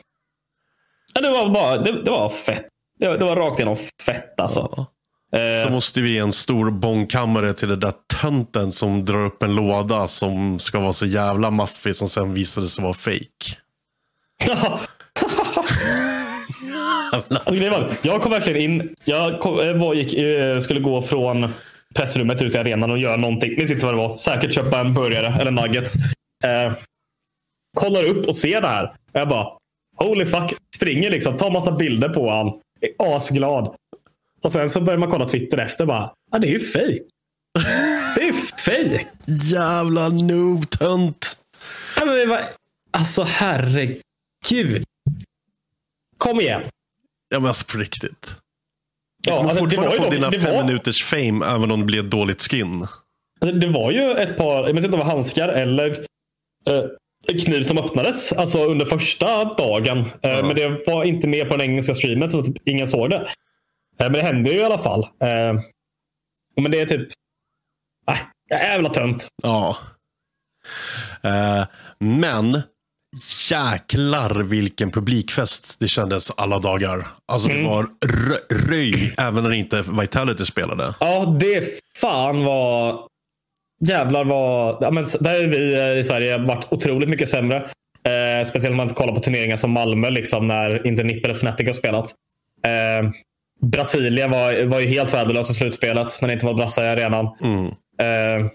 Det 1.20 1.31
var 1.31 1.48
bara 1.48 1.79
det, 1.79 2.03
det 2.03 2.11
var 2.11 2.29
fett. 2.29 2.68
Det, 3.00 3.09
var- 3.09 3.18
det 3.18 3.24
var 3.24 3.37
rakt 3.37 3.59
igenom 3.59 3.76
fett 4.07 4.40
alltså. 4.40 4.87
Eh, 5.37 5.66
Så 5.66 5.72
måste 5.72 6.00
vi 6.00 6.12
ge 6.12 6.18
en 6.18 6.33
stor 6.33 6.70
bångkammare 6.70 7.52
till 7.52 7.68
den 7.68 7.80
där 7.80 7.92
tönten 8.22 8.72
som 8.72 9.04
drar 9.04 9.24
upp 9.24 9.42
en 9.42 9.54
låda 9.54 10.07
som 10.07 10.59
ska 10.59 10.80
vara 10.80 10.92
så 10.92 11.07
jävla 11.07 11.50
maffig 11.50 11.96
som 11.96 12.09
sen 12.09 12.35
visade 12.35 12.68
sig 12.68 12.83
vara 12.85 12.94
fake. 12.94 13.57
Alltså, 17.44 17.94
jag 18.02 18.20
kom 18.22 18.30
verkligen 18.33 18.61
in. 18.61 18.94
Jag 19.04 19.40
kom, 19.40 19.78
var, 19.78 19.94
gick, 19.94 20.14
eh, 20.14 20.59
skulle 20.59 20.80
gå 20.80 21.02
från 21.02 21.48
pressrummet 21.94 22.42
ut 22.42 22.54
i 22.54 22.59
arenan 22.59 22.90
och 22.90 22.98
göra 22.98 23.16
någonting. 23.16 23.54
Minns 23.57 23.70
inte 23.70 23.85
vad 23.85 23.94
det 23.94 23.98
var. 23.98 24.16
Säkert 24.16 24.52
köpa 24.54 24.80
en 24.80 24.94
burgare 24.94 25.40
eller 25.40 25.50
nuggets. 25.50 25.94
Eh, 26.44 26.72
kollar 27.76 28.04
upp 28.04 28.26
och 28.28 28.37
ser 28.37 28.61
det 28.61 28.68
här. 28.68 28.85
Och 28.85 29.20
jag 29.20 29.28
bara 29.28 29.46
holy 29.96 30.26
fuck. 30.26 30.54
Springer 30.76 31.11
liksom. 31.11 31.37
Tar 31.37 31.50
massa 31.50 31.72
bilder 31.72 32.09
på 32.09 32.30
han. 32.30 32.46
Är 32.85 33.16
asglad. 33.16 33.75
Och 34.42 34.53
sen 34.53 34.70
så 34.70 34.81
börjar 34.81 34.99
man 34.99 35.11
kolla 35.11 35.29
Twitter 35.29 35.59
efter. 35.59 35.87
Bara, 35.87 36.12
ah, 36.31 36.38
det 36.38 36.47
är 36.47 36.51
ju 36.51 36.61
fake. 36.61 36.99
Det 38.14 38.20
är 38.20 38.27
ju 38.27 38.33
fake. 38.33 39.07
Jävla 39.53 40.09
noob-tönt. 40.09 41.38
Ja, 41.97 42.05
men 42.05 42.14
det 42.16 42.27
var, 42.27 42.44
alltså 42.90 43.23
herregud. 43.23 44.85
Kom 46.18 46.40
igen. 46.40 46.62
Ja 47.29 47.38
men 47.40 47.47
alltså 47.49 47.66
på 47.73 47.79
riktigt. 47.79 48.37
Ja, 49.27 49.33
Du 49.33 49.37
kommer 49.38 49.51
alltså, 49.51 49.64
fortfarande 49.64 49.97
få 49.97 50.11
dina 50.11 50.31
det 50.31 50.40
fem 50.40 50.55
var- 50.55 50.64
minuters 50.64 51.05
fame 51.05 51.47
även 51.47 51.70
om 51.70 51.81
det 51.81 51.87
blir 51.87 52.01
ett 52.05 52.11
dåligt 52.11 52.42
skin. 52.42 52.83
Alltså, 53.40 53.59
Det 53.59 53.66
var 53.66 53.90
ju 53.90 54.11
ett 54.12 54.37
par, 54.37 54.55
jag 54.66 54.75
vet 54.75 54.85
inte 54.85 54.87
om 54.87 54.90
det 54.90 54.97
var 54.99 55.05
handskar 55.05 55.49
eller 55.49 55.90
eh, 56.66 56.85
kniv 57.32 57.62
som 57.62 57.78
öppnades 57.78 58.32
alltså 58.32 58.64
under 58.64 58.87
första 58.87 59.44
dagen. 59.54 59.98
Eh, 59.98 60.46
Men 60.46 60.54
det 60.56 60.82
var 60.87 61.04
inte 61.04 61.26
med 61.26 61.48
på 61.48 61.56
den 61.56 61.70
engelska 61.70 61.94
streamen 61.94 62.30
så 62.30 62.42
typ 62.42 62.68
ingen 62.68 62.88
såg 62.88 63.10
det. 63.10 63.16
Eh, 63.16 63.26
men 63.98 64.12
det 64.12 64.22
hände 64.22 64.50
ju 64.50 64.56
i 64.56 64.64
alla 64.64 64.78
fall. 64.78 65.00
Eh, 65.02 65.60
men 66.62 66.70
det 66.70 66.80
är 66.80 66.87
typ... 66.87 67.08
Äh, 68.10 68.16
jävla 68.50 68.88
tönt. 68.88 69.28
Ja. 69.42 69.76
Men 71.98 72.62
jäklar 73.50 74.30
vilken 74.42 74.90
publikfest 74.90 75.80
det 75.80 75.88
kändes 75.88 76.30
alla 76.30 76.58
dagar. 76.58 77.06
Alltså 77.32 77.50
Mm. 77.50 77.62
det 77.62 77.68
var 77.70 77.82
rö- 78.06 78.70
röj 78.70 79.14
även 79.18 79.44
när 79.44 79.52
inte 79.52 79.82
Vitality 80.00 80.44
spelade. 80.44 80.94
Ja, 81.00 81.37
det 81.40 81.64
fan 82.00 82.44
var... 82.44 83.06
Jävlar 83.88 84.25
vad... 84.25 84.77
Ja, 84.81 84.90
men 84.90 85.07
där 85.20 85.44
är 85.44 85.47
vi 85.47 85.75
eh, 85.75 85.99
i 85.99 86.05
Sverige 86.05 86.38
varit 86.38 86.73
otroligt 86.73 87.09
mycket 87.09 87.29
sämre. 87.29 87.57
Eh, 87.57 88.47
speciellt 88.47 88.70
om 88.73 88.77
man 88.77 88.88
kollar 88.88 89.14
på 89.14 89.20
turneringar 89.20 89.57
som 89.57 89.70
Malmö 89.70 90.11
liksom, 90.11 90.49
när 90.49 90.87
inte 90.87 91.03
Nipp 91.03 91.25
eller 91.25 91.35
Fnatic 91.35 91.66
har 91.66 91.73
spelat. 91.73 92.14
Eh, 92.64 93.11
Brasilien 93.61 94.31
var, 94.31 94.64
var 94.64 94.81
ju 94.81 94.87
helt 94.87 95.14
värdelösa 95.14 95.53
i 95.53 95.55
slutspelet 95.55 96.18
när 96.20 96.29
det 96.29 96.35
inte 96.35 96.47
var 96.47 96.55
brassar 96.55 96.85
i 96.85 96.88
arenan. 96.88 97.29
Mm. 97.42 97.66
Eh, 97.99 98.51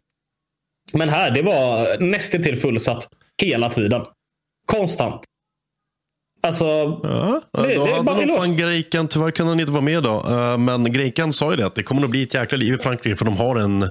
men 0.94 1.10
här, 1.10 1.32
det 1.32 1.42
var 1.42 1.98
nästan 2.00 2.44
till 2.44 2.58
fullsatt 2.58 3.08
hela 3.42 3.70
tiden. 3.70 4.02
Konstant. 4.65 5.22
Alltså, 6.41 6.65
Ja, 7.04 7.41
Det- 7.54 7.75
då 7.75 7.86
det 7.86 7.91
hade 7.91 8.04
bara 8.04 8.21
nog 8.21 8.38
fan 8.38 8.56
Grejkan, 8.58 9.08
tyvärr 9.08 9.32
kunde 9.32 9.52
han 9.52 9.60
inte 9.60 9.71
vara 9.71 9.82
med 9.82 10.04
då. 10.04 10.25
Eh, 10.30 10.58
Men 10.58 10.93
Grejkan 10.93 11.34
sa 11.34 11.52
ju 11.52 11.58
det 11.58 11.65
att 11.65 11.75
det 11.75 11.84
kommer 11.84 12.04
att 12.04 12.10
bli 12.10 12.23
ett 12.23 12.34
jäkla 12.34 12.58
liv 12.58 12.73
i 12.73 12.77
Frankrike 12.77 13.15
för 13.15 13.25
de 13.25 13.37
har 13.37 13.56
en 13.56 13.85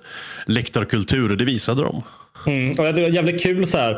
läktarkultur 0.47 1.31
och 1.31 1.37
det 1.37 1.45
visade 1.45 1.83
de. 1.83 2.03
Mm, 2.47 2.71
och 2.71 2.85
det 2.95 3.03
var 3.03 3.09
jävligt 3.09 3.43
kul 3.43 3.67
så 3.67 3.79
här. 3.79 3.95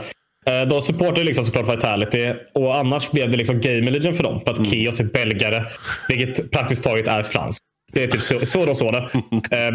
Eh, 0.47 0.69
De 0.69 0.83
supportar 0.83 1.17
ju 1.17 1.25
liksom 1.25 1.45
såklart 1.45 1.69
Vitality 1.77 2.33
och 2.55 2.77
annars 2.79 3.11
blev 3.11 3.31
det 3.31 3.37
liksom 3.37 3.61
game 3.61 3.91
religion 3.91 4.15
för 4.15 4.23
dem. 4.25 4.41
För 4.45 4.53
att 4.53 4.67
Keos 4.71 5.01
är 5.01 5.05
belgare, 5.05 5.65
vilket 6.09 6.51
praktiskt 6.51 6.85
taget 6.85 7.09
är 7.09 7.23
franskt. 7.23 7.61
Det 7.93 8.05
är 8.05 8.09
typ 8.09 8.23
så, 8.23 8.39
så 8.47 8.67
de 8.67 8.75
såg 8.75 8.93
det. 8.93 8.99
Eh, 9.57 9.73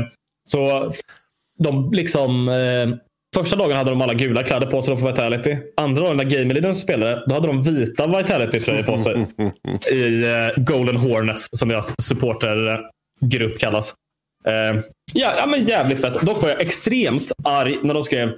Så 0.47 0.91
de 1.63 1.91
liksom... 1.93 2.49
Första 3.35 3.55
dagen 3.55 3.77
hade 3.77 3.89
de 3.89 4.01
alla 4.01 4.13
gula 4.13 4.43
kläder 4.43 4.67
på 4.67 4.81
sig 4.81 4.97
för 4.97 5.07
Vitality. 5.07 5.57
Andra 5.77 6.03
dagen 6.03 6.17
när 6.17 6.23
Game 6.23 6.53
Religion 6.53 6.75
spelade, 6.75 7.23
då 7.27 7.33
hade 7.35 7.47
de 7.47 7.61
vita 7.61 8.07
Vitality-tröjor 8.07 8.83
på 8.83 8.97
sig. 8.97 9.27
I 9.91 10.23
eh, 10.23 10.63
Golden 10.63 10.97
Hornets, 10.97 11.49
som 11.51 11.69
deras 11.69 11.93
supportergrupp 12.01 13.59
kallas. 13.59 13.93
Eh, 14.47 14.81
ja, 15.13 15.33
ja, 15.37 15.45
men 15.47 15.63
jävligt 15.63 16.01
fett. 16.01 16.13
Dock 16.21 16.41
var 16.41 16.49
jag 16.49 16.61
extremt 16.61 17.31
arg 17.43 17.79
när 17.83 17.93
de 17.93 18.03
skrev 18.03 18.29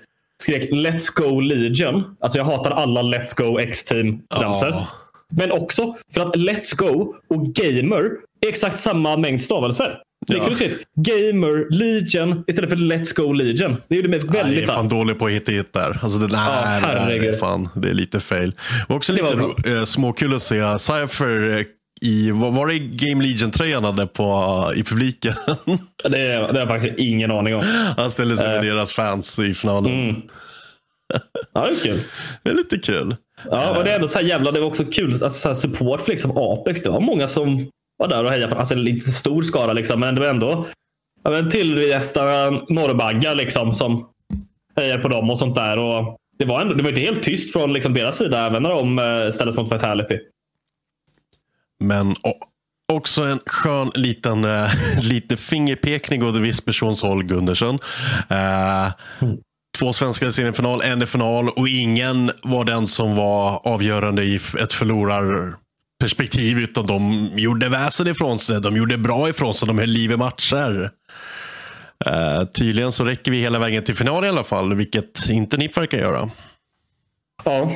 skrek 0.44 0.72
Let's 0.72 1.08
Go 1.16 1.40
Legion. 1.40 2.18
Alltså 2.20 2.38
jag 2.38 2.46
hatar 2.46 2.72
alla 2.72 3.02
Let's 3.02 3.44
Go 3.44 3.60
X-Team 3.60 4.22
ramsor. 4.34 4.70
Ja. 4.70 4.88
Men 5.30 5.52
också 5.52 5.96
för 6.14 6.22
att 6.22 6.36
Let's 6.36 6.76
Go 6.76 7.14
och 7.28 7.46
Gamer 7.46 8.12
är 8.42 8.50
exakt 8.50 8.80
samma 8.80 9.18
mängd 9.18 9.42
stavelser. 9.42 10.02
Det 10.28 10.34
kunde 10.40 10.56
skrivit 10.56 10.80
Gamer 10.96 11.68
Legion 11.70 12.44
istället 12.48 12.70
för 12.70 12.78
Let's 12.78 13.16
Go 13.16 13.34
Legion. 13.34 13.78
Det 13.88 13.96
gjorde 13.96 14.08
mig 14.10 14.20
väldigt 14.20 14.56
jag 14.56 14.64
är 14.64 14.68
fan 14.68 14.86
arg. 14.86 14.90
dålig 14.90 15.20
på 15.20 15.26
att 15.26 15.32
hitta 15.32 15.52
hit 15.52 15.74
där. 15.74 16.00
Alltså, 16.02 16.20
det, 16.20 16.28
nej, 16.28 16.62
nej, 16.66 16.82
herregud. 16.82 17.40
fan, 17.40 17.70
det 17.76 17.90
är 17.90 17.94
lite 17.94 18.20
fail. 18.20 18.52
Det 18.52 18.86
var 18.90 18.96
också 18.96 19.14
Det 19.14 19.22
var 19.22 19.32
lite 19.32 19.72
ro- 19.72 19.78
eh, 19.80 19.84
småkul 19.84 20.36
att 20.36 20.42
se 20.42 20.80
Cypher 20.80 21.50
eh, 21.58 21.62
i, 22.02 22.32
var 22.32 22.68
det 22.68 22.80
Game 22.80 23.24
Legion-tröjan 23.24 23.84
hade 23.84 24.08
på, 24.08 24.72
i 24.76 24.84
publiken? 24.84 25.34
Det, 26.04 26.10
det 26.10 26.38
har 26.52 26.58
jag 26.60 26.68
faktiskt 26.68 27.00
ingen 27.00 27.32
aning 27.32 27.56
om. 27.56 27.62
Han 27.98 28.12
ställde 28.12 28.38
sig 28.38 28.48
med 28.48 28.56
Eh. 28.58 28.62
deras 28.64 28.94
fans 28.94 29.40
i 29.40 29.54
finalen. 29.54 29.92
Mm. 30.10 30.22
Ja, 31.54 31.66
det 31.68 31.72
är 31.72 31.84
kul. 31.94 32.00
Det 32.44 32.50
är 32.50 32.54
lite 32.54 32.78
kul. 32.78 33.16
Ja, 33.52 33.78
och 33.78 33.84
det 33.84 33.92
är 33.92 33.96
ändå 33.96 34.08
så 34.08 34.20
här 34.20 34.26
jävla, 34.26 34.52
det 34.52 34.60
var 34.60 34.68
också 34.68 34.86
kul. 34.86 35.12
Alltså, 35.12 35.30
så 35.30 35.56
support 35.56 36.02
för 36.02 36.12
liksom 36.12 36.38
Apex. 36.38 36.84
Det 36.84 36.90
var 36.90 37.00
många 37.02 37.28
som 37.28 37.68
var 37.98 38.08
där 38.08 38.24
och 38.24 38.30
hejade 38.32 38.54
på 38.54 38.60
Alltså 38.60 38.74
en 38.74 38.84
lite 38.84 39.12
stor 39.12 39.42
skara 39.44 39.74
liksom. 39.74 40.00
Men 40.00 40.16
det 40.16 40.22
var 40.22 40.28
ändå 40.28 40.68
ja, 41.24 41.30
men 41.30 41.50
tillresta 41.50 42.24
norrbaggar 42.50 43.36
liksom 43.36 43.74
som 43.74 44.08
hejade 44.76 45.02
på 45.04 45.08
dem 45.08 45.30
och 45.30 45.40
sånt 45.40 45.56
där. 45.56 45.78
Och 45.78 46.18
det 46.40 46.46
var, 46.46 46.62
ändå, 46.62 46.74
det 46.74 46.84
var 46.84 46.90
inte 46.90 47.02
helt 47.02 47.24
tyst 47.24 47.54
från 47.54 47.74
liksom 47.74 47.94
deras 47.94 48.18
sida 48.18 48.46
även 48.46 48.64
när 48.64 48.70
de 48.70 49.00
eh, 49.00 49.32
ställdes 49.32 49.58
mot 49.58 49.72
Vitality. 49.72 50.18
Men 51.80 52.12
o- 52.12 52.44
också 52.94 53.22
en 53.24 53.40
skön 53.46 53.92
liten 53.96 54.46
äh, 54.46 54.70
lite 55.02 55.38
fingerpekning 55.38 56.24
åt 56.24 56.36
en 56.36 56.42
viss 56.44 56.62
persons 56.62 57.02
håll, 57.02 57.24
Gundersen. 57.24 57.80
Eh, 58.30 58.92
Två 59.80 59.94
svenskar 59.94 60.28
i 60.28 60.32
semifinal, 60.32 60.82
en 60.82 61.02
i 61.02 61.06
final 61.06 61.50
och 61.50 61.68
ingen 61.68 62.32
var 62.44 62.64
den 62.66 62.88
som 62.88 63.16
var 63.16 63.68
avgörande 63.68 64.24
i 64.24 64.36
ett 64.60 64.74
förlorar 64.74 65.54
förlorarperspektiv. 66.02 66.58
Utan 66.58 66.86
de 66.86 67.30
gjorde 67.40 67.70
väsen 67.70 68.08
ifrån 68.08 68.40
sig. 68.40 68.62
De 68.62 68.78
gjorde 68.78 68.98
bra 68.98 69.30
ifrån 69.30 69.54
sig. 69.54 69.68
De 69.68 69.78
höll 69.80 69.90
liv 69.90 70.12
i 70.12 70.18
matcher. 70.18 70.92
Eh, 72.06 72.44
tydligen 72.44 72.92
så 72.92 73.04
räcker 73.04 73.32
vi 73.32 73.40
hela 73.42 73.60
vägen 73.60 73.84
till 73.84 73.96
final 73.96 74.26
i 74.26 74.28
alla 74.28 74.44
fall, 74.44 74.74
vilket 74.74 75.30
inte 75.30 75.58
NIP 75.58 75.78
verkar 75.78 75.98
göra. 75.98 76.30
Ja. 77.44 77.72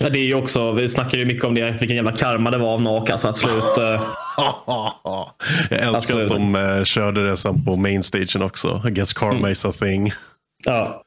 Ja, 0.00 0.10
det 0.10 0.18
är 0.18 0.24
ju 0.24 0.34
också, 0.34 0.72
vi 0.72 0.88
snackar 0.88 1.18
ju 1.18 1.24
mycket 1.24 1.44
om 1.44 1.54
det, 1.54 1.70
vilken 1.70 1.96
jävla 1.96 2.12
karma 2.12 2.50
det 2.50 2.58
var 2.58 2.74
av 2.74 2.82
NAK. 2.82 3.10
Alltså 3.10 3.28
att 3.28 3.36
slå 3.36 3.48
ut... 3.48 3.78
eh, 3.78 4.02
Jag 5.70 5.80
älskar 5.80 5.94
Absolut. 5.94 6.30
att 6.30 6.36
de 6.36 6.54
eh, 6.54 6.84
körde 6.84 7.28
det 7.28 7.36
sen 7.36 7.64
på 7.64 7.76
mainstagen 7.76 8.42
också. 8.42 8.82
I 8.86 8.90
guess 8.90 9.12
karma 9.12 9.50
is 9.50 9.64
a 9.64 9.72
thing. 9.72 10.10
Ja. 10.66 11.02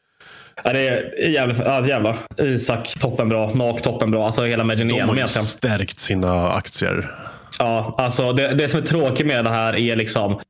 Ja, 0.64 0.74
det 0.74 0.80
är 0.80 1.30
jävligt, 1.30 1.58
ja, 1.66 1.88
jävlar. 1.88 2.20
Isak 2.38 2.94
toppenbra, 3.00 3.54
NAK 3.54 3.82
toppenbra. 3.82 4.26
Alltså 4.26 4.44
hela 4.44 4.64
Magic 4.64 4.80
De 4.80 4.92
har 4.92 4.98
ju 5.00 5.04
egentligen. 5.04 5.46
stärkt 5.46 6.00
sina 6.00 6.52
aktier. 6.52 7.16
Ja, 7.60 7.96
alltså 7.98 8.34
det, 8.34 8.54
det 8.56 8.70
som 8.70 8.80
är 8.82 8.86
tråkigt 8.86 9.26
med 9.28 9.46
det 9.46 9.50
här 9.50 9.76
är 9.76 9.96
liksom 9.96 10.42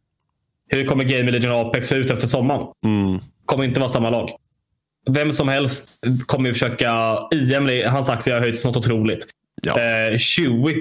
hur 0.70 0.86
kommer 0.86 1.04
Game 1.04 1.32
Legion 1.32 1.52
och 1.52 1.60
Apex 1.60 1.88
se 1.88 1.96
ut 1.96 2.12
efter 2.12 2.28
sommaren? 2.28 2.68
Mm. 2.86 3.20
Kommer 3.46 3.64
inte 3.64 3.80
vara 3.80 3.90
samma 3.90 4.10
lag. 4.10 4.30
Vem 5.10 5.32
som 5.32 5.48
helst 5.48 5.90
kommer 6.26 6.48
ju 6.50 6.54
försöka. 6.54 7.20
IM, 7.32 7.84
hans 7.88 8.10
aktie 8.10 8.34
har 8.34 8.42
höjts 8.42 8.66
något 8.66 8.78
otroligt. 8.78 9.28
Ja. 9.64 9.80
Eh, 9.80 10.18
Chewie 10.18 10.76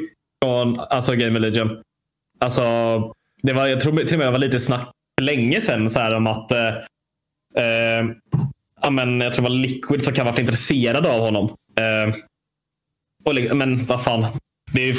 från 0.44 0.80
alltså 0.80 1.14
Game 1.14 1.38
Legion. 1.38 1.82
Alltså, 2.40 2.62
det 3.42 3.52
var, 3.52 3.66
jag 3.66 3.80
tror 3.80 3.96
till 3.96 4.12
och 4.14 4.18
med 4.18 4.26
det 4.26 4.32
var 4.32 4.38
lite 4.38 4.60
snack 4.60 4.90
för 5.18 5.24
länge 5.24 5.60
sedan 5.60 5.90
så 5.90 6.00
här, 6.00 6.14
om 6.14 6.26
att 6.26 6.52
eh, 6.52 6.68
eh, 7.56 8.04
men, 8.90 9.20
jag 9.20 9.32
tror 9.32 9.44
det 9.44 9.50
var 9.50 9.56
Liquid 9.56 10.04
som 10.04 10.14
kan 10.14 10.26
ha 10.26 10.32
varit 10.32 10.40
intresserade 10.40 11.12
av 11.12 11.20
honom. 11.20 11.56
Eh, 11.76 12.14
och, 13.24 13.56
men 13.56 13.84
vad 13.84 14.04
fan. 14.04 14.26
Det 14.72 14.88
är, 14.88 14.96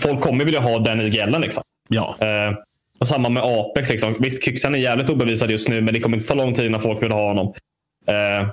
folk 0.00 0.20
kommer 0.20 0.44
vilja 0.44 0.60
ha 0.60 0.78
den 0.78 1.00
i 1.00 1.10
GLen. 1.10 1.40
Liksom. 1.40 1.62
Ja. 1.88 2.16
Eh, 2.20 2.56
och 3.00 3.08
samma 3.08 3.28
med 3.28 3.42
Apex. 3.42 3.90
Liksom. 3.90 4.16
Visst, 4.20 4.44
Kyxan 4.44 4.74
är 4.74 4.78
jävligt 4.78 5.10
obevisad 5.10 5.50
just 5.50 5.68
nu, 5.68 5.80
men 5.80 5.94
det 5.94 6.00
kommer 6.00 6.16
inte 6.16 6.28
ta 6.28 6.34
lång 6.34 6.54
tid 6.54 6.66
innan 6.66 6.80
folk 6.80 7.02
vill 7.02 7.12
ha 7.12 7.28
honom. 7.28 7.54
Eh, 8.06 8.48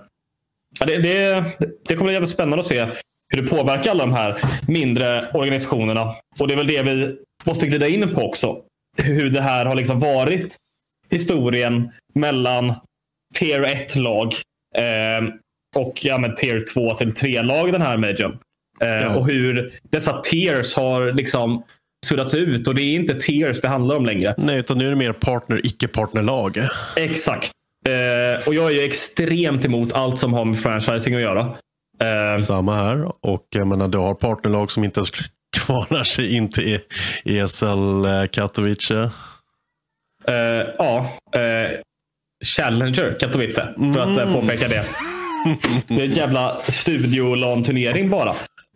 det, 0.86 0.98
det, 0.98 1.44
det 1.88 1.96
kommer 1.96 2.04
bli 2.04 2.14
jävligt 2.14 2.30
spännande 2.30 2.60
att 2.60 2.68
se 2.68 2.88
hur 3.30 3.42
det 3.42 3.48
påverkar 3.48 3.92
alla 3.92 4.06
de 4.06 4.14
här 4.14 4.38
mindre 4.68 5.32
organisationerna. 5.34 6.16
Och 6.40 6.48
det 6.48 6.54
är 6.54 6.58
väl 6.58 6.68
det 6.68 6.84
vi 6.84 7.16
måste 7.46 7.68
glida 7.68 7.88
in 7.88 8.16
på 8.16 8.22
också. 8.22 8.58
Hur 8.98 9.30
det 9.30 9.42
här 9.42 9.66
har 9.66 9.76
liksom 9.76 10.00
varit 10.00 10.56
historien 11.10 11.92
mellan 12.14 12.74
tier 13.36 13.62
1-lag 13.62 14.34
eh, 14.78 15.30
och 15.76 16.06
ja, 16.06 16.18
men 16.18 16.36
tier 16.36 16.64
2 16.74 16.94
till 16.94 17.10
3-lag 17.10 17.72
den 17.72 17.82
här 17.82 17.98
majorn. 17.98 18.40
Eh, 18.82 18.90
Ja. 18.90 19.16
Och 19.16 19.28
hur 19.28 19.72
dessa 19.90 20.22
tiers 20.22 20.76
har 20.76 21.12
liksom 21.14 21.64
suddats 22.06 22.34
ut. 22.34 22.68
Och 22.68 22.76
det 22.76 22.82
är 22.82 22.96
inte 22.96 23.16
tiers 23.16 23.62
det 23.62 23.68
handlar 23.68 23.96
om 23.96 24.06
längre. 24.06 24.36
Nej, 24.38 24.58
utan 24.60 24.78
nu 24.78 24.86
är 24.86 24.90
det 24.90 24.96
mer 24.96 25.14
partner, 25.14 25.62
icke-partnerlag. 25.66 26.58
Exakt. 26.96 27.52
Eh, 27.88 28.48
och 28.48 28.54
jag 28.56 28.66
är 28.72 28.76
ju 28.76 28.82
extremt 28.84 29.66
emot 29.66 29.94
allt 29.94 30.20
som 30.20 30.34
har 30.34 30.46
med 30.46 30.60
franchising 30.60 31.16
att 31.16 31.22
göra. 31.22 31.40
Eh, 32.02 32.42
Samma 32.44 32.76
här. 32.76 33.12
Och 33.26 33.48
jag 33.50 33.68
menar, 33.68 33.88
du 33.88 33.98
har 33.98 34.14
partnerlag 34.16 34.72
som 34.72 34.84
inte 34.84 35.00
ens 35.00 35.12
kvalar 35.58 36.04
sig 36.04 36.36
in 36.36 36.50
till 36.52 36.76
E- 36.76 36.80
ESL 37.26 38.06
eh, 38.06 38.26
Katowice. 38.32 38.92
eh, 40.28 40.68
ja, 40.78 41.10
eh, 41.36 41.72
Challenger 42.46 43.16
Katowice. 43.20 43.62
För 43.94 44.00
att 44.00 44.18
eh, 44.18 44.34
påpeka 44.34 44.68
det. 44.68 44.86
Det 45.88 46.02
är 46.02 46.06
en 46.06 46.12
jävla 46.12 46.60
studiolån-turnering 46.62 48.10
bara. 48.10 48.30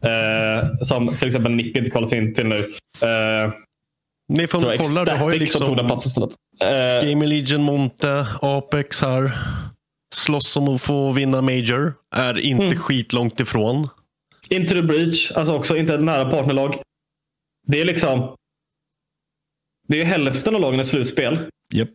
Eh, 0.04 0.80
som 0.82 1.16
till 1.16 1.28
exempel 1.28 1.52
Nick 1.52 1.76
inte 1.78 1.90
kvalar 1.92 2.08
sig 2.08 2.18
in 2.18 2.34
till 2.34 2.48
nu. 2.48 2.60
Eh, 2.60 3.52
Nej, 4.28 4.48
för 4.48 4.58
om 4.58 4.64
tror 4.64 4.72
du 4.72 4.78
kollar, 4.78 5.16
har 5.16 5.32
ju 5.34 5.40
liksom. 5.40 5.62
Eh, 6.62 7.10
Game 7.10 7.26
Legion, 7.26 7.62
Monte, 7.64 8.28
Apex 8.42 9.02
här. 9.02 9.32
Slåss 10.16 10.58
om 10.58 10.76
att 10.76 10.82
få 10.82 11.12
vinna 11.12 11.42
Major. 11.42 11.94
Är 12.16 12.40
inte 12.40 12.64
Mm. 12.64 12.76
skitlångt 12.78 13.40
ifrån. 13.40 13.88
Into 14.50 14.74
the 14.74 14.82
Breach, 14.82 15.32
alltså 15.36 15.54
också 15.54 15.78
inte 15.78 15.94
ett 15.94 16.04
nära 16.04 16.32
partnerlag. 16.32 16.76
Det 17.68 17.82
är 17.82 17.86
liksom... 17.86 18.36
Det 19.88 20.02
är 20.02 20.06
hälften 20.06 20.56
av 20.56 20.62
lagen 20.62 20.80
i 20.80 20.84
slutspel. 20.84 21.40
Japp. 21.74 21.90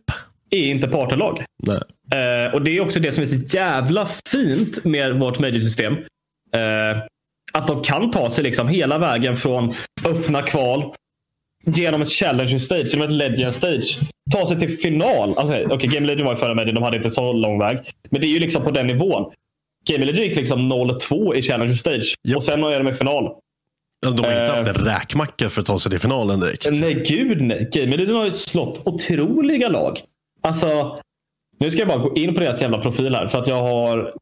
Är 0.49 0.65
inte 0.65 0.87
partnerlag. 0.87 1.39
Eh, 1.67 2.53
och 2.53 2.61
Det 2.61 2.77
är 2.77 2.81
också 2.81 2.99
det 2.99 3.11
som 3.11 3.21
är 3.23 3.27
så 3.27 3.57
jävla 3.57 4.05
fint 4.31 4.83
med 4.85 5.19
vårt 5.19 5.39
Major-system. 5.39 5.93
Eh, 6.55 6.97
att 7.53 7.67
de 7.67 7.81
kan 7.83 8.11
ta 8.11 8.29
sig 8.29 8.43
liksom 8.43 8.67
hela 8.67 8.97
vägen 8.97 9.37
från 9.37 9.73
öppna 10.05 10.41
kval 10.41 10.93
genom 11.65 12.01
ett 12.01 12.09
Challenger 12.09 12.59
stage, 12.59 12.87
genom 12.93 13.07
ett 13.07 13.13
Legend 13.13 13.53
stage. 13.55 13.99
Ta 14.31 14.45
sig 14.47 14.59
till 14.59 14.69
final. 14.77 15.37
Alltså, 15.37 15.55
okay, 15.63 15.87
Game 15.89 16.07
Legend 16.07 16.25
var 16.27 16.33
i 16.33 16.37
förra 16.37 16.53
Major, 16.53 16.71
de 16.73 16.83
hade 16.83 16.97
inte 16.97 17.09
så 17.09 17.33
lång 17.33 17.59
väg. 17.59 17.77
Men 18.09 18.21
det 18.21 18.27
är 18.27 18.31
ju 18.31 18.39
liksom 18.39 18.63
på 18.63 18.71
den 18.71 18.87
nivån. 18.87 19.31
Game 19.89 20.05
Legend 20.05 20.25
gick 20.25 20.35
liksom 20.35 20.73
0-2 20.73 21.35
i 21.35 21.41
Challenger 21.41 21.73
stage. 21.75 22.15
Och 22.35 22.43
sen 22.43 22.63
är 22.63 22.83
de 22.83 22.87
i 22.87 22.93
final. 22.93 23.27
Alltså, 24.05 24.23
de 24.23 24.27
har 24.27 24.41
inte 24.41 24.53
Eh. 24.53 24.57
haft 24.65 24.77
en 24.77 24.85
räkmacka 24.85 25.49
för 25.49 25.61
att 25.61 25.67
ta 25.67 25.79
sig 25.79 25.89
till 25.91 25.99
finalen 25.99 26.39
direkt. 26.39 26.67
Nej, 26.71 26.93
gud 27.07 27.41
nej. 27.41 27.69
Game 27.71 27.97
Legend 27.97 28.17
har 28.17 28.25
ju 28.25 28.31
slått 28.31 28.81
otroliga 28.87 29.67
lag. 29.67 29.97
Alltså, 30.41 30.99
nu 31.59 31.71
ska 31.71 31.79
jag 31.79 31.87
bara 31.87 31.97
gå 31.97 32.15
in 32.15 32.33
på 32.33 32.39
deras 32.39 32.61
jävla 32.61 32.81
profil 32.81 33.15
här. 33.15 33.27
För 33.27 33.37
att 33.37 33.47
jag 33.47 33.61
har 33.61 34.13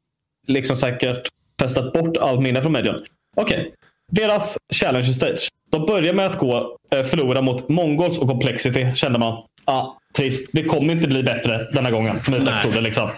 liksom 0.47 0.76
säkert 0.76 1.28
testat 1.55 1.93
bort 1.93 2.18
allt 2.18 2.41
minne 2.41 2.61
från 2.61 2.72
Medion. 2.72 3.05
Okej. 3.36 3.74
Deras 4.11 4.57
Challenger 4.74 5.13
Stage. 5.13 5.49
De 5.70 5.86
börjar 5.86 6.13
med 6.13 6.26
att 6.26 6.38
gå 6.38 6.78
eh, 6.91 7.03
förlora 7.03 7.41
mot 7.41 7.70
Mongols 7.70 8.18
och 8.18 8.28
Complexity. 8.28 8.95
Kände 8.95 9.20
man. 9.20 9.43
Ah, 9.65 9.97
trist. 10.13 10.49
Det 10.53 10.63
kommer 10.63 10.93
inte 10.93 11.07
bli 11.07 11.24
bättre 11.24 11.68
denna 11.74 11.91
gången. 11.91 12.20
Som 12.20 12.36
Isak 12.36 12.61
trodde. 12.61 12.82
Liksom. 12.82 13.09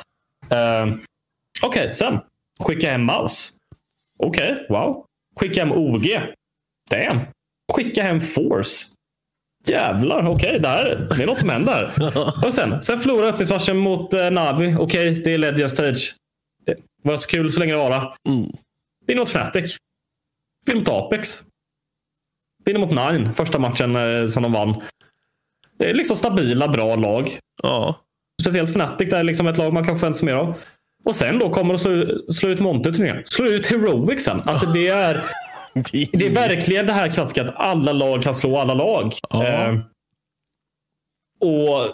Uh, 0.52 0.96
Okej, 1.64 1.94
sen. 1.94 2.20
Skicka 2.60 2.92
hem 2.92 3.04
Mouse. 3.04 3.52
Okej, 4.20 4.66
wow. 4.70 5.06
Skicka 5.40 5.66
hem 5.66 5.72
OG. 5.72 6.08
Damn. 6.92 7.20
Skicka 7.74 8.04
hem 8.04 8.22
Force. 8.22 8.86
Jävlar, 9.68 10.28
okej. 10.28 10.60
det, 10.60 10.68
här- 10.68 11.08
det 11.18 11.24
är 11.24 11.28
något 11.28 11.38
som 11.40 11.50
händer. 11.50 11.90
Och 12.46 12.54
sen, 12.54 12.82
sen 12.82 13.00
förlora 13.00 13.28
öppningsmatchen 13.28 13.78
mot 13.78 14.14
eh, 14.14 14.32
Navi. 14.32 14.76
Okej, 14.80 15.12
det 15.12 15.34
är 15.34 15.38
Legend 15.38 15.70
Stage. 15.72 16.16
Det 16.66 16.76
var 17.04 17.18
så 17.18 17.28
kul 17.28 17.52
så 17.52 17.60
länge 17.60 17.72
det 17.74 17.78
var. 17.78 18.16
Mm. 18.30 18.52
Vinner 19.08 19.20
mot 19.22 19.30
Fnatic. 19.30 19.78
Vinner 20.66 20.80
mot 20.80 20.90
Apex. 20.90 21.42
Vinner 22.66 22.80
mot 22.80 22.90
Nine. 22.90 23.34
Första 23.34 23.60
matchen 23.60 23.96
eh, 23.96 24.28
som 24.28 24.44
de 24.44 24.52
vann. 24.52 24.74
Det 25.78 25.90
är 25.90 25.94
liksom 25.94 26.16
stabila, 26.18 26.68
bra 26.68 26.96
lag. 26.96 27.40
Ja. 27.64 27.96
Speciellt 28.42 28.70
Fnatic, 28.70 29.10
där 29.10 29.18
är 29.18 29.24
liksom 29.24 29.48
ett 29.48 29.58
lag 29.58 29.74
man 29.74 29.84
kan 29.86 30.00
förvänta 30.00 30.18
sig 30.20 30.26
mer 30.26 30.36
av. 30.36 30.54
Och 31.06 31.16
sen 31.16 31.40
då 31.40 31.50
kommer 31.50 31.74
de 31.74 31.80
slå, 31.80 32.18
slå 32.28 32.50
ut 32.50 32.60
Monte 32.60 32.90
i 32.90 32.94
turneringen. 32.94 33.22
Slå 33.26 33.46
ut 33.48 33.68
Heroic 33.68 34.24
sen. 34.24 34.42
Alltså 34.46 34.66
det 34.66 34.88
är, 34.88 35.18
det 36.14 36.26
är 36.26 36.30
verkligen 36.30 36.86
det 36.86 36.94
här 36.94 37.10
klassiska 37.10 37.44
att 37.44 37.56
alla 37.56 37.94
lag 37.94 38.24
kan 38.24 38.36
slå 38.36 38.58
alla 38.58 38.74
lag. 38.74 39.14
Ja. 39.30 39.46
Eh, 39.46 39.74
och 41.42 41.88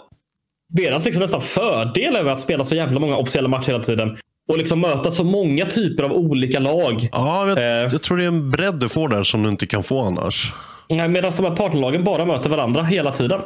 deras 0.68 1.04
liksom 1.04 1.20
nästan 1.22 1.40
fördel 1.40 2.12
väl 2.12 2.28
att 2.28 2.40
spela 2.40 2.64
så 2.64 2.74
jävla 2.74 3.00
många 3.00 3.16
officiella 3.16 3.48
matcher 3.48 3.72
hela 3.72 3.84
tiden. 3.84 4.18
Och 4.48 4.58
liksom 4.58 4.80
möta 4.80 5.10
så 5.10 5.24
många 5.24 5.66
typer 5.66 6.02
av 6.02 6.12
olika 6.12 6.58
lag. 6.58 7.08
Ja, 7.12 7.48
jag, 7.48 7.58
Eh. 7.58 7.64
jag 7.64 8.02
tror 8.02 8.16
det 8.16 8.24
är 8.24 8.28
en 8.28 8.50
bredd 8.50 8.74
du 8.74 8.88
får 8.88 9.08
där 9.08 9.22
som 9.22 9.42
du 9.42 9.48
inte 9.48 9.66
kan 9.66 9.82
få 9.82 10.00
annars. 10.00 10.54
Medan 10.88 11.32
de 11.36 11.44
här 11.44 11.56
partnerlagen 11.56 12.04
bara 12.04 12.24
möter 12.24 12.50
varandra 12.50 12.82
hela 12.82 13.12
tiden. 13.12 13.40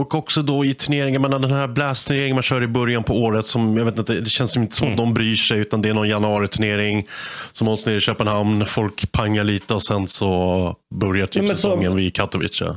Och 0.00 0.14
också 0.14 0.42
då 0.42 0.64
i 0.64 0.74
turneringen, 0.74 1.22
men 1.22 1.30
den 1.30 1.52
här 1.52 1.66
blast-turneringen 1.66 2.36
man 2.36 2.42
kör 2.42 2.62
i 2.62 2.66
början 2.66 3.02
på 3.02 3.22
året. 3.22 3.46
Som, 3.46 3.76
jag 3.76 3.84
vet 3.84 3.98
inte, 3.98 4.20
det 4.20 4.30
känns 4.30 4.56
inte 4.56 4.76
som 4.76 4.90
att 4.90 4.96
de 4.96 5.14
bryr 5.14 5.36
sig, 5.36 5.58
utan 5.58 5.82
det 5.82 5.88
är 5.88 5.94
någon 5.94 6.08
januari-turnering 6.08 7.06
som 7.52 7.66
hålls 7.66 7.86
nere 7.86 7.96
i 7.96 8.00
Köpenhamn. 8.00 8.64
Folk 8.64 9.12
pangar 9.12 9.44
lite 9.44 9.74
och 9.74 9.82
sen 9.82 10.08
så 10.08 10.76
börjar 10.94 11.26
typ 11.26 11.42
Ja, 11.42 11.48
säsongen 11.48 11.96
vid 11.96 12.14
Katowice. 12.14 12.76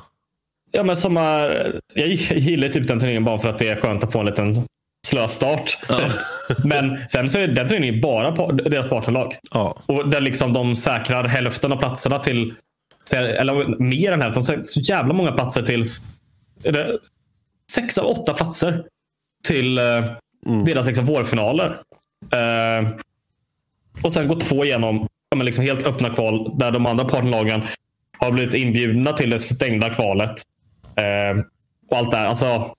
Ja, 0.71 0.83
men 0.83 0.97
som 0.97 1.17
är, 1.17 1.79
jag 1.93 2.07
gillar 2.09 2.69
typ 2.69 2.87
den 2.87 2.99
turneringen 2.99 3.23
bara 3.23 3.39
för 3.39 3.49
att 3.49 3.59
det 3.59 3.67
är 3.67 3.75
skönt 3.75 4.03
att 4.03 4.11
få 4.11 4.19
en 4.19 4.25
liten 4.25 4.65
slöstart. 5.07 5.77
men 6.65 6.99
sen 7.07 7.29
så 7.29 7.39
är 7.39 7.47
den 7.47 7.67
turneringen 7.67 8.01
bara 8.01 8.31
på 8.31 8.51
deras 8.51 8.89
partnerlag. 8.89 9.35
Ja. 9.51 9.77
Och 9.85 10.09
där 10.09 10.21
liksom 10.21 10.53
de 10.53 10.75
säkrar 10.75 11.23
hälften 11.23 11.71
av 11.71 11.77
platserna 11.77 12.19
till, 12.19 12.53
eller 13.13 13.83
mer 13.83 14.11
än 14.11 14.21
hälften, 14.21 14.63
så 14.63 14.79
jävla 14.79 15.13
många 15.13 15.31
platser 15.31 15.63
till, 15.63 15.83
är 16.63 16.71
det 16.71 16.97
sex 17.71 17.97
av 17.97 18.05
åtta 18.05 18.33
platser 18.33 18.85
till 19.43 19.77
eh, 19.77 19.83
deras 20.65 20.87
liksom 20.87 21.05
vårfinaler. 21.05 21.77
Eh, 22.31 22.89
och 24.03 24.13
sen 24.13 24.27
går 24.27 24.39
två 24.39 24.65
igenom 24.65 25.07
ja, 25.29 25.37
men 25.37 25.45
liksom 25.45 25.65
helt 25.65 25.85
öppna 25.85 26.09
kval 26.09 26.57
där 26.57 26.71
de 26.71 26.85
andra 26.85 27.05
partnerlagen 27.05 27.61
har 28.17 28.31
blivit 28.31 28.53
inbjudna 28.53 29.13
till 29.13 29.29
det 29.29 29.39
stängda 29.39 29.89
kvalet. 29.89 30.41
Eh, 30.95 31.43
och 31.91 31.97
allt 31.97 32.11
det 32.11 32.17
här. 32.17 32.27
Alltså, 32.27 32.73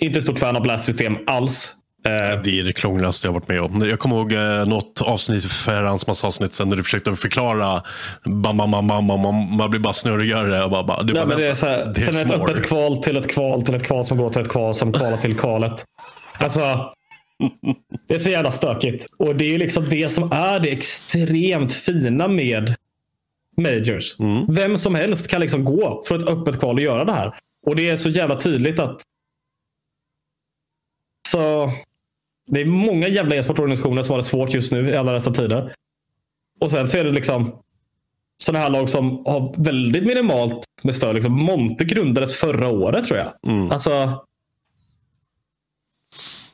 inte 0.00 0.22
stort 0.22 0.38
fan 0.38 0.56
av 0.56 0.62
Blast-system 0.62 1.16
alls. 1.26 1.74
Eh, 2.08 2.42
Det 2.44 2.58
är 2.60 2.64
det 2.64 2.72
krångligaste 2.72 3.26
jag 3.26 3.32
varit 3.32 3.48
med 3.48 3.60
om. 3.60 3.88
Jag 3.88 3.98
kommer 3.98 4.16
ihåg 4.16 4.32
eh, 4.32 4.66
något 4.66 5.02
avsnitt 5.02 5.44
för 5.44 5.72
herrans 5.72 6.06
massa 6.06 6.26
avsnitt 6.26 6.54
sen 6.54 6.68
när 6.68 6.76
du 6.76 6.82
försökte 6.82 7.16
förklara. 7.16 7.82
Bam, 8.24 8.56
bam, 8.56 8.70
bam, 8.70 8.88
bam, 8.88 9.06
bam. 9.06 9.56
Man 9.56 9.70
blir 9.70 9.80
bara 9.80 9.92
snurrigare. 9.92 10.64
Och 10.64 10.70
bara, 10.70 10.84
bara, 10.84 11.02
du 11.02 11.12
bara, 11.14 11.26
men 11.26 11.36
det 11.38 11.46
är 11.46 11.54
så 11.54 11.66
här, 11.66 11.84
there's 11.86 12.12
sen 12.12 12.16
ett 12.16 12.30
öppet 12.40 12.66
kval 12.66 13.02
till 13.02 13.16
ett 13.16 13.28
kval 13.30 13.62
till 13.62 13.74
ett 13.74 13.82
kval 13.86 14.04
som 14.04 14.16
går 14.16 14.30
till 14.30 14.42
ett 14.42 14.48
kval 14.48 14.74
som 14.74 14.92
kvalar 14.92 15.16
till 15.16 15.36
kvalet. 15.38 15.84
Alltså, 16.38 16.92
det 18.08 18.14
är 18.14 18.18
så 18.18 18.30
jävla 18.30 18.50
stökigt. 18.50 19.06
Och 19.18 19.36
det 19.36 19.54
är 19.54 19.58
liksom 19.58 19.88
det 19.88 20.08
som 20.08 20.32
är 20.32 20.60
det 20.60 20.72
extremt 20.72 21.72
fina 21.72 22.28
med 22.28 22.74
Majors. 23.56 24.16
Vem 24.48 24.76
som 24.78 24.94
helst 24.94 25.28
kan 25.28 25.40
liksom 25.40 25.64
gå 25.64 26.02
för 26.08 26.18
ett 26.18 26.28
öppet 26.28 26.58
kval 26.60 26.74
och 26.76 26.82
göra 26.82 27.04
det 27.04 27.12
här. 27.12 27.34
Och 27.66 27.76
det 27.76 27.88
är 27.90 27.96
så 27.96 28.08
jävla 28.08 28.36
tydligt 28.40 28.78
att 28.78 29.00
så 31.28 31.72
det 32.46 32.60
är 32.60 32.64
många 32.64 33.08
jävla 33.08 33.36
e-sportorganisationer 33.36 34.02
som 34.02 34.10
har 34.12 34.18
det 34.18 34.24
svårt 34.24 34.54
just 34.54 34.72
nu 34.72 34.90
i 34.90 34.96
alla 34.96 35.12
dessa 35.12 35.30
tider. 35.30 35.72
Och 36.60 36.70
sen 36.70 36.88
så 36.88 36.98
är 36.98 37.04
det 37.04 37.10
liksom 37.12 37.54
sådana 38.36 38.64
här 38.64 38.70
lag 38.70 38.88
som 38.88 39.10
har 39.26 39.54
väldigt 39.64 40.04
minimalt 40.06 40.64
med 40.82 40.94
stöd. 40.94 41.14
Liksom 41.14 41.32
Monte 41.32 41.84
grundades 41.84 42.34
förra 42.34 42.68
året 42.68 43.04
tror 43.04 43.18
jag. 43.18 43.32
Alltså. 43.72 44.20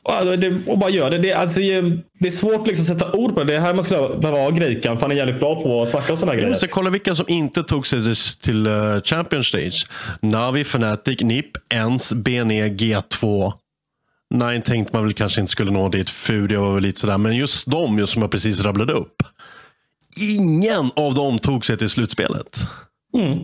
Och 0.02 0.38
det- 0.38 0.66
Och 0.66 0.78
bara 0.78 0.90
gör 0.90 1.10
det. 1.10 1.18
Det, 1.18 1.30
är- 1.30 1.36
alltså, 1.36 1.60
det 2.20 2.26
är 2.26 2.30
svårt 2.30 2.66
liksom 2.66 2.82
att 2.82 3.00
sätta 3.00 3.12
ord 3.12 3.34
på 3.34 3.40
det. 3.40 3.46
Det 3.52 3.56
är 3.56 3.60
här 3.60 3.74
man 3.74 3.84
skulle 3.84 4.00
behöva 4.18 4.38
ha 4.38 4.50
Grikan. 4.50 4.96
För 4.96 5.00
han 5.02 5.10
är 5.10 5.14
jävligt 5.16 5.40
bra 5.40 5.62
på 5.62 5.82
att 5.82 5.88
snacka 5.88 6.12
om 6.12 6.18
sådana 6.18 6.34
grejer. 6.36 6.48
måste 6.48 6.68
kolla 6.68 6.90
vilka 6.90 7.14
som 7.14 7.26
inte 7.28 7.62
tog 7.62 7.86
sig 7.86 8.00
till- 8.40 8.66
uh, 8.66 9.00
Champion 9.02 9.44
Stage. 9.44 9.86
Navi, 10.22 10.60
Fnatic, 10.64 11.20
NIP, 11.20 11.46
ENS, 11.74 12.12
BNE, 12.12 12.68
G2. 12.68 13.52
Nine 14.34 14.62
tänkte 14.62 14.96
man 14.96 15.04
väl 15.04 15.14
kanske 15.14 15.40
inte 15.40 15.52
skulle 15.52 15.70
nå 15.70 15.88
dit. 15.88 16.10
Furia 16.10 16.60
var 16.60 16.74
väl 16.74 16.82
lite 16.82 17.00
sådär. 17.00 17.18
Men 17.18 17.36
just 17.36 17.70
de 17.70 17.98
just 17.98 18.12
som 18.12 18.22
jag 18.22 18.30
precis 18.30 18.62
rabblade 18.62 18.92
upp. 18.92 19.22
Ingen 20.16 20.90
av 20.96 21.14
dem 21.14 21.38
tog 21.38 21.64
sig 21.64 21.78
till 21.78 21.90
slutspelet. 21.90 22.58
Mm. 23.16 23.38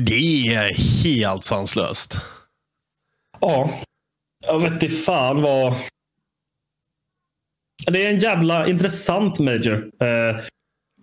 Det 0.00 0.48
är 0.54 1.02
helt 1.04 1.44
sanslöst. 1.44 2.16
Ja. 3.40 3.70
Jag 4.46 4.60
vet 4.60 4.72
inte 4.72 4.88
fan 4.88 5.42
vad... 5.42 5.74
Det 7.86 8.06
är 8.06 8.10
en 8.10 8.18
jävla 8.18 8.68
intressant 8.68 9.38
major. 9.38 9.90
Eh, 10.02 10.44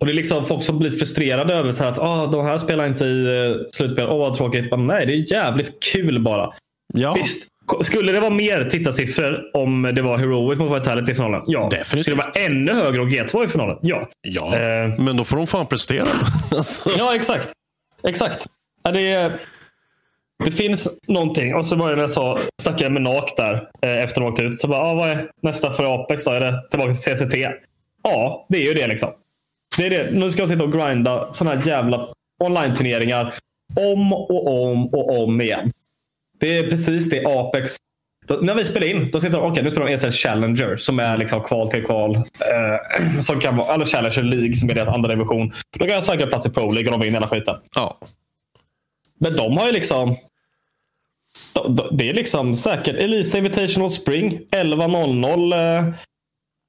och 0.00 0.06
det 0.06 0.12
är 0.12 0.14
liksom 0.14 0.44
folk 0.44 0.62
som 0.62 0.78
blir 0.78 0.90
frustrerade 0.90 1.54
över 1.54 1.72
så 1.72 1.84
här 1.84 1.92
att 1.92 1.98
ah, 1.98 2.26
de 2.26 2.44
här 2.44 2.58
spelar 2.58 2.86
inte 2.86 3.04
i 3.04 3.26
uh, 3.26 3.66
slutspel. 3.68 4.08
Åh 4.08 4.18
vad 4.18 4.36
tråkigt. 4.36 4.70
Men 4.70 4.86
nej, 4.86 5.06
det 5.06 5.12
är 5.12 5.32
jävligt 5.32 5.82
kul 5.92 6.22
bara. 6.22 6.52
Ja. 6.94 7.14
Visst, 7.14 7.48
skulle 7.82 8.12
det 8.12 8.20
vara 8.20 8.30
mer 8.30 8.64
tittarsiffror 8.70 9.40
om 9.54 9.82
det 9.96 10.02
var 10.02 10.18
Heroic 10.18 10.58
mot 10.58 10.76
Vitality 10.80 11.12
i 11.12 11.14
finalen? 11.14 11.42
Ja. 11.46 11.68
Definitivt. 11.70 12.02
Skulle 12.04 12.16
det 12.16 12.22
vara 12.22 12.46
ännu 12.46 12.72
högre 12.72 13.00
om 13.00 13.10
G2 13.10 13.44
i 13.44 13.48
finalen? 13.48 13.76
Ja. 13.82 14.08
Ja, 14.22 14.56
Eh. 14.56 14.88
men 14.98 15.16
då 15.16 15.24
får 15.24 15.36
de 15.36 15.46
fan 15.46 15.66
prestera. 15.66 16.06
alltså. 16.56 16.90
Ja, 16.98 17.14
exakt. 17.14 17.52
Exakt. 18.02 18.46
Ja, 18.82 18.90
det, 18.90 19.12
är, 19.12 19.32
det 20.44 20.50
finns 20.50 20.88
någonting. 21.08 21.54
Och 21.54 21.66
så 21.66 21.76
var 21.76 21.90
det 21.90 21.96
när 21.96 22.02
jag 22.02 22.10
sa, 22.10 22.38
snackade 22.62 22.84
jag 22.84 22.92
med 22.92 23.02
Nak 23.02 23.36
där 23.36 23.68
eh, 23.82 23.96
efter 24.04 24.20
de 24.20 24.26
åkte 24.26 24.42
ut. 24.42 24.60
Så 24.60 24.68
bara, 24.68 24.80
ah, 24.80 24.94
vad 24.94 25.08
är 25.08 25.30
nästa 25.42 25.70
för 25.70 25.94
Apex 25.94 26.24
då? 26.24 26.30
Är 26.30 26.40
det 26.40 26.62
tillbaka 26.70 26.92
till 26.92 27.16
CCT? 27.16 27.34
Ja, 28.02 28.46
det 28.48 28.58
är 28.58 28.62
ju 28.64 28.74
det 28.74 28.86
liksom. 28.86 29.08
Det 29.76 29.86
är 29.86 29.90
det. 29.90 30.08
Nu 30.12 30.30
ska 30.30 30.42
jag 30.42 30.48
sitta 30.48 30.64
och 30.64 30.72
grinda 30.72 31.32
sådana 31.32 31.56
här 31.60 31.68
jävla 31.68 32.08
online-turneringar 32.44 33.34
om 33.76 34.12
och 34.12 34.62
om 34.62 34.86
och 34.94 35.20
om 35.22 35.40
igen. 35.40 35.72
Det 36.40 36.58
är 36.58 36.70
precis 36.70 37.10
det 37.10 37.24
Apex 37.26 37.76
då, 38.26 38.34
när 38.42 38.54
vi 38.54 38.64
spelar 38.64 38.86
in, 38.86 39.10
då 39.10 39.20
sitter 39.20 39.38
de, 39.38 39.50
okej 39.50 39.62
nu 39.62 39.70
spelar 39.70 39.86
de 39.86 39.92
ESL 39.94 40.10
Challenger 40.10 40.76
som 40.76 40.98
är 40.98 41.16
liksom 41.18 41.40
kval 41.42 41.68
till 41.70 41.84
kval. 41.84 42.16
Eh, 42.16 43.20
som 43.20 43.40
kan 43.40 43.56
vara, 43.56 43.74
eller 43.74 43.86
Challenger 43.86 44.22
League 44.22 44.52
som 44.52 44.70
är 44.70 44.74
deras 44.74 44.88
andra 44.88 45.08
division. 45.14 45.52
Då 45.78 45.84
kan 45.84 45.94
jag 45.94 46.04
söka 46.04 46.26
plats 46.26 46.46
i 46.46 46.50
Pro 46.50 46.70
League 46.70 46.92
och 46.92 46.98
de 46.98 47.04
vinner 47.04 47.18
hela 47.18 47.28
skiten. 47.28 47.54
Ja. 47.74 47.98
Men 49.20 49.36
de 49.36 49.56
har 49.56 49.66
ju 49.66 49.72
liksom... 49.72 50.16
de- 51.54 51.76
de- 51.76 51.96
Det 51.96 52.08
är 52.08 52.14
liksom 52.14 52.54
säkert. 52.54 52.96
Elisa 52.96 53.38
Invitational 53.38 53.90
Spring 53.90 54.40
11.00 54.50 55.54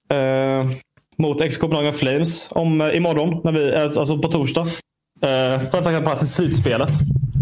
eh, 0.10 0.18
eh, 0.18 0.70
mot 1.18 1.42
ex 1.42 1.58
Copenhagen 1.58 1.94
Flames 1.94 2.50
om, 2.52 2.82
eh, 2.82 2.96
imorgon. 2.98 3.42
När 3.44 3.52
vi, 3.52 3.74
eh, 3.74 3.82
alltså 3.84 4.18
på 4.22 4.28
torsdag. 4.32 4.62
Eh, 5.22 5.70
för 5.70 5.78
att 5.78 5.84
söka 5.84 6.02
plats 6.02 6.24
i 6.24 6.28
slutspelet. 6.28 6.90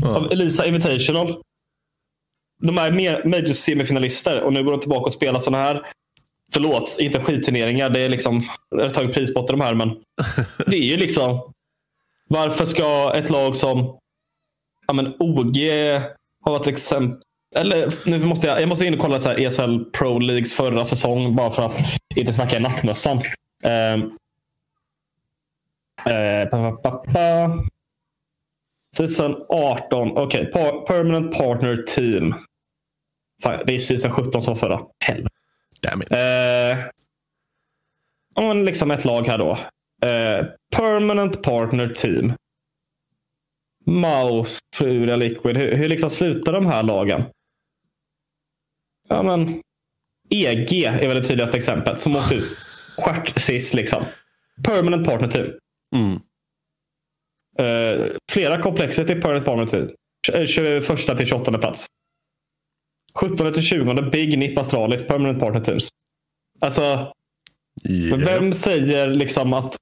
Av 0.05 0.31
Elisa 0.31 0.65
Invitational. 0.65 1.35
De 2.59 2.77
är 2.77 2.91
major 3.27 3.53
semifinalister 3.53 4.41
och 4.41 4.53
nu 4.53 4.63
går 4.63 4.71
de 4.71 4.79
tillbaka 4.79 5.05
och 5.05 5.13
spelar 5.13 5.39
sådana 5.39 5.63
här 5.63 5.81
Förlåt, 6.53 6.97
inte 6.99 7.19
skitturneringar. 7.19 7.89
Det 7.89 7.99
är 7.99 8.09
liksom, 8.09 8.41
jag 8.69 8.83
har 8.83 8.89
tagit 8.89 9.13
prispott 9.13 9.49
i 9.49 9.53
de 9.53 9.61
här, 9.61 9.73
men 9.73 9.89
det 10.67 10.75
är 10.77 10.83
ju 10.83 10.97
liksom. 10.97 11.53
Varför 12.29 12.65
ska 12.65 13.13
ett 13.15 13.29
lag 13.29 13.55
som 13.55 13.97
ja, 14.87 14.93
men 14.93 15.13
OG 15.19 15.57
har 16.41 16.51
varit 16.51 16.67
exempel. 16.67 17.19
Eller 17.55 17.93
nu 18.09 18.19
måste 18.25 18.47
jag, 18.47 18.61
jag 18.61 18.69
måste 18.69 18.85
in 18.85 18.93
och 18.93 18.99
kolla 18.99 19.19
så 19.19 19.29
här 19.29 19.39
ESL 19.39 19.83
Pro 19.93 20.19
Leagues 20.19 20.53
förra 20.53 20.85
säsong 20.85 21.35
bara 21.35 21.51
för 21.51 21.65
att 21.65 21.79
inte 22.15 22.33
snacka 22.33 22.57
i 22.57 22.59
nattmössan. 22.59 23.21
Ehm. 23.63 24.01
Eh, 26.05 26.49
pa, 26.49 26.71
pa, 26.71 26.91
pa, 26.91 26.91
pa. 27.13 27.57
Season 28.97 29.35
18. 29.49 30.17
Okej, 30.17 30.45
pa- 30.45 30.85
Permanent 30.87 31.37
Partner 31.37 31.83
Team. 31.87 32.35
Fan, 33.43 33.63
det 33.65 33.75
är 33.75 33.79
season 33.79 34.11
17 34.11 34.41
som 34.41 34.55
förra. 34.55 34.81
Helvete. 35.05 35.35
Damn 35.81 36.01
it. 36.01 36.11
Eh, 36.11 36.77
liksom 38.63 38.91
ett 38.91 39.05
lag 39.05 39.27
här 39.27 39.37
då. 39.37 39.51
Eh, 40.07 40.45
permanent 40.75 41.43
Partner 41.43 41.89
Team. 41.89 42.33
Mouse, 43.85 44.59
Furia, 44.75 45.15
Liquid. 45.15 45.57
Hur, 45.57 45.75
hur 45.75 45.89
liksom 45.89 46.09
slutar 46.09 46.53
de 46.53 46.65
här 46.65 46.83
lagen? 46.83 47.23
Ja, 49.07 49.23
men 49.23 49.61
EG 50.29 50.83
är 50.83 51.07
väl 51.07 51.21
det 51.21 51.23
tydligaste 51.23 51.57
exemplet 51.57 52.01
som 52.01 52.15
åkte 52.15 52.35
ut 52.35 52.57
stjärt 52.97 53.41
sist. 53.41 53.73
Liksom. 53.73 54.03
Permanent 54.63 55.07
Partner 55.07 55.27
Team. 55.27 55.51
Mm. 55.95 56.19
Eh, 57.59 58.05
flera 58.31 58.61
komplexet 58.61 59.09
i 59.09 59.15
Permanent 59.15 59.45
Partner 59.45 59.65
Team. 59.65 59.89
21 60.47 61.17
till 61.17 61.27
28 61.27 61.57
plats. 61.57 61.85
17 63.19 63.53
till 63.53 63.63
20 63.63 64.01
Big 64.11 64.37
Nip 64.37 64.57
Astralis 64.57 65.07
Permanent 65.07 65.39
Partner 65.39 65.61
Teams. 65.61 65.89
Alltså, 66.61 67.11
men 68.09 68.19
vem 68.25 68.53
säger 68.53 69.07
liksom 69.07 69.53
att 69.53 69.75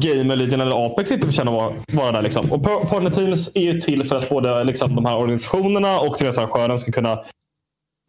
Gamer 0.00 0.36
Legion 0.36 0.60
eller 0.60 0.86
Apex 0.86 1.12
inte 1.12 1.26
förtjänar 1.26 1.68
att 1.68 1.92
vara, 1.94 2.12
där? 2.12 2.22
Liksom? 2.22 2.52
Och 2.52 2.62
par- 2.62 2.84
Partner 2.84 3.10
Teams 3.10 3.56
är 3.56 3.60
ju 3.60 3.80
till 3.80 4.04
för 4.04 4.16
att 4.16 4.28
både 4.28 4.64
liksom, 4.64 4.94
de 4.96 5.04
här 5.04 5.16
organisationerna 5.16 6.00
och 6.00 6.18
turneringsarrangören 6.18 6.78
ska 6.78 6.92
kunna 6.92 7.24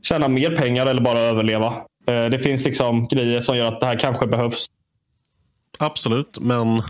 tjäna 0.03 0.27
mer 0.27 0.55
pengar 0.55 0.85
eller 0.85 1.01
bara 1.01 1.19
överleva. 1.19 1.67
Eh, 2.07 2.25
Det 2.25 2.39
finns 2.39 2.65
liksom 2.65 3.07
grejer 3.07 3.41
som 3.41 3.57
gör 3.57 3.67
att 3.73 3.79
det 3.79 3.85
här 3.85 3.99
kanske 3.99 4.27
behövs. 4.27 4.65
Absolut, 5.79 6.37
men 6.41 6.81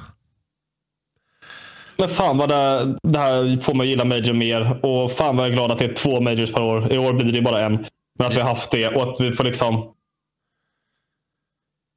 men 1.97 2.09
fan 2.09 2.37
vad 2.37 2.49
det, 2.49 2.97
det 3.03 3.19
här 3.19 3.59
får 3.59 3.73
mig 3.73 3.87
gilla 3.87 4.05
Major 4.05 4.33
mer. 4.33 4.85
Och 4.85 5.11
fan 5.11 5.37
vad 5.37 5.45
jag 5.45 5.51
är 5.51 5.55
glad 5.55 5.71
att 5.71 5.77
det 5.77 5.85
är 5.85 5.93
två 5.93 6.21
Majors 6.21 6.53
per 6.53 6.63
år. 6.63 6.93
I 6.93 6.97
år 6.97 7.13
blir 7.13 7.31
det 7.31 7.41
bara 7.41 7.65
en. 7.65 7.85
Men 8.19 8.27
att 8.27 8.35
vi 8.35 8.39
har 8.39 8.49
haft 8.49 8.71
det 8.71 8.87
och 8.87 9.03
att 9.03 9.21
vi 9.21 9.33
får 9.33 9.43
liksom... 9.43 9.93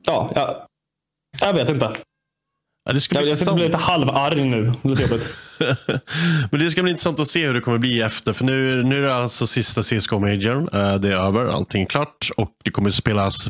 Ja, 0.07 0.30
jag, 0.34 0.66
jag 1.40 1.53
vet 1.53 1.68
inte. 1.68 1.97
Ja, 2.87 2.93
det 2.93 3.01
ska 3.01 3.18
bli 3.18 3.28
Jag, 3.28 3.39
sitter 3.39 3.55
bli 3.55 3.64
lite 3.64 3.76
halvarg 3.76 4.45
nu. 4.45 4.72
Men 6.51 6.61
det 6.61 6.70
ska 6.70 6.82
bli 6.82 6.91
intressant 6.91 7.20
att 7.20 7.26
se 7.28 7.47
hur 7.47 7.55
det 7.55 7.61
kommer 7.61 7.78
bli 7.78 8.01
efter. 8.01 8.32
För 8.32 8.45
nu, 8.45 8.82
nu 8.82 9.05
är 9.05 9.09
det 9.09 9.14
alltså 9.14 9.47
sista 9.47 9.82
CSGO 9.82 10.18
Major. 10.18 10.76
Eh, 10.76 10.95
Det 10.95 11.09
är 11.09 11.16
över, 11.16 11.47
allting 11.47 11.82
är 11.82 11.87
klart. 11.87 12.30
Och 12.37 12.51
det 12.64 12.70
kommer 12.70 12.91
spelas 12.91 13.49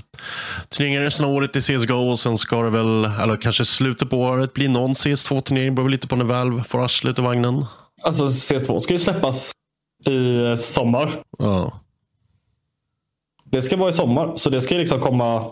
turneringar 0.68 1.00
resten 1.00 1.24
av 1.26 1.32
året 1.32 1.56
i 1.56 1.60
CSGO. 1.60 2.10
Och 2.10 2.18
sen 2.18 2.38
ska 2.38 2.62
det 2.62 2.70
väl, 2.70 3.04
eller 3.04 3.36
kanske 3.36 3.64
slutet 3.64 4.10
på 4.10 4.20
året, 4.20 4.52
bli 4.54 4.68
någon 4.68 4.92
CS2-turnering. 4.92 5.74
Beror 5.74 5.88
lite 5.88 6.08
på 6.08 6.16
när 6.16 6.24
Valve 6.24 6.64
får 6.64 6.84
arslet 6.84 7.18
ur 7.18 7.22
vagnen. 7.22 7.66
Alltså 8.02 8.26
CS2 8.26 8.78
ska 8.78 8.92
ju 8.92 8.98
släppas 8.98 9.52
i 10.06 10.36
eh, 10.44 10.54
sommar. 10.54 11.10
Ja. 11.38 11.80
Det 13.50 13.62
ska 13.62 13.76
vara 13.76 13.90
i 13.90 13.92
sommar. 13.92 14.36
Så 14.36 14.50
det 14.50 14.60
ska 14.60 14.74
liksom 14.74 15.00
komma. 15.00 15.44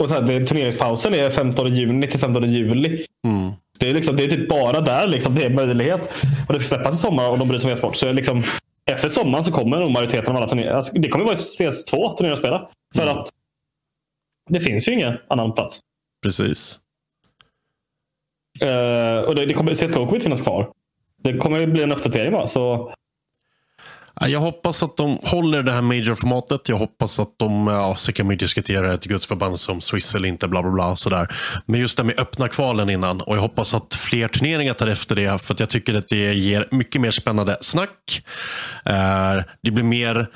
Och 0.00 0.08
så 0.08 0.14
här, 0.14 0.22
det, 0.22 0.46
turneringspausen 0.46 1.14
är 1.14 1.30
15 1.30 1.74
juni 1.74 2.06
till 2.06 2.20
15 2.20 2.52
juli. 2.52 3.06
Mm. 3.26 3.52
Det 3.78 3.90
är, 3.90 3.94
liksom, 3.94 4.16
det 4.16 4.24
är 4.24 4.28
typ 4.30 4.48
bara 4.48 4.80
där 4.80 5.06
liksom, 5.06 5.34
det 5.34 5.44
är 5.44 5.50
möjlighet. 5.50 6.14
Och 6.48 6.52
det 6.54 6.60
ska 6.60 6.76
släppas 6.76 6.94
i 6.94 6.96
sommar 6.96 7.30
och 7.30 7.38
de 7.38 7.48
bryr 7.48 7.58
sig 7.58 7.66
om 7.66 7.72
e-sport. 7.72 7.96
Så 7.96 8.12
liksom, 8.12 8.42
efter 8.86 9.08
sommaren 9.08 9.44
så 9.44 9.52
kommer 9.52 9.76
nog 9.80 9.90
majoriteten 9.90 10.30
av 10.30 10.36
alla 10.36 10.48
turneringar. 10.48 10.74
Alltså, 10.74 10.98
det 10.98 11.08
kommer 11.08 11.24
vara 11.24 11.34
CS2 11.34 12.16
turneringar 12.16 12.32
att 12.32 12.38
spela. 12.38 12.68
För 12.94 13.02
Mm. 13.02 13.18
att 13.18 13.28
det 14.50 14.60
finns 14.60 14.88
ju 14.88 14.92
ingen 14.92 15.14
annan 15.28 15.52
plats. 15.54 15.80
Precis. 16.22 16.78
Eh, 18.60 19.18
och 19.20 19.34
det, 19.34 19.46
det 19.46 19.54
kommer, 19.54 19.74
CSGO 19.74 19.94
kommer 19.94 20.14
inte 20.14 20.24
finnas 20.24 20.40
kvar. 20.40 20.70
Det 21.22 21.36
kommer 21.38 21.58
ju 21.58 21.66
bli 21.66 21.82
en 21.82 21.92
uppdatering 21.92 22.32
bara. 22.32 22.46
Så 22.46 22.92
Jag 24.28 24.40
hoppas 24.40 24.82
att 24.82 24.96
de 24.96 25.18
håller 25.22 25.62
det 25.62 25.72
här 25.72 25.82
major-formatet. 25.82 26.68
Jag 26.68 26.76
hoppas 26.76 27.20
att 27.20 27.38
de, 27.38 27.66
ja, 27.66 27.94
så 27.96 28.12
kan 28.12 28.26
man 28.26 28.32
ju 28.32 28.36
diskutera 28.36 28.94
ett 28.94 29.04
gudsförbannelse 29.04 29.72
om 29.72 29.80
Swiss 29.80 30.14
eller 30.14 30.28
inte, 30.28 30.48
bla 30.48 30.62
bla 30.62 30.70
bla. 30.70 30.96
Sådär. 30.96 31.28
Men 31.66 31.80
just 31.80 31.96
det 31.96 32.04
med 32.04 32.20
öppna 32.20 32.48
kvalen 32.48 32.90
innan. 32.90 33.20
Och 33.20 33.36
jag 33.36 33.40
hoppas 33.40 33.74
att 33.74 33.94
fler 33.94 34.28
turneringar 34.28 34.74
tar 34.74 34.86
efter 34.86 35.16
det. 35.16 35.38
För 35.38 35.54
att 35.54 35.60
jag 35.60 35.68
tycker 35.68 35.94
att 35.94 36.08
det 36.08 36.34
ger 36.34 36.68
mycket 36.70 37.00
mer 37.00 37.10
spännande 37.10 37.56
snack. 37.60 38.22
Eh, 38.84 39.44
det 39.62 39.70
blir 39.70 39.84
mer, 39.84 40.26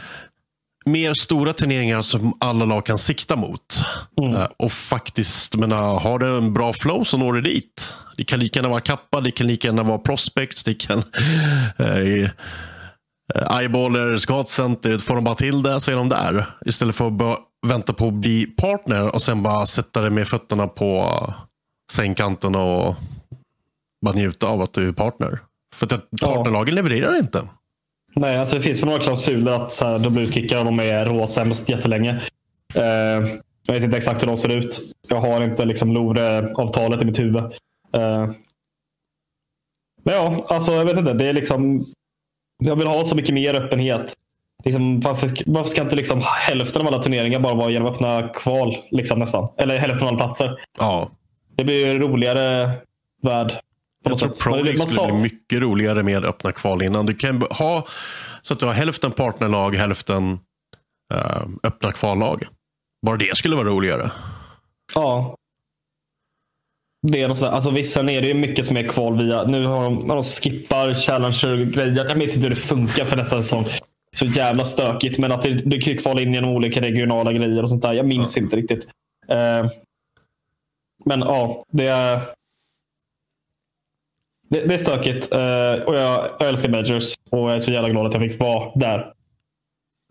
mer 0.86 1.14
stora 1.14 1.52
turneringar 1.52 2.02
som 2.02 2.36
alla 2.40 2.64
lag 2.64 2.86
kan 2.86 2.98
sikta 2.98 3.36
mot. 3.36 3.80
Eh, 4.28 4.46
och 4.56 4.72
faktiskt, 4.72 5.54
menar, 5.54 6.00
har 6.00 6.18
du 6.18 6.36
en 6.36 6.52
bra 6.52 6.72
flow 6.72 7.04
så 7.04 7.16
når 7.16 7.32
du 7.32 7.40
dit. 7.40 7.96
Det 8.16 8.24
kan 8.24 8.38
lika 8.38 8.58
gärna 8.58 8.68
vara 8.68 8.80
kappa, 8.80 9.20
det 9.20 9.30
kan 9.30 9.46
lika 9.46 9.68
gärna 9.68 9.82
vara 9.82 9.98
prospects, 9.98 10.64
det 10.64 10.74
kan 10.74 10.98
eh, 11.78 12.30
Eh, 13.34 13.58
Eyeballers, 13.58 14.26
Godcenter, 14.26 14.98
får 14.98 15.14
de 15.14 15.24
bara 15.24 15.34
till 15.34 15.62
det 15.62 15.80
så 15.80 15.90
är 15.90 15.96
de 15.96 16.08
där. 16.08 16.46
Istället 16.66 16.96
för 16.96 17.06
att 17.06 17.38
vänta 17.66 17.92
på 17.92 18.08
att 18.08 18.14
bli 18.14 18.46
partner 18.46 19.14
och 19.14 19.22
sen 19.22 19.42
bara 19.42 19.66
sätta 19.66 20.00
det 20.00 20.10
med 20.10 20.28
fötterna 20.28 20.66
på 20.66 21.10
sängkanten 21.92 22.54
och 22.54 22.94
bara 24.04 24.14
njuta 24.14 24.46
av 24.46 24.62
att 24.62 24.72
du 24.72 24.88
är 24.88 24.92
partner. 24.92 25.38
För 25.74 25.94
att 25.94 26.10
partnerlagen 26.22 26.74
levererar 26.74 27.16
inte. 27.16 27.42
Nej, 28.16 28.38
alltså 28.38 28.56
det 28.56 28.62
finns 28.62 28.78
väl 28.78 28.86
några 28.86 29.00
klausuler 29.00 29.52
att 29.52 29.74
så 29.74 29.86
här, 29.86 29.98
de 29.98 30.14
blir 30.14 30.24
utkickade 30.24 30.60
och 30.60 30.64
de 30.64 30.80
är 30.80 31.06
råsämst 31.06 31.68
jättelänge. 31.68 32.22
Eh, 32.74 32.82
jag 33.66 33.74
vet 33.74 33.84
inte 33.84 33.96
exakt 33.96 34.22
hur 34.22 34.26
de 34.26 34.36
ser 34.36 34.48
ut. 34.48 34.80
Jag 35.08 35.20
har 35.20 35.42
inte 35.44 35.64
liksom 35.64 35.92
LOVRE-avtalet 35.92 37.02
i 37.02 37.04
mitt 37.04 37.18
huvud. 37.18 37.44
Eh, 37.94 38.30
men 40.04 40.14
ja, 40.14 40.46
alltså 40.48 40.72
jag 40.72 40.84
vet 40.84 40.98
inte. 40.98 41.12
Det 41.12 41.26
är 41.26 41.32
liksom... 41.32 41.84
Jag 42.58 42.76
vill 42.76 42.86
ha 42.86 43.04
så 43.04 43.14
mycket 43.16 43.34
mer 43.34 43.54
öppenhet. 43.54 44.14
Liksom, 44.64 45.00
varför, 45.00 45.30
varför 45.46 45.70
ska 45.70 45.82
inte 45.82 45.96
liksom 45.96 46.22
hälften 46.40 46.82
av 46.82 46.88
alla 46.88 47.02
turneringar 47.02 47.40
bara 47.40 47.54
vara 47.54 47.70
genom 47.70 47.88
öppna 47.88 48.28
kval? 48.28 48.76
Liksom, 48.90 49.18
nästan. 49.18 49.48
Eller 49.58 49.78
hälften 49.78 50.02
av 50.02 50.08
alla 50.08 50.16
platser. 50.18 50.58
Ja. 50.78 51.10
Det 51.56 51.64
blir 51.64 51.86
en 51.88 51.98
roligare 52.00 52.70
värld. 53.22 53.52
Jag 54.04 54.18
tror. 54.18 54.28
Pro 54.42 54.50
League 54.54 54.76
skulle 54.76 54.88
sa- 54.88 55.06
bli 55.06 55.14
mycket 55.22 55.60
roligare 55.60 56.02
med 56.02 56.24
öppna 56.24 56.52
kval 56.52 56.82
innan. 56.82 57.06
Du 57.06 57.14
kan 57.14 57.42
ha 57.50 57.86
så 58.42 58.54
att 58.54 58.60
du 58.60 58.66
har 58.66 58.72
hälften 58.72 59.10
partnerlag, 59.10 59.74
hälften 59.74 60.38
eh, 61.14 61.42
öppna 61.62 61.92
kvallag. 61.92 62.44
Bara 63.06 63.16
det 63.16 63.36
skulle 63.36 63.56
vara 63.56 63.68
roligare. 63.68 64.10
Ja. 64.94 65.36
Det 67.06 67.22
är 67.22 67.28
något 67.28 67.38
sådär. 67.38 67.52
Alltså, 67.52 67.70
vissa 67.70 68.00
är 68.00 68.20
det 68.20 68.26
ju 68.26 68.34
mycket 68.34 68.66
som 68.66 68.76
är 68.76 68.82
kval 68.82 69.18
via. 69.18 69.44
Nu 69.44 69.66
har 69.66 69.84
de, 69.84 70.08
de 70.08 70.22
skippar 70.22 70.94
challenger-grejer. 70.94 72.08
Jag 72.08 72.18
minns 72.18 72.34
inte 72.34 72.42
hur 72.42 72.54
det 72.54 72.60
funkar 72.60 73.04
för 73.04 73.16
nästa 73.16 73.42
säsong. 73.42 73.66
Så 74.16 74.26
jävla 74.26 74.64
stökigt. 74.64 75.18
Men 75.18 75.32
att 75.32 75.42
det, 75.42 75.50
du 75.50 75.80
kan 75.80 75.92
ju 75.92 75.98
kvala 75.98 76.20
in 76.20 76.34
genom 76.34 76.50
olika 76.50 76.80
regionala 76.80 77.32
grejer 77.32 77.62
och 77.62 77.68
sånt 77.68 77.82
där. 77.82 77.94
Jag 77.94 78.06
minns 78.06 78.36
inte 78.36 78.56
riktigt. 78.56 78.88
Eh, 79.28 79.70
men 81.04 81.20
ja, 81.20 81.64
det 81.68 81.86
är... 81.86 82.20
Det, 84.48 84.60
det 84.60 84.74
är 84.74 84.78
stökigt. 84.78 85.32
Eh, 85.32 85.72
och 85.72 85.94
jag, 85.94 86.30
jag 86.38 86.48
älskar 86.48 86.68
Majors. 86.68 87.14
Och 87.30 87.38
jag 87.38 87.54
är 87.54 87.58
så 87.58 87.70
jävla 87.70 87.88
glad 87.88 88.06
att 88.06 88.14
jag 88.14 88.30
fick 88.30 88.40
vara 88.40 88.72
där. 88.74 89.12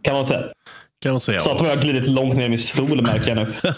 Kan 0.04 0.14
man 0.14 0.26
säga. 0.26 0.44
Kan 1.04 1.12
man 1.12 1.20
säga. 1.20 1.40
Snart 1.40 1.60
har 1.60 1.68
jag 1.68 1.80
glidit 1.80 2.08
långt 2.08 2.36
ner 2.36 2.46
i 2.46 2.50
min 2.50 2.60
stol 2.60 3.02
märker 3.02 3.36
jag 3.36 3.38
nu. 3.38 3.74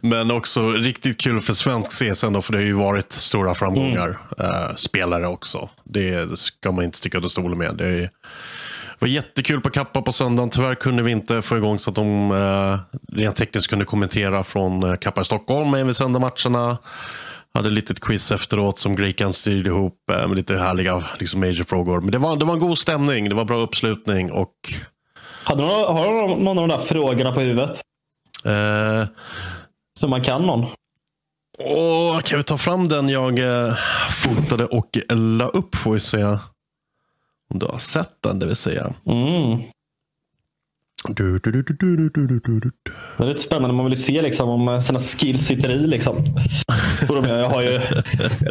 Men 0.08 0.30
också 0.30 0.72
riktigt 0.72 1.20
kul 1.20 1.40
för 1.40 1.54
svensk 1.54 1.92
CS 1.92 2.24
ändå, 2.24 2.42
för 2.42 2.52
det 2.52 2.58
har 2.58 2.64
ju 2.64 2.72
varit 2.72 3.12
stora 3.12 3.54
framgångar. 3.54 4.18
eh, 4.38 4.74
spelare 4.76 5.26
också. 5.26 5.68
Det 5.84 6.38
ska 6.38 6.72
man 6.72 6.84
inte 6.84 6.98
sticka 6.98 7.18
under 7.18 7.28
stolen 7.28 7.58
med. 7.58 7.74
Det 7.76 7.86
är- 7.86 8.10
var 8.98 9.08
jättekul 9.08 9.60
på 9.60 9.70
Kappa 9.70 10.02
på 10.02 10.12
söndagen. 10.12 10.50
Tyvärr 10.50 10.74
kunde 10.74 11.02
vi 11.02 11.10
inte 11.10 11.42
få 11.42 11.56
igång 11.56 11.78
så 11.78 11.90
att 11.90 11.96
de 11.96 12.30
eh, 12.32 12.78
rent 13.18 13.36
tekniskt 13.36 13.68
kunde 13.68 13.84
kommentera 13.84 14.44
från 14.44 14.82
eh, 14.82 14.96
Kappa 14.96 15.20
i 15.20 15.24
Stockholm. 15.24 15.70
Men 15.70 15.86
vi 15.86 15.94
sände 15.94 16.18
matcherna. 16.20 16.78
Hade 17.54 17.68
ett 17.68 17.72
litet 17.74 18.00
quiz 18.00 18.32
efteråt 18.32 18.78
som 18.78 18.96
Greykan 18.96 19.32
styrde 19.32 19.70
ihop 19.70 19.94
eh, 20.12 20.26
med 20.28 20.36
lite 20.36 20.56
härliga 20.56 21.04
liksom, 21.18 21.40
major-frågor. 21.40 22.00
Men 22.00 22.10
det 22.10 22.18
var, 22.18 22.36
det 22.36 22.44
var 22.44 22.54
en 22.54 22.60
god 22.60 22.78
stämning. 22.78 23.28
Det 23.28 23.34
var 23.34 23.44
bra 23.44 23.56
uppslutning 23.58 24.32
och 24.32 24.52
hade 25.44 25.62
någon, 25.62 25.96
har 25.96 26.06
du 26.06 26.44
någon 26.44 26.58
av 26.58 26.68
de 26.68 26.76
där 26.76 26.84
frågorna 26.84 27.32
på 27.32 27.40
huvudet? 27.40 27.80
Eh. 28.46 28.52
Uh, 28.52 29.06
Som 30.00 30.10
man 30.10 30.24
kan 30.24 30.42
någon? 30.42 30.66
Åh, 31.58 32.20
kan 32.20 32.38
vi 32.38 32.42
ta 32.42 32.58
fram 32.58 32.88
den 32.88 33.08
jag 33.08 33.38
eh, 33.38 33.74
fotade 34.08 34.66
och 34.66 34.98
la 35.10 35.46
upp 35.46 35.74
får 35.74 35.92
vi 35.92 36.00
se. 36.00 36.24
Om 36.24 37.58
du 37.58 37.66
har 37.66 37.78
sett 37.78 38.22
den, 38.22 38.38
det 38.38 38.46
vill 38.46 38.56
säga. 38.56 38.92
Mm. 39.06 39.62
Du, 41.08 41.38
du, 41.38 41.62
du, 41.62 41.62
det 43.16 43.24
är 43.24 43.26
lite 43.26 43.40
spännande. 43.40 43.74
Man 43.74 43.84
vill 43.84 43.92
ju 43.92 43.96
se 43.96 44.22
liksom, 44.22 44.48
om 44.48 44.68
eh, 44.68 44.80
sina 44.80 44.98
skills 44.98 45.46
sitter 45.46 45.70
i. 45.70 45.86
Liksom. 45.86 46.16
Jag 47.08 47.50
har 47.50 47.62
ju 47.62 47.80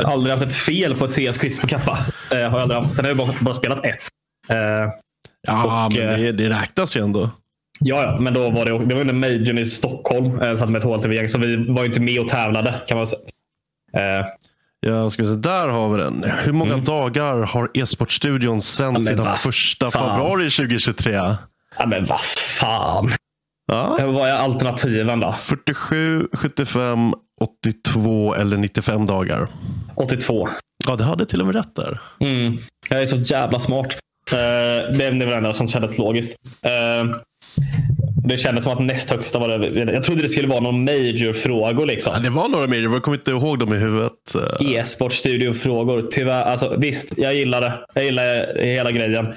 aldrig 0.05 0.33
haft 0.33 0.45
ett 0.45 0.55
fel 0.55 0.95
på 0.95 1.05
ett 1.05 1.11
CS-quiz 1.11 1.61
på 1.61 1.67
kappa. 1.67 1.97
Eh, 2.31 2.49
har 2.49 2.59
aldrig 2.59 2.81
haft. 2.81 2.95
Sen 2.95 3.05
har 3.05 3.09
jag 3.09 3.17
bara, 3.17 3.33
bara 3.41 3.53
spelat 3.53 3.85
ett. 3.85 3.99
Ja, 5.47 5.85
Och, 5.85 5.93
men 5.93 6.09
eh, 6.09 6.17
det, 6.17 6.31
det 6.31 6.49
räknas 6.49 6.97
ju 6.97 7.01
ändå. 7.03 7.29
ja, 7.79 8.03
ja, 8.03 8.19
men 8.19 8.33
då 8.33 8.49
var 8.49 8.65
det, 8.65 8.85
det 8.85 8.93
var 8.95 9.01
under 9.01 9.13
Majorn 9.13 9.57
i 9.57 9.65
Stockholm. 9.65 10.41
Eh, 10.41 10.55
satt 10.55 10.69
med 10.69 10.79
ett 10.79 10.83
HLTV-gäng, 10.85 11.27
så 11.27 11.37
vi 11.37 11.55
var 11.71 11.85
inte 11.85 12.01
med 12.01 12.19
och 12.19 12.27
tävlade 12.27 12.75
kan 12.87 12.97
man 12.97 13.07
säga. 13.07 13.21
Eh, 13.97 14.25
Ja, 14.85 15.09
ska 15.09 15.23
vi 15.23 15.29
se, 15.29 15.35
där 15.35 15.67
har 15.67 15.89
vi 15.89 15.97
den. 16.03 16.23
Hur 16.43 16.53
många 16.53 16.77
dagar 16.77 17.37
har 17.45 17.69
e-sportstudion 17.73 18.61
sänt 18.61 18.89
Mm. 18.89 18.93
men 18.93 19.03
sedan 19.17 19.25
vad 19.25 19.39
första 19.39 19.91
fan. 19.91 20.09
februari 20.09 20.49
2023? 20.49 21.13
ja, 21.77 21.85
men 21.87 22.05
vad 22.05 22.19
fan. 22.21 23.11
Ja. 23.67 23.99
Eh, 23.99 24.11
Vad 24.11 24.29
är 24.29 24.35
alternativen 24.35 25.19
då? 25.19 25.31
47, 25.39 26.27
75, 26.33 27.13
82 27.41 28.33
eller 28.35 28.57
95 28.57 29.05
dagar. 29.05 29.47
82. 29.95 30.47
Ja, 30.87 30.95
det 30.95 31.03
hade 31.03 31.25
till 31.25 31.39
och 31.41 31.47
med 31.47 31.55
rätt 31.55 31.75
där. 31.75 32.01
Mm. 32.19 32.57
Jag 32.89 33.01
är 33.01 33.05
så 33.07 33.15
jävla 33.15 33.59
smart. 33.59 33.87
Eh, 34.33 34.97
det 34.97 35.05
är 35.05 35.11
det 35.11 35.35
enda 35.35 35.53
som 35.53 35.67
kändes 35.67 35.97
logiskt. 35.97 36.35
Eh, 36.61 37.17
det 38.25 38.37
kändes 38.37 38.63
som 38.63 38.73
att 38.73 38.79
näst 38.79 39.09
högsta 39.09 39.39
var 39.39 39.57
det. 39.57 39.91
Jag 39.91 40.03
trodde 40.03 40.21
det 40.21 40.29
skulle 40.29 40.47
vara 40.47 40.59
någon 40.59 40.83
major-frågor. 40.83 41.85
Liksom. 41.85 42.13
Ja, 42.15 42.19
det 42.19 42.29
var 42.29 42.47
några 42.47 42.67
mer, 42.67 42.81
jag 42.81 43.03
kommer 43.03 43.17
inte 43.17 43.31
ihåg 43.31 43.59
dem 43.59 43.73
i 43.73 43.77
huvudet. 43.77 44.35
Eh, 44.61 44.71
E-sportstudio-frågor. 44.75 46.07
Tyvärr. 46.11 46.43
Alltså, 46.43 46.75
visst, 46.77 47.17
jag 47.17 47.35
gillar 47.35 47.61
det. 47.61 47.85
Jag 47.93 48.03
gillar 48.03 48.57
hela 48.57 48.91
grejen. 48.91 49.33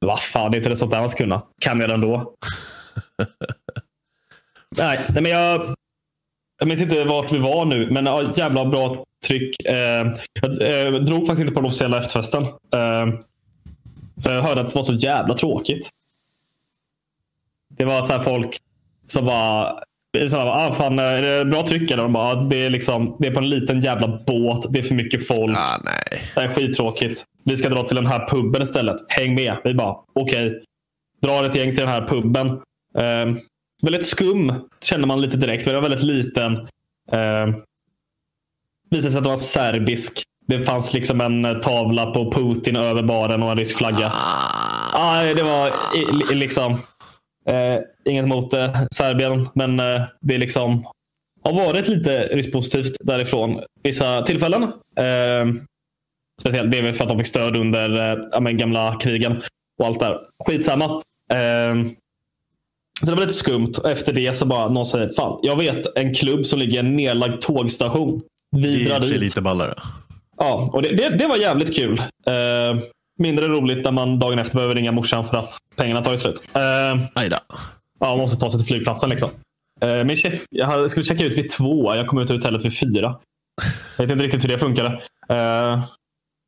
Vad 0.00 0.20
fan, 0.20 0.50
det 0.50 0.56
är 0.56 0.58
inte 0.58 0.70
det 0.70 0.76
sånt 0.76 0.92
där 0.92 1.00
man 1.00 1.10
ska 1.10 1.18
kunna. 1.24 1.42
Kan 1.62 1.80
jag 1.80 1.90
det 1.90 1.94
ändå? 1.94 2.34
nej, 4.76 4.98
nej, 5.08 5.22
men 5.22 5.32
jag... 5.32 5.64
Jag 6.58 6.68
minns 6.68 6.80
inte 6.80 7.04
vart 7.04 7.32
vi 7.32 7.38
var 7.38 7.64
nu, 7.64 7.90
men 7.90 8.06
ja, 8.06 8.32
jävla 8.36 8.64
bra 8.64 9.04
tryck. 9.26 9.66
Eh, 9.66 10.12
jag 10.40 10.86
eh, 10.86 11.00
drog 11.00 11.26
faktiskt 11.26 11.40
inte 11.40 11.52
på 11.52 11.60
den 11.60 11.66
officiella 11.66 11.98
efterfesten. 11.98 12.42
Eh, 12.44 13.06
för 14.22 14.34
jag 14.34 14.42
hörde 14.42 14.60
att 14.60 14.68
det 14.68 14.74
var 14.76 14.82
så 14.82 14.94
jävla 14.94 15.34
tråkigt. 15.34 15.90
Det 17.68 17.84
var 17.84 18.02
så 18.02 18.12
här 18.12 18.20
folk 18.20 18.58
som 19.06 19.24
bara... 19.24 19.80
Så 20.28 20.36
här, 20.36 20.46
ah, 20.46 20.72
fan, 20.72 20.98
är 20.98 21.22
det 21.22 21.44
bra 21.44 21.66
tryck? 21.66 21.90
Eller? 21.90 22.02
De 22.02 22.12
bara, 22.12 22.28
ah, 22.28 22.34
det, 22.34 22.56
är 22.56 22.70
liksom, 22.70 23.16
det 23.18 23.26
är 23.26 23.30
på 23.34 23.38
en 23.40 23.50
liten 23.50 23.80
jävla 23.80 24.08
båt. 24.26 24.66
Det 24.72 24.78
är 24.78 24.82
för 24.82 24.94
mycket 24.94 25.26
folk. 25.26 25.56
ah, 25.56 25.80
nej. 25.84 26.22
Det 26.34 26.40
är 26.40 26.48
skittråkigt. 26.48 27.24
Vi 27.44 27.56
ska 27.56 27.68
dra 27.68 27.82
till 27.82 27.96
den 27.96 28.06
här 28.06 28.28
puben 28.28 28.62
istället. 28.62 28.96
Häng 29.08 29.34
med. 29.34 29.56
Vi 29.64 29.74
bara, 29.74 29.96
okej. 30.14 30.62
Drar 31.22 31.44
ett 31.44 31.56
gäng 31.56 31.70
till 31.70 31.84
den 31.84 31.88
här 31.88 32.06
puben. 32.06 32.46
Eh, 32.98 33.42
väldigt 33.82 34.06
skum 34.06 34.54
känner 34.80 35.06
man 35.06 35.20
lite 35.20 35.36
direkt. 35.36 35.64
Den 35.64 35.74
var 35.74 35.82
väldigt 35.82 36.02
liten. 36.02 36.56
Eh, 37.12 37.46
visade 38.90 39.10
sig 39.10 39.18
att 39.18 39.24
det 39.24 39.30
var 39.30 39.36
serbisk. 39.36 40.22
Det 40.48 40.64
fanns 40.64 40.94
liksom 40.94 41.20
en 41.20 41.44
eh, 41.44 41.54
tavla 41.58 42.06
på 42.06 42.32
Putin 42.32 42.76
över 42.76 43.02
baren 43.02 43.42
och 43.42 43.50
en 43.50 43.56
rysk 43.58 43.76
flagga. 43.76 44.12
Ah. 44.94 45.22
det 45.22 45.42
var 45.42 45.68
i- 45.68 46.32
i- 46.32 46.34
liksom 46.34 46.72
eh, 47.48 47.78
inget 48.04 48.24
emot 48.24 48.54
eh, 48.54 48.76
Serbien, 48.90 49.48
men 49.54 49.80
eh, 49.80 50.02
det 50.20 50.38
liksom 50.38 50.86
har 51.44 51.52
varit 51.52 51.88
lite 51.88 52.26
riskpositivt 52.26 52.96
därifrån 53.00 53.60
vissa 53.82 54.22
tillfällen. 54.22 54.62
Eh, 54.96 55.62
speciellt 56.40 56.70
det 56.72 56.78
är 56.78 56.82
väl 56.82 56.94
för 56.94 57.04
att 57.04 57.08
de 57.10 57.18
fick 57.18 57.26
stöd 57.26 57.56
under 57.56 58.12
eh, 58.36 58.40
gamla 58.50 58.96
krigen 59.00 59.42
och 59.80 59.86
allt 59.86 60.00
där. 60.00 60.18
Skitsamma. 60.46 60.84
Eh, 61.32 61.74
så 63.00 63.06
det 63.10 63.14
var 63.14 63.20
lite 63.22 63.32
skumt. 63.34 63.72
Efter 63.84 64.12
det 64.12 64.32
så 64.36 64.46
bara 64.46 64.68
någon 64.68 64.86
säger, 64.86 65.08
fan, 65.08 65.38
jag 65.42 65.56
vet 65.56 65.96
en 65.96 66.14
klubb 66.14 66.46
som 66.46 66.58
ligger 66.58 66.74
i 66.76 66.78
en 66.78 66.96
nedlagd 66.96 67.40
tågstation. 67.40 68.22
Vi 68.56 68.84
Det 68.84 68.90
drar 68.90 68.96
är 68.96 69.00
sig 69.00 69.10
dit. 69.10 69.20
lite 69.20 69.40
ballare. 69.42 69.74
Ja, 70.38 70.70
och 70.72 70.82
det, 70.82 70.96
det, 70.96 71.08
det 71.08 71.26
var 71.26 71.36
jävligt 71.36 71.76
kul. 71.76 71.98
Eh, 72.26 72.82
mindre 73.18 73.48
roligt 73.48 73.84
när 73.84 73.92
man 73.92 74.18
dagen 74.18 74.38
efter 74.38 74.54
behöver 74.54 74.74
ringa 74.74 74.92
morsan 74.92 75.24
för 75.24 75.36
att 75.36 75.58
pengarna 75.76 76.04
tagit 76.04 76.20
slut. 76.20 76.42
Eh, 76.54 76.62
ja, 77.14 77.40
man 78.00 78.18
måste 78.18 78.40
ta 78.40 78.50
sig 78.50 78.60
till 78.60 78.66
flygplatsen. 78.66 79.10
Liksom. 79.10 79.30
Eh, 79.80 79.88
men 79.88 80.16
jag 80.50 80.90
skulle 80.90 81.04
checka 81.04 81.24
ut 81.24 81.38
vid 81.38 81.50
två. 81.50 81.94
Jag 81.94 82.06
kom 82.06 82.18
ut 82.18 82.30
ur 82.30 82.34
hotellet 82.34 82.64
vid 82.64 82.78
fyra. 82.78 83.18
Jag 83.98 84.04
vet 84.04 84.10
inte 84.12 84.24
riktigt 84.24 84.44
hur 84.44 84.48
det 84.48 84.58
funkade. 84.58 84.88
Eh, 85.28 85.82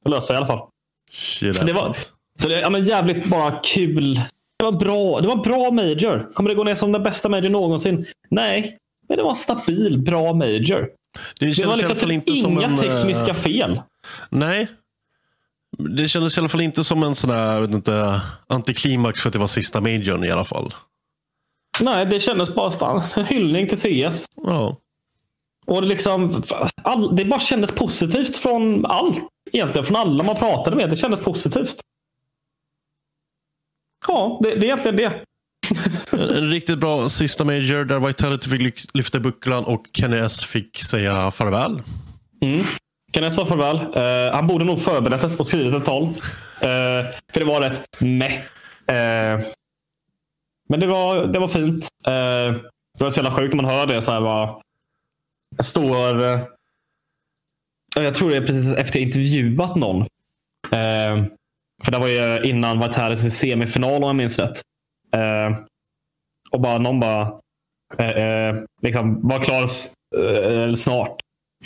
det 0.05 0.11
löste 0.11 0.32
jag 0.32 0.36
i 0.36 0.39
alla 0.39 0.47
fall. 0.47 0.68
Shit 1.11 1.57
Så 1.57 1.66
det 1.66 1.72
var 1.72 1.80
happens. 1.80 2.12
så 2.43 2.49
det, 2.49 2.61
ja, 2.61 2.70
men 2.70 2.84
jävligt 2.84 3.26
bara 3.26 3.51
kul. 3.51 4.14
Det 4.59 4.64
var 4.64 4.72
bra. 4.72 5.20
Det 5.20 5.28
var 5.28 5.36
bra 5.36 5.70
major. 5.70 6.28
Kommer 6.34 6.51
det 6.51 6.57
gå 6.57 6.64
ner 6.64 6.74
som 6.74 6.93
den 6.93 7.03
bästa 7.03 7.28
major 7.28 7.49
någonsin? 7.49 8.07
Nej, 8.30 8.76
men 9.09 9.16
det 9.16 9.22
var 9.22 9.30
en 9.30 9.36
stabil, 9.36 9.99
bra 9.99 10.32
major. 10.32 10.89
Det 11.40 11.46
Det 11.56 11.66
var 11.66 11.76
liksom 11.76 12.11
inte 12.11 12.32
inga 12.32 12.42
som 12.42 12.59
en... 12.59 12.72
eh, 12.74 12.78
tekniska 12.80 13.34
fel. 13.34 13.82
Nej. 14.30 14.66
Det 15.78 16.09
kändes 16.09 16.36
i 16.36 16.40
alla 16.40 16.48
fall 16.48 16.61
inte 16.61 16.84
som 16.84 17.02
en 17.02 17.14
sån 17.14 17.30
här, 17.30 17.52
jag 17.54 17.61
vet 17.61 17.74
inte, 17.74 18.20
antiklimax 18.46 19.20
för 19.20 19.28
att 19.28 19.32
det 19.32 19.38
var 19.38 19.46
sista 19.46 19.80
majorn 19.80 20.24
i 20.24 20.30
alla 20.30 20.44
fall. 20.44 20.74
Nej, 21.80 22.06
det 22.06 22.20
kändes 22.20 22.54
bara 22.54 22.70
fan, 22.70 23.02
en 23.16 23.24
hyllning 23.26 23.66
till 23.68 23.78
CS. 23.78 24.26
Ja. 24.36 24.76
Och 25.66 25.82
det, 25.82 25.88
liksom, 25.88 26.42
all, 26.82 27.16
det 27.16 27.24
bara 27.24 27.40
kändes 27.40 27.72
positivt 27.72 28.36
från 28.36 28.86
allt. 28.86 29.18
Egentligen 29.52 29.84
från 29.86 29.96
alla 29.96 30.24
man 30.24 30.36
pratade 30.36 30.76
med. 30.76 30.90
Det 30.90 30.96
kändes 30.96 31.20
positivt. 31.20 31.80
Ja, 34.09 34.40
det, 34.42 34.50
det 34.50 34.56
är 34.61 34.64
egentligen 34.64 34.96
det. 34.96 35.24
En, 36.12 36.51
riktigt 36.51 36.79
bra 36.79 37.09
sista 37.09 37.45
major 37.45 37.85
där 37.85 38.01
Vitality 38.01 38.51
fick 38.51 38.95
lyfta 38.95 39.21
bucklan 39.21 39.64
och 39.64 39.87
Kenny 39.93 40.16
S 40.16 40.45
fick 40.45 40.79
säga 40.79 41.31
farväl. 41.31 41.83
Mm. 42.41 42.66
Kenny 43.14 43.27
S 43.27 43.35
sa 43.35 43.47
farväl? 43.47 43.77
Uh, 43.77 44.35
han 44.35 44.47
borde 44.47 44.64
nog 44.64 44.83
förberett 44.83 45.41
och 45.41 45.47
skrivit 45.47 45.75
ett 45.75 45.85
tal. 45.85 46.03
Uh, 46.03 47.11
för 47.33 47.41
det 47.41 47.45
var 47.45 47.61
rätt 47.61 48.01
meh. 48.01 48.35
Uh, 48.35 49.47
men 50.69 50.81
det 50.81 50.87
var, 50.87 51.27
det 51.27 51.39
var 51.39 51.49
fint. 51.49 51.89
Det 52.05 53.05
var 53.05 53.11
så 53.11 53.19
jävla 53.19 53.37
sjukt 53.37 53.55
när 53.55 53.62
man 53.62 53.71
hör 53.71 53.87
det. 53.87 54.03
Så 54.03 54.12
här, 54.12 54.21
bara, 54.21 54.57
jag 55.57 55.64
står... 55.64 56.21
Jag 57.97 58.14
tror 58.14 58.31
det 58.31 58.37
är 58.37 58.47
precis 58.47 58.75
efter 58.75 58.99
jag 58.99 59.07
intervjuat 59.07 59.77
någon. 59.77 60.07
För 61.85 61.93
det 61.93 61.99
var 61.99 62.09
ju 62.09 62.49
innan 62.49 62.81
Vitality 62.81 63.31
semifinal 63.31 64.03
om 64.03 64.03
jag 64.03 64.16
minns 64.16 64.39
rätt. 64.39 64.62
Eh, 65.12 65.56
och 66.50 66.61
bara 66.61 66.78
någon 66.78 67.00
bara 67.00 67.32
eh, 67.98 68.11
eh, 68.11 68.54
liksom, 68.82 69.28
var 69.28 69.38
klar 69.42 69.62
eh, 70.16 70.74
snart. 70.74 71.20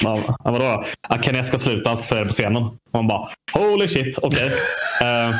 Man, 0.04 0.20
vadå 0.44 0.84
Kenneth 1.22 1.48
ska 1.48 1.58
sluta, 1.58 1.88
han 1.90 1.96
ska 1.96 2.06
säga 2.06 2.20
det 2.20 2.26
på 2.26 2.32
scenen. 2.32 2.62
Och 2.62 2.78
man 2.92 3.08
bara 3.08 3.28
holy 3.52 3.88
shit, 3.88 4.18
okej. 4.22 4.50
Eh, 5.02 5.30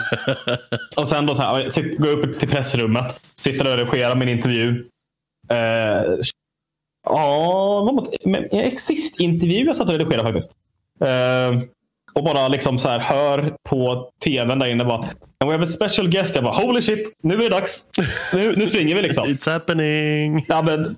och 0.97 1.09
sen 1.09 1.27
då 1.27 1.35
så 1.35 1.43
här, 1.43 1.99
gå 1.99 2.09
upp 2.09 2.39
till 2.41 2.49
pressrummet. 2.49 3.21
Sitter 3.37 3.65
där 3.65 3.73
och 3.73 3.79
redigerar 3.79 4.15
min 4.15 4.29
intervju. 4.29 4.85
Eh, 5.51 6.03
Ja, 7.09 7.83
vad 7.85 7.95
mot- 7.95 8.25
men 8.25 8.45
en 8.51 8.61
Exist-intervju 8.61 9.65
jag 9.65 9.77
satt 9.77 9.89
och 9.89 9.95
redigerade 9.99 10.23
faktiskt. 10.33 10.53
Eh, 11.01 11.61
och 12.15 12.25
bara 12.25 12.49
liksom 12.49 12.79
så 12.79 12.89
här 12.89 12.99
hör 12.99 13.57
på 13.69 14.11
tvn 14.25 14.59
där 14.59 14.67
inne 14.67 14.85
bara 14.85 15.09
And 15.43 15.51
we 15.51 15.55
have 15.55 15.65
a 15.65 15.67
special 15.67 16.09
guest. 16.09 16.35
Jag 16.35 16.45
bara 16.45 16.55
holy 16.55 16.83
shit, 16.83 17.17
nu 17.23 17.35
är 17.35 17.39
det 17.39 17.49
dags. 17.49 17.85
Nu, 18.35 18.55
nu 18.57 18.67
springer 18.67 18.95
vi 18.95 19.03
liksom. 19.03 19.25
It's 19.25 19.53
happening! 19.53 20.45
Ja, 20.49 20.63
men, 20.63 20.97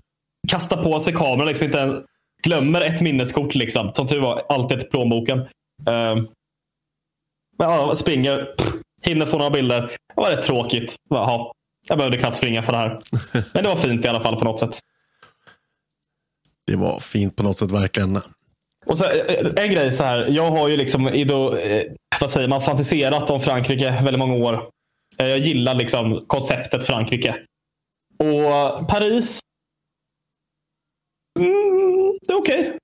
kasta 0.49 0.83
på 0.83 1.01
sig 1.01 1.13
kameran. 1.13 1.47
Liksom 1.47 1.65
inte 1.65 2.03
glömmer 2.43 2.81
ett 2.81 3.01
minneskort. 3.01 3.55
Liksom. 3.55 3.95
Som 3.95 4.07
tur 4.07 4.21
var, 4.21 4.47
alltid 4.49 4.79
ett 4.79 4.91
plånboken. 4.91 5.39
Uh, 5.39 5.47
men, 5.87 6.27
ja, 7.59 7.95
springer. 7.95 8.45
Pff, 8.45 8.73
hinner 9.03 9.27
få 9.27 9.39
några 9.39 9.51
bilder. 9.51 9.81
Det 9.81 10.21
var 10.21 10.31
rätt 10.31 10.43
tråkigt. 10.43 10.97
Jaha, 11.11 11.53
jag 11.89 11.99
behövde 11.99 12.19
knappt 12.19 12.37
springa 12.37 12.63
för 12.63 12.73
det 12.73 12.79
här. 12.79 12.99
Men 13.55 13.63
det 13.63 13.69
var 13.69 13.77
fint 13.77 14.05
i 14.05 14.09
alla 14.09 14.21
fall 14.21 14.37
på 14.37 14.45
något 14.45 14.59
sätt. 14.59 14.81
Det 16.67 16.77
var 16.77 17.01
fint 17.01 17.37
på 17.37 17.43
något 17.43 17.59
sätt 17.59 17.71
verkligen. 17.71 18.21
Och 18.87 18.99
så, 18.99 19.05
eh, 19.05 19.47
en 19.57 19.71
grej 19.73 19.93
så 19.93 20.05
här. 20.05 20.27
Jag 20.31 20.51
har 20.51 20.69
ju 20.69 20.77
liksom 20.77 21.09
ido, 21.09 21.57
eh, 21.57 21.83
vad 22.21 22.31
säger 22.31 22.49
man, 22.49 22.61
fantiserat 22.61 23.31
om 23.31 23.41
Frankrike 23.41 23.91
väldigt 23.91 24.19
många 24.19 24.35
år. 24.35 24.69
Eh, 25.19 25.29
jag 25.29 25.39
gillar 25.39 25.75
liksom 25.75 26.25
konceptet 26.27 26.87
Frankrike. 26.87 27.37
Och 28.19 28.89
Paris. 28.89 29.41
Mm, 31.39 32.19
det 32.27 32.33
är 32.33 32.39
okej. 32.39 32.79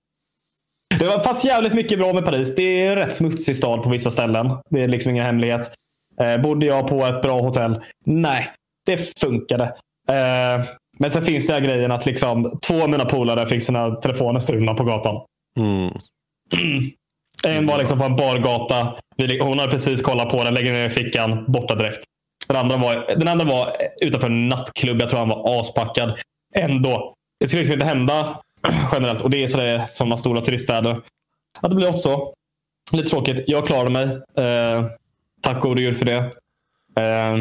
Det 0.98 1.24
fanns 1.24 1.44
jävligt 1.44 1.74
mycket 1.74 1.98
bra 1.98 2.12
med 2.12 2.24
Paris. 2.24 2.54
Det 2.56 2.62
är 2.62 2.90
en 2.90 2.96
rätt 2.96 3.14
smutsig 3.14 3.56
stad 3.56 3.82
på 3.82 3.90
vissa 3.90 4.10
ställen. 4.10 4.50
Det 4.70 4.80
är 4.80 4.88
liksom 4.88 5.10
ingen 5.10 5.24
hemlighet. 5.24 5.74
Eh, 6.20 6.42
bodde 6.42 6.66
jag 6.66 6.88
på 6.88 7.04
ett 7.06 7.22
bra 7.22 7.40
hotell? 7.40 7.82
Nej, 8.06 8.50
det 8.86 9.20
funkade. 9.20 9.64
Eh, 10.08 10.64
men 10.98 11.10
sen 11.10 11.22
finns 11.22 11.46
det 11.46 11.52
här 11.52 11.60
grejen 11.60 11.92
att 11.92 12.06
liksom, 12.06 12.58
två 12.66 12.82
av 12.82 12.90
mina 12.90 13.04
polare 13.04 13.46
fick 13.46 13.62
sina 13.62 13.90
telefoner 13.94 14.40
stulna 14.40 14.74
på 14.74 14.84
gatan. 14.84 15.24
Mm. 15.58 15.90
En 17.46 17.66
var 17.66 17.78
liksom 17.78 17.98
på 17.98 18.04
en 18.04 18.16
bargata. 18.16 18.96
Hon 19.40 19.58
hade 19.58 19.70
precis 19.70 20.02
kollat 20.02 20.30
på 20.30 20.44
den, 20.44 20.54
lägger 20.54 20.72
ner 20.72 20.86
i 20.86 20.90
fickan, 20.90 21.44
borta 21.52 21.74
direkt. 21.74 22.04
Den 22.48 22.56
andra 22.56 22.76
var, 22.76 23.14
den 23.16 23.28
andra 23.28 23.44
var 23.44 23.76
utanför 24.00 24.26
en 24.26 24.48
nattklubb. 24.48 25.00
Jag 25.00 25.08
tror 25.08 25.18
han 25.18 25.28
var 25.28 25.60
aspackad. 25.60 26.18
Ändå. 26.54 27.14
Det 27.40 27.48
skulle 27.48 27.60
liksom 27.60 27.74
inte 27.74 27.86
hända 27.86 28.40
generellt. 28.92 29.20
Och 29.20 29.30
det 29.30 29.42
är 29.42 29.48
så 29.48 29.56
det 29.56 29.68
är 29.68 29.86
sådana 29.86 30.16
stora 30.16 30.40
turiststäder. 30.40 31.02
Att 31.60 31.70
det 31.70 31.76
blir 31.76 31.88
också 31.88 31.98
så. 31.98 32.34
Lite 32.92 33.10
tråkigt. 33.10 33.44
Jag 33.46 33.66
klarade 33.66 33.90
mig. 33.90 34.04
Eh, 34.46 34.86
tack 35.40 35.62
gode 35.62 35.82
gud 35.82 35.98
för 35.98 36.04
det. 36.04 36.16
Eh, 36.96 37.36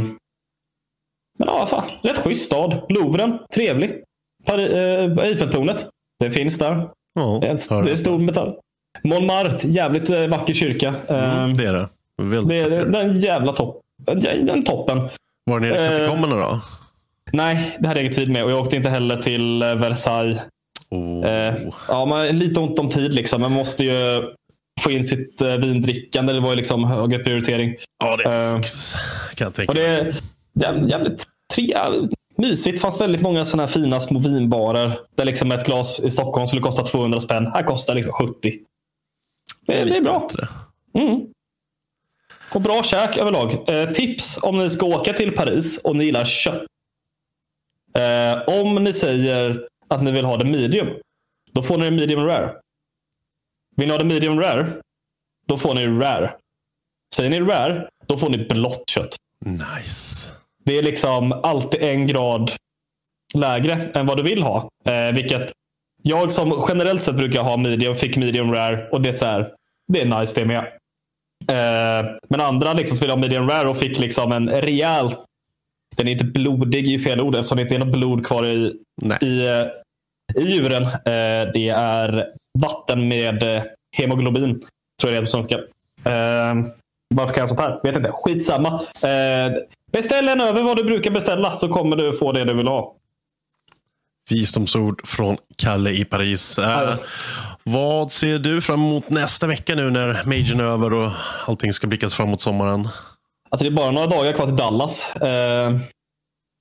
men 1.38 1.48
ja, 1.48 1.66
fan. 1.66 1.84
Rätt 2.04 2.18
schysst 2.18 2.46
stad. 2.46 2.86
Louvren. 2.90 3.40
Trevlig. 3.54 4.04
Pari, 4.46 4.64
eh, 4.64 5.26
Eiffeltornet. 5.26 5.90
Det 6.20 6.32
finns 6.32 6.58
där. 6.58 6.90
Ja, 7.20 7.38
Det 7.42 7.48
är, 7.48 7.74
en, 7.80 7.86
det 7.86 7.92
är 7.92 7.96
stor 7.96 8.18
metall. 8.18 8.56
Montmartre, 9.04 9.70
jävligt 9.70 10.10
eh, 10.10 10.28
vacker 10.28 10.54
kyrka. 10.54 10.96
Eh, 11.08 11.38
Mm, 11.40 11.54
det 11.54 11.66
är 11.66 11.74
det. 11.74 11.88
Väldigt 12.22 12.50
det 12.50 12.60
är 12.60 12.70
vacker. 12.70 12.86
den 12.92 13.20
jävla 13.20 13.52
topp. 13.54 13.82
Den 14.46 14.64
toppen. 14.64 15.10
Var 15.46 15.60
nere 15.60 15.76
i 15.76 15.86
Eh, 15.86 15.90
katakomberna 15.98 16.36
då? 16.36 16.62
Nej, 17.34 17.78
det 17.80 17.88
hade 17.88 18.00
jag 18.00 18.06
ingen 18.06 18.16
tid 18.16 18.30
med. 18.32 18.44
Och 18.44 18.52
jag 18.52 18.60
åkte 18.60 18.76
inte 18.76 18.90
heller 18.90 19.22
till 19.22 19.62
eh, 19.62 19.76
Versailles. 19.76 20.40
Oh. 20.90 21.26
Eh, 21.26 21.56
ja, 21.88 22.06
man, 22.06 22.28
lite 22.28 22.60
ont 22.60 22.80
om 22.80 22.90
tid 22.90 23.14
liksom. 23.14 23.42
Man 23.42 23.52
måste 23.52 23.84
ju 23.84 24.22
få 24.82 24.92
in 24.92 25.04
sitt 25.04 25.42
eh, 25.42 25.58
vindrickande. 25.58 26.34
Det 26.34 26.40
var 26.40 26.50
ju 26.50 26.56
liksom 26.56 26.84
högre 26.84 27.20
prioritering. 27.20 27.76
Ja, 28.04 28.18
det 28.18 28.24
Eh, 28.24 28.52
kan 29.36 29.46
jag 29.46 29.54
tänka 29.54 29.74
är 29.82 30.14
jä- 30.60 30.88
jävligt 30.90 31.24
tre, 31.56 31.78
mysigt. 32.40 32.82
Fanns 32.82 33.02
väldigt 33.02 33.22
många 33.22 33.46
sådana 33.46 33.64
här 33.64 33.74
fina 33.74 34.00
små 34.00 34.20
vinbarer. 34.20 35.00
Där 35.16 35.26
liksom 35.26 35.52
ett 35.52 35.66
glas 35.66 36.00
i 36.00 36.10
Stockholm 36.10 36.48
skulle 36.48 36.62
kosta 36.62 36.84
200 36.84 37.22
spänn. 37.22 37.48
Här 37.48 37.64
kostar 37.64 37.96
liksom 37.96 38.14
70. 38.14 38.60
Det, 39.62 39.84
det 39.84 39.98
är 39.98 40.02
bra. 40.02 40.28
Mm. 40.94 41.28
Och 42.54 42.62
bra 42.62 42.84
käk 42.84 43.18
överlag. 43.18 43.70
Eh, 43.70 43.92
tips 43.92 44.40
om 44.44 44.58
ni 44.58 44.70
ska 44.70 44.86
åka 44.86 45.14
till 45.14 45.32
Paris 45.32 45.78
och 45.78 45.96
ni 45.96 46.06
gillar 46.06 46.26
kött. 46.26 46.66
Eh, 47.94 48.60
om 48.60 48.84
ni 48.84 48.94
säger 48.94 49.68
att 49.88 50.04
ni 50.04 50.12
vill 50.12 50.26
ha 50.26 50.38
det 50.38 50.46
medium. 50.46 50.88
Då 51.52 51.64
får 51.64 51.78
ni 51.78 51.90
det 51.90 51.96
medium 51.96 52.26
rare. 52.26 52.56
Vill 53.76 53.88
ni 53.88 53.94
ha 53.94 54.00
det 54.00 54.06
medium 54.06 54.40
rare. 54.40 54.82
Då 55.48 55.58
får 55.58 55.76
ni 55.76 55.88
rare. 55.88 56.36
Säger 57.16 57.30
ni 57.30 57.40
rare. 57.40 57.90
Då 58.08 58.18
får 58.18 58.30
ni 58.30 58.38
blått 58.38 58.90
kött. 58.90 59.16
Nice. 59.46 60.32
Det 60.70 60.78
är 60.78 60.84
liksom 60.84 61.32
alltid 61.32 61.82
en 61.82 62.08
grad 62.08 62.52
lägre 63.34 63.74
än 63.94 64.06
vad 64.06 64.18
du 64.18 64.24
vill 64.24 64.44
ha. 64.44 64.70
Eh, 64.86 65.16
vilket 65.16 65.52
jag 66.04 66.32
som 66.32 66.66
generellt 66.68 67.04
sett 67.04 67.16
brukar 67.16 67.44
ha 67.44 67.58
medium 67.58 67.96
fick 67.96 68.18
medium 68.18 68.52
rare 68.52 68.90
och 68.92 69.02
det 69.02 69.10
är 69.10 69.14
så 69.14 69.26
här, 69.26 69.54
Det 69.88 70.02
är 70.02 70.20
nice 70.20 70.40
det 70.40 70.46
med. 70.46 70.58
Eh, 71.48 72.12
men 72.30 72.42
andra 72.42 72.74
liksom 72.74 72.98
som 72.98 73.06
vill 73.06 73.12
ha 73.12 73.18
medium 73.18 73.50
rare 73.50 73.70
och 73.70 73.78
fick 73.78 74.00
liksom 74.00 74.32
en 74.32 74.50
rejäl 74.50 75.12
den 75.96 76.08
är 76.08 76.12
inte 76.12 76.26
blodig 76.26 76.88
i 76.88 77.00
fel 77.00 77.22
ord 77.22 77.36
eftersom 77.36 77.56
det 77.56 77.62
inte 77.62 77.76
är 77.76 77.80
något 77.80 77.92
blod 77.92 78.26
kvar 78.26 78.46
i, 78.46 78.74
i, 79.22 79.48
eh, 79.48 80.42
i 80.44 80.52
djuren. 80.52 80.84
Eh, 80.84 81.52
det 81.54 81.70
är 81.76 82.28
vatten 82.60 83.08
med 83.08 83.44
eh, 83.44 83.64
hemoglobin. 83.98 84.60
Tror 85.02 85.14
jag 85.14 85.14
det 85.14 85.18
är 85.18 85.22
på 85.22 85.26
svenska. 85.26 85.56
Eh, 86.06 86.56
varför 87.16 87.34
kan 87.34 87.42
jag 87.42 87.50
sånt 87.50 87.60
här? 87.60 87.80
Vet 87.84 87.96
inte. 87.96 88.12
Skitsamma. 88.14 88.82
Eh, 89.04 89.54
beställ 89.92 90.28
en 90.28 90.42
över 90.42 90.64
vad 90.64 90.78
du 90.78 90.84
brukar 90.84 91.12
beställa 91.12 91.56
så 91.56 91.70
kommer 91.70 91.96
du 91.96 92.14
få 92.14 92.32
det 92.32 92.46
du 92.46 92.54
vill 92.54 92.68
ha. 92.68 92.96
Visdomsord 94.30 95.08
från 95.08 95.38
Kalle 95.58 95.90
i 95.92 96.06
Paris. 96.06 96.60
Eh, 96.60 96.96
vad 97.64 98.12
ser 98.12 98.40
du 98.40 98.62
fram 98.62 98.80
emot 98.80 99.10
nästa 99.10 99.48
vecka 99.48 99.76
nu 99.76 99.90
när 99.90 100.22
majorn 100.26 100.60
är 100.60 100.64
över 100.64 100.94
och 100.94 101.12
allting 101.48 101.74
ska 101.74 101.88
blickas 101.88 102.14
fram 102.16 102.30
mot 102.30 102.42
sommaren? 102.42 102.88
Alltså 103.50 103.64
det 103.64 103.70
är 103.70 103.76
bara 103.76 103.92
några 103.92 104.08
dagar 104.08 104.34
kvar 104.34 104.46
till 104.46 104.56
Dallas. 104.56 105.16
Eh, 105.16 105.78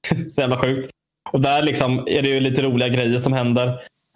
så 0.34 0.40
jävla 0.40 0.58
sjukt. 0.58 0.90
Och 1.32 1.40
där 1.40 1.62
liksom 1.62 1.98
är 1.98 2.22
det 2.22 2.28
ju 2.28 2.40
lite 2.40 2.62
roliga 2.62 2.88
grejer 2.88 3.18
som 3.18 3.32
händer. 3.32 3.68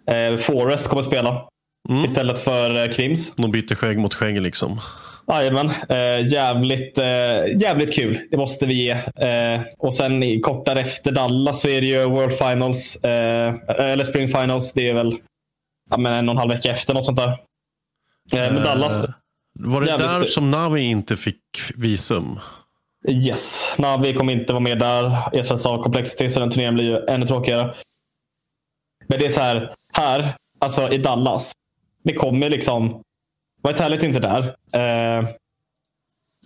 Eh, 0.07 0.37
Forrest 0.37 0.87
kommer 0.87 1.01
spela 1.01 1.47
Mm. 1.89 2.05
istället 2.05 2.39
för 2.39 2.83
eh, 2.83 2.91
Kvims. 2.91 3.35
De 3.35 3.51
byter 3.51 3.75
skägg 3.75 3.97
mot 3.99 4.13
skägg 4.13 4.41
liksom. 4.41 4.79
Jajamän. 5.27 5.69
Eh, 5.89 6.27
jävligt, 6.33 6.97
eh, 6.97 7.05
jävligt 7.61 7.93
kul. 7.93 8.27
Det 8.31 8.37
måste 8.37 8.65
vi 8.65 8.73
ge. 8.73 8.91
Eh, 9.27 9.61
och 9.77 9.93
sen 9.95 10.41
kort 10.41 10.65
därefter 10.65 11.11
Dallas 11.11 11.61
så 11.61 11.67
är 11.67 11.81
det 11.81 11.87
ju 11.87 12.05
World 12.05 12.33
Finals. 12.37 12.95
Eh, 13.03 13.53
eller 13.69 14.03
Spring 14.03 14.27
Finals. 14.27 14.73
Det 14.73 14.89
är 14.89 14.93
väl 14.93 15.11
ja, 15.89 15.97
men 15.97 16.13
en 16.13 16.29
och 16.29 16.33
en 16.33 16.37
halv 16.37 16.51
vecka 16.51 16.71
efter. 16.71 16.93
Något 16.93 17.05
sånt 17.05 17.17
där. 17.17 17.27
Eh, 18.35 18.53
men 18.53 18.63
Dallas. 18.63 19.03
Eh, 19.03 19.09
Var 19.59 19.81
det 19.81 19.87
jävligt- 19.87 20.07
där 20.07 20.25
som 20.25 20.51
Navi 20.51 20.81
inte 20.81 21.17
fick 21.17 21.39
visum? 21.75 22.39
Yes. 23.07 23.73
Navi 23.77 24.13
kommer 24.13 24.33
inte 24.33 24.53
vara 24.53 24.63
med 24.63 24.79
där. 24.79 25.17
Ersätts 25.33 25.65
av 25.65 25.83
Complexity 25.83 26.29
så 26.29 26.39
den 26.39 26.49
turneringen 26.49 26.75
blir 26.75 26.85
ju 26.85 27.05
ännu 27.07 27.25
tråkigare. 27.27 27.75
Men 29.07 29.19
det 29.19 29.25
är 29.25 29.29
så 29.29 29.41
här. 29.41 29.73
Här, 29.93 30.35
alltså 30.59 30.91
i 30.91 30.97
Dallas. 30.97 31.51
Det 32.03 32.13
kommer 32.13 32.49
liksom. 32.49 33.01
Vitality 33.67 34.05
är 34.05 34.07
inte 34.07 34.19
där. 34.19 34.39
Eh, 34.73 35.25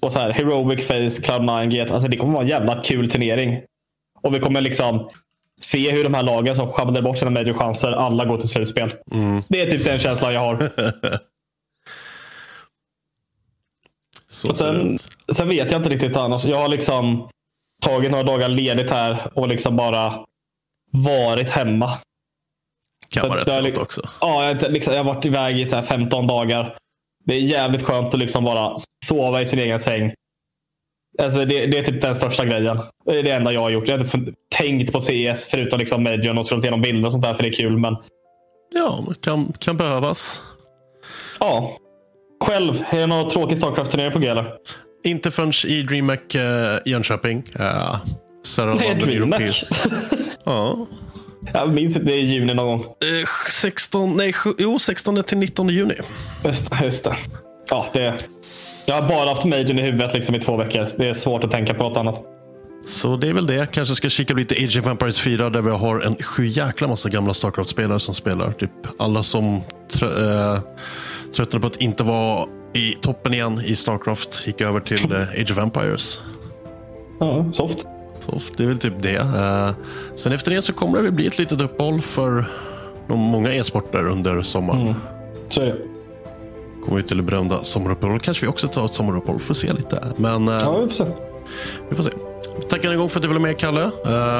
och 0.01 0.11
så 0.11 0.19
här, 0.19 0.29
Heroic 0.29 0.87
Face, 0.87 0.93
Cloud9, 1.21 1.65
GT. 1.85 1.91
Alltså 1.91 2.07
det 2.09 2.17
kommer 2.17 2.33
vara 2.33 2.43
en 2.43 2.49
jävla 2.49 2.81
kul 2.83 3.09
turnering. 3.09 3.61
Och 4.21 4.35
vi 4.35 4.39
kommer 4.39 4.61
liksom 4.61 5.09
se 5.61 5.91
hur 5.91 6.03
de 6.03 6.13
här 6.13 6.23
lagen 6.23 6.55
som 6.55 6.67
sjabblar 6.67 7.01
bort 7.01 7.17
sina 7.17 7.31
major-chanser, 7.31 7.91
alla 7.91 8.25
går 8.25 8.37
till 8.37 8.49
slutspel. 8.49 8.93
Det 9.47 9.61
är 9.61 9.69
typ 9.69 9.85
den 9.85 9.97
känslan 9.99 10.33
jag 10.33 10.39
har. 10.41 10.57
Så 14.29 14.49
Och 14.49 14.57
sen, 14.57 14.97
sen 15.31 15.49
vet 15.49 15.71
jag 15.71 15.79
inte 15.79 15.89
riktigt 15.89 16.17
annars. 16.17 16.45
Jag 16.45 16.57
har 16.57 16.67
liksom 16.67 17.29
tagit 17.81 18.11
några 18.11 18.23
dagar 18.23 18.49
ledigt 18.49 18.91
här 18.91 19.31
och 19.33 19.47
liksom 19.47 19.75
bara 19.75 20.25
varit 20.91 21.49
hemma. 21.49 21.91
Kan 23.09 23.29
vara 23.29 23.39
rätt 23.39 23.47
jag- 23.47 23.63
skönt 23.63 23.77
också. 23.77 24.01
Ja, 24.21 24.45
jag, 24.47 24.61
har 24.61 24.69
liksom, 24.69 24.93
jag 24.93 25.03
har 25.03 25.13
varit 25.13 25.25
iväg 25.25 25.59
i 25.59 25.65
så 25.65 25.75
här 25.75 25.83
15 25.83 26.27
dagar. 26.27 26.77
Det 27.27 27.33
är 27.33 27.39
jävligt 27.39 27.83
skönt 27.83 28.13
att 28.13 28.19
liksom 28.19 28.43
bara 28.43 28.75
sova 29.05 29.41
i 29.41 29.45
sin 29.45 29.59
egen 29.59 29.79
säng. 29.79 30.13
Alltså 31.21 31.45
det, 31.45 31.65
det 31.65 31.77
är 31.77 31.83
typ 31.83 32.01
den 32.01 32.15
största 32.15 32.45
grejen. 32.45 32.79
Det 33.05 33.19
är 33.19 33.23
det 33.23 33.31
enda 33.31 33.53
jag 33.53 33.61
har 33.61 33.69
gjort. 33.69 33.87
Jag 33.87 33.97
har 33.97 34.03
inte 34.03 34.33
tänkt 34.55 34.91
på 34.91 34.99
CS 35.01 35.45
förutom 35.51 35.79
liksom 35.79 36.03
Majorn 36.03 36.37
och 36.37 36.45
scrollat 36.47 36.63
igenom 36.63 36.81
bilder 36.81 37.05
och 37.05 37.11
sånt 37.11 37.23
där 37.23 37.33
för 37.33 37.43
det 37.43 37.49
är 37.49 37.53
kul. 37.53 37.77
Men 37.77 37.95
Ja, 38.75 39.03
det 39.07 39.21
kan, 39.21 39.53
kan 39.59 39.77
behövas. 39.77 40.41
ja, 41.39 41.77
själv. 42.45 42.83
Är 42.89 42.97
det 42.97 43.07
någon 43.07 43.29
tråkig 43.29 43.57
Starcraft-turnering 43.57 44.11
på 44.11 44.19
G 44.19 44.27
eller? 44.27 44.53
Inte 45.03 45.31
förrän 45.31 45.51
i 45.67 45.81
DreamHack 45.81 46.35
uh, 46.35 46.41
Jönköping. 46.85 47.43
Uh, 47.59 47.97
Nej, 48.57 48.95
DreamHack. 48.95 49.61
ja. 50.43 50.87
Jag 51.53 51.73
minns 51.73 51.95
inte, 51.95 52.07
det 52.07 52.13
är 52.15 52.19
i 52.19 52.25
juni 52.33 52.53
någon 52.53 52.65
gång. 52.67 52.79
Eh, 52.81 53.27
16, 53.61 54.17
nej, 54.17 54.33
jo, 54.57 54.79
16 54.79 55.23
till 55.23 55.37
19 55.37 55.69
juni. 55.69 55.93
Just, 56.45 56.71
just 56.81 57.03
det. 57.03 57.17
Ja, 57.69 57.85
det. 57.93 58.13
Jag 58.85 59.01
har 59.01 59.09
bara 59.09 59.29
haft 59.29 59.43
Majorn 59.45 59.79
i 59.79 59.81
huvudet 59.81 60.13
liksom 60.13 60.35
i 60.35 60.39
två 60.39 60.57
veckor. 60.57 60.89
Det 60.97 61.07
är 61.09 61.13
svårt 61.13 61.43
att 61.43 61.51
tänka 61.51 61.73
på 61.73 61.83
något 61.83 61.97
annat. 61.97 62.21
Så 62.87 63.17
det 63.17 63.27
är 63.29 63.33
väl 63.33 63.47
det. 63.47 63.71
Kanske 63.71 63.95
ska 63.95 64.09
kika 64.09 64.33
lite 64.33 64.55
Age 64.55 64.77
of 64.79 64.87
Empires 64.87 65.19
4 65.21 65.49
där 65.49 65.61
vi 65.61 65.69
har 65.71 65.99
en 65.99 66.15
sju 66.15 66.45
jäkla 66.45 66.87
massa 66.87 67.09
gamla 67.09 67.33
Starcraft-spelare 67.33 67.99
som 67.99 68.13
spelar. 68.15 68.51
Typ 68.51 68.71
alla 68.99 69.23
som 69.23 69.61
trö- 69.93 70.53
eh, 70.55 70.59
tröttnade 71.35 71.61
på 71.61 71.67
att 71.67 71.81
inte 71.81 72.03
vara 72.03 72.45
i 72.73 72.95
toppen 73.01 73.33
igen 73.33 73.61
i 73.65 73.75
Starcraft 73.75 74.47
gick 74.47 74.61
över 74.61 74.79
till 74.79 75.11
eh, 75.11 75.21
Age 75.21 75.51
of 75.51 75.57
Empires. 75.57 76.19
Ja, 77.19 77.49
soft. 77.53 77.85
Det 78.57 78.63
är 78.63 78.67
väl 78.67 78.77
typ 78.79 78.93
det. 78.99 79.15
Eh, 79.15 79.69
sen 80.15 80.31
efter 80.33 80.51
det 80.51 80.61
så 80.61 80.73
kommer 80.73 80.97
det 80.97 81.03
väl 81.03 81.11
bli 81.11 81.27
ett 81.27 81.39
litet 81.39 81.61
uppehåll 81.61 82.01
för 82.01 82.45
de 83.07 83.19
många 83.19 83.53
e-sporter 83.53 84.07
under 84.07 84.41
sommaren. 84.41 84.95
Så 85.49 85.61
är 85.61 85.65
det. 85.65 85.77
Kommer 86.85 86.97
vi 86.97 87.03
till 87.03 87.17
det 87.17 87.23
berömda 87.23 87.63
sommaruppehållet. 87.63 88.23
Kanske 88.23 88.45
vi 88.45 88.49
också 88.51 88.67
tar 88.67 88.85
ett 88.85 88.93
sommaruppehåll 88.93 89.39
för 89.39 89.53
att 89.53 89.57
se 89.57 89.73
lite. 89.73 90.03
Men 90.17 90.47
eh, 90.47 90.53
Ja, 90.55 90.79
vi 90.79 90.87
får 90.87 90.95
se. 90.95 91.05
vi 91.89 91.95
får 91.95 92.03
se. 92.03 92.11
Tackar 92.69 92.91
en 92.91 92.97
gång 92.97 93.09
för 93.09 93.19
att 93.19 93.21
du 93.21 93.27
ville 93.27 93.39
med 93.39 93.57
Kalle. 93.57 93.81
Eh, 93.83 93.91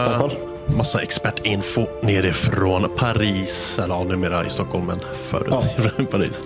Tack 0.06 0.20
själv. 0.22 0.32
Massa 0.68 1.02
expertinfo 1.02 1.88
nerifrån 2.02 2.90
Paris. 2.98 3.80
Eller 3.80 3.96
ja, 3.96 4.04
numera 4.04 4.46
i 4.46 4.50
Stockholm, 4.50 4.86
men 4.86 5.00
förut 5.30 5.66
i 6.00 6.04
Paris. 6.04 6.44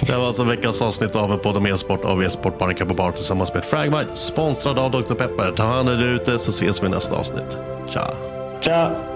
Det 0.00 0.12
här 0.12 0.18
var 0.18 0.26
alltså 0.26 0.44
veckans 0.44 0.82
avsnitt 0.82 1.16
av 1.16 1.32
en 1.32 1.38
podd 1.38 1.56
om 1.56 1.66
e-sport 1.66 2.04
av 2.04 2.22
e-sport 2.22 2.58
Barnka 2.58 2.86
på 2.86 2.94
bar 2.94 3.12
tillsammans 3.12 3.54
med 3.54 3.64
Fragmite. 3.64 4.16
Sponsrad 4.16 4.78
av 4.78 4.90
Dr. 4.90 5.14
Pepper. 5.14 5.52
Ta 5.56 5.62
hand 5.62 5.88
om 5.88 5.94
er 5.94 6.04
ute 6.04 6.38
så 6.38 6.50
ses 6.50 6.82
vi 6.82 6.86
i 6.86 6.90
nästa 6.90 7.16
avsnitt. 7.16 7.58
Tja! 7.92 8.10
Tja! 8.60 9.15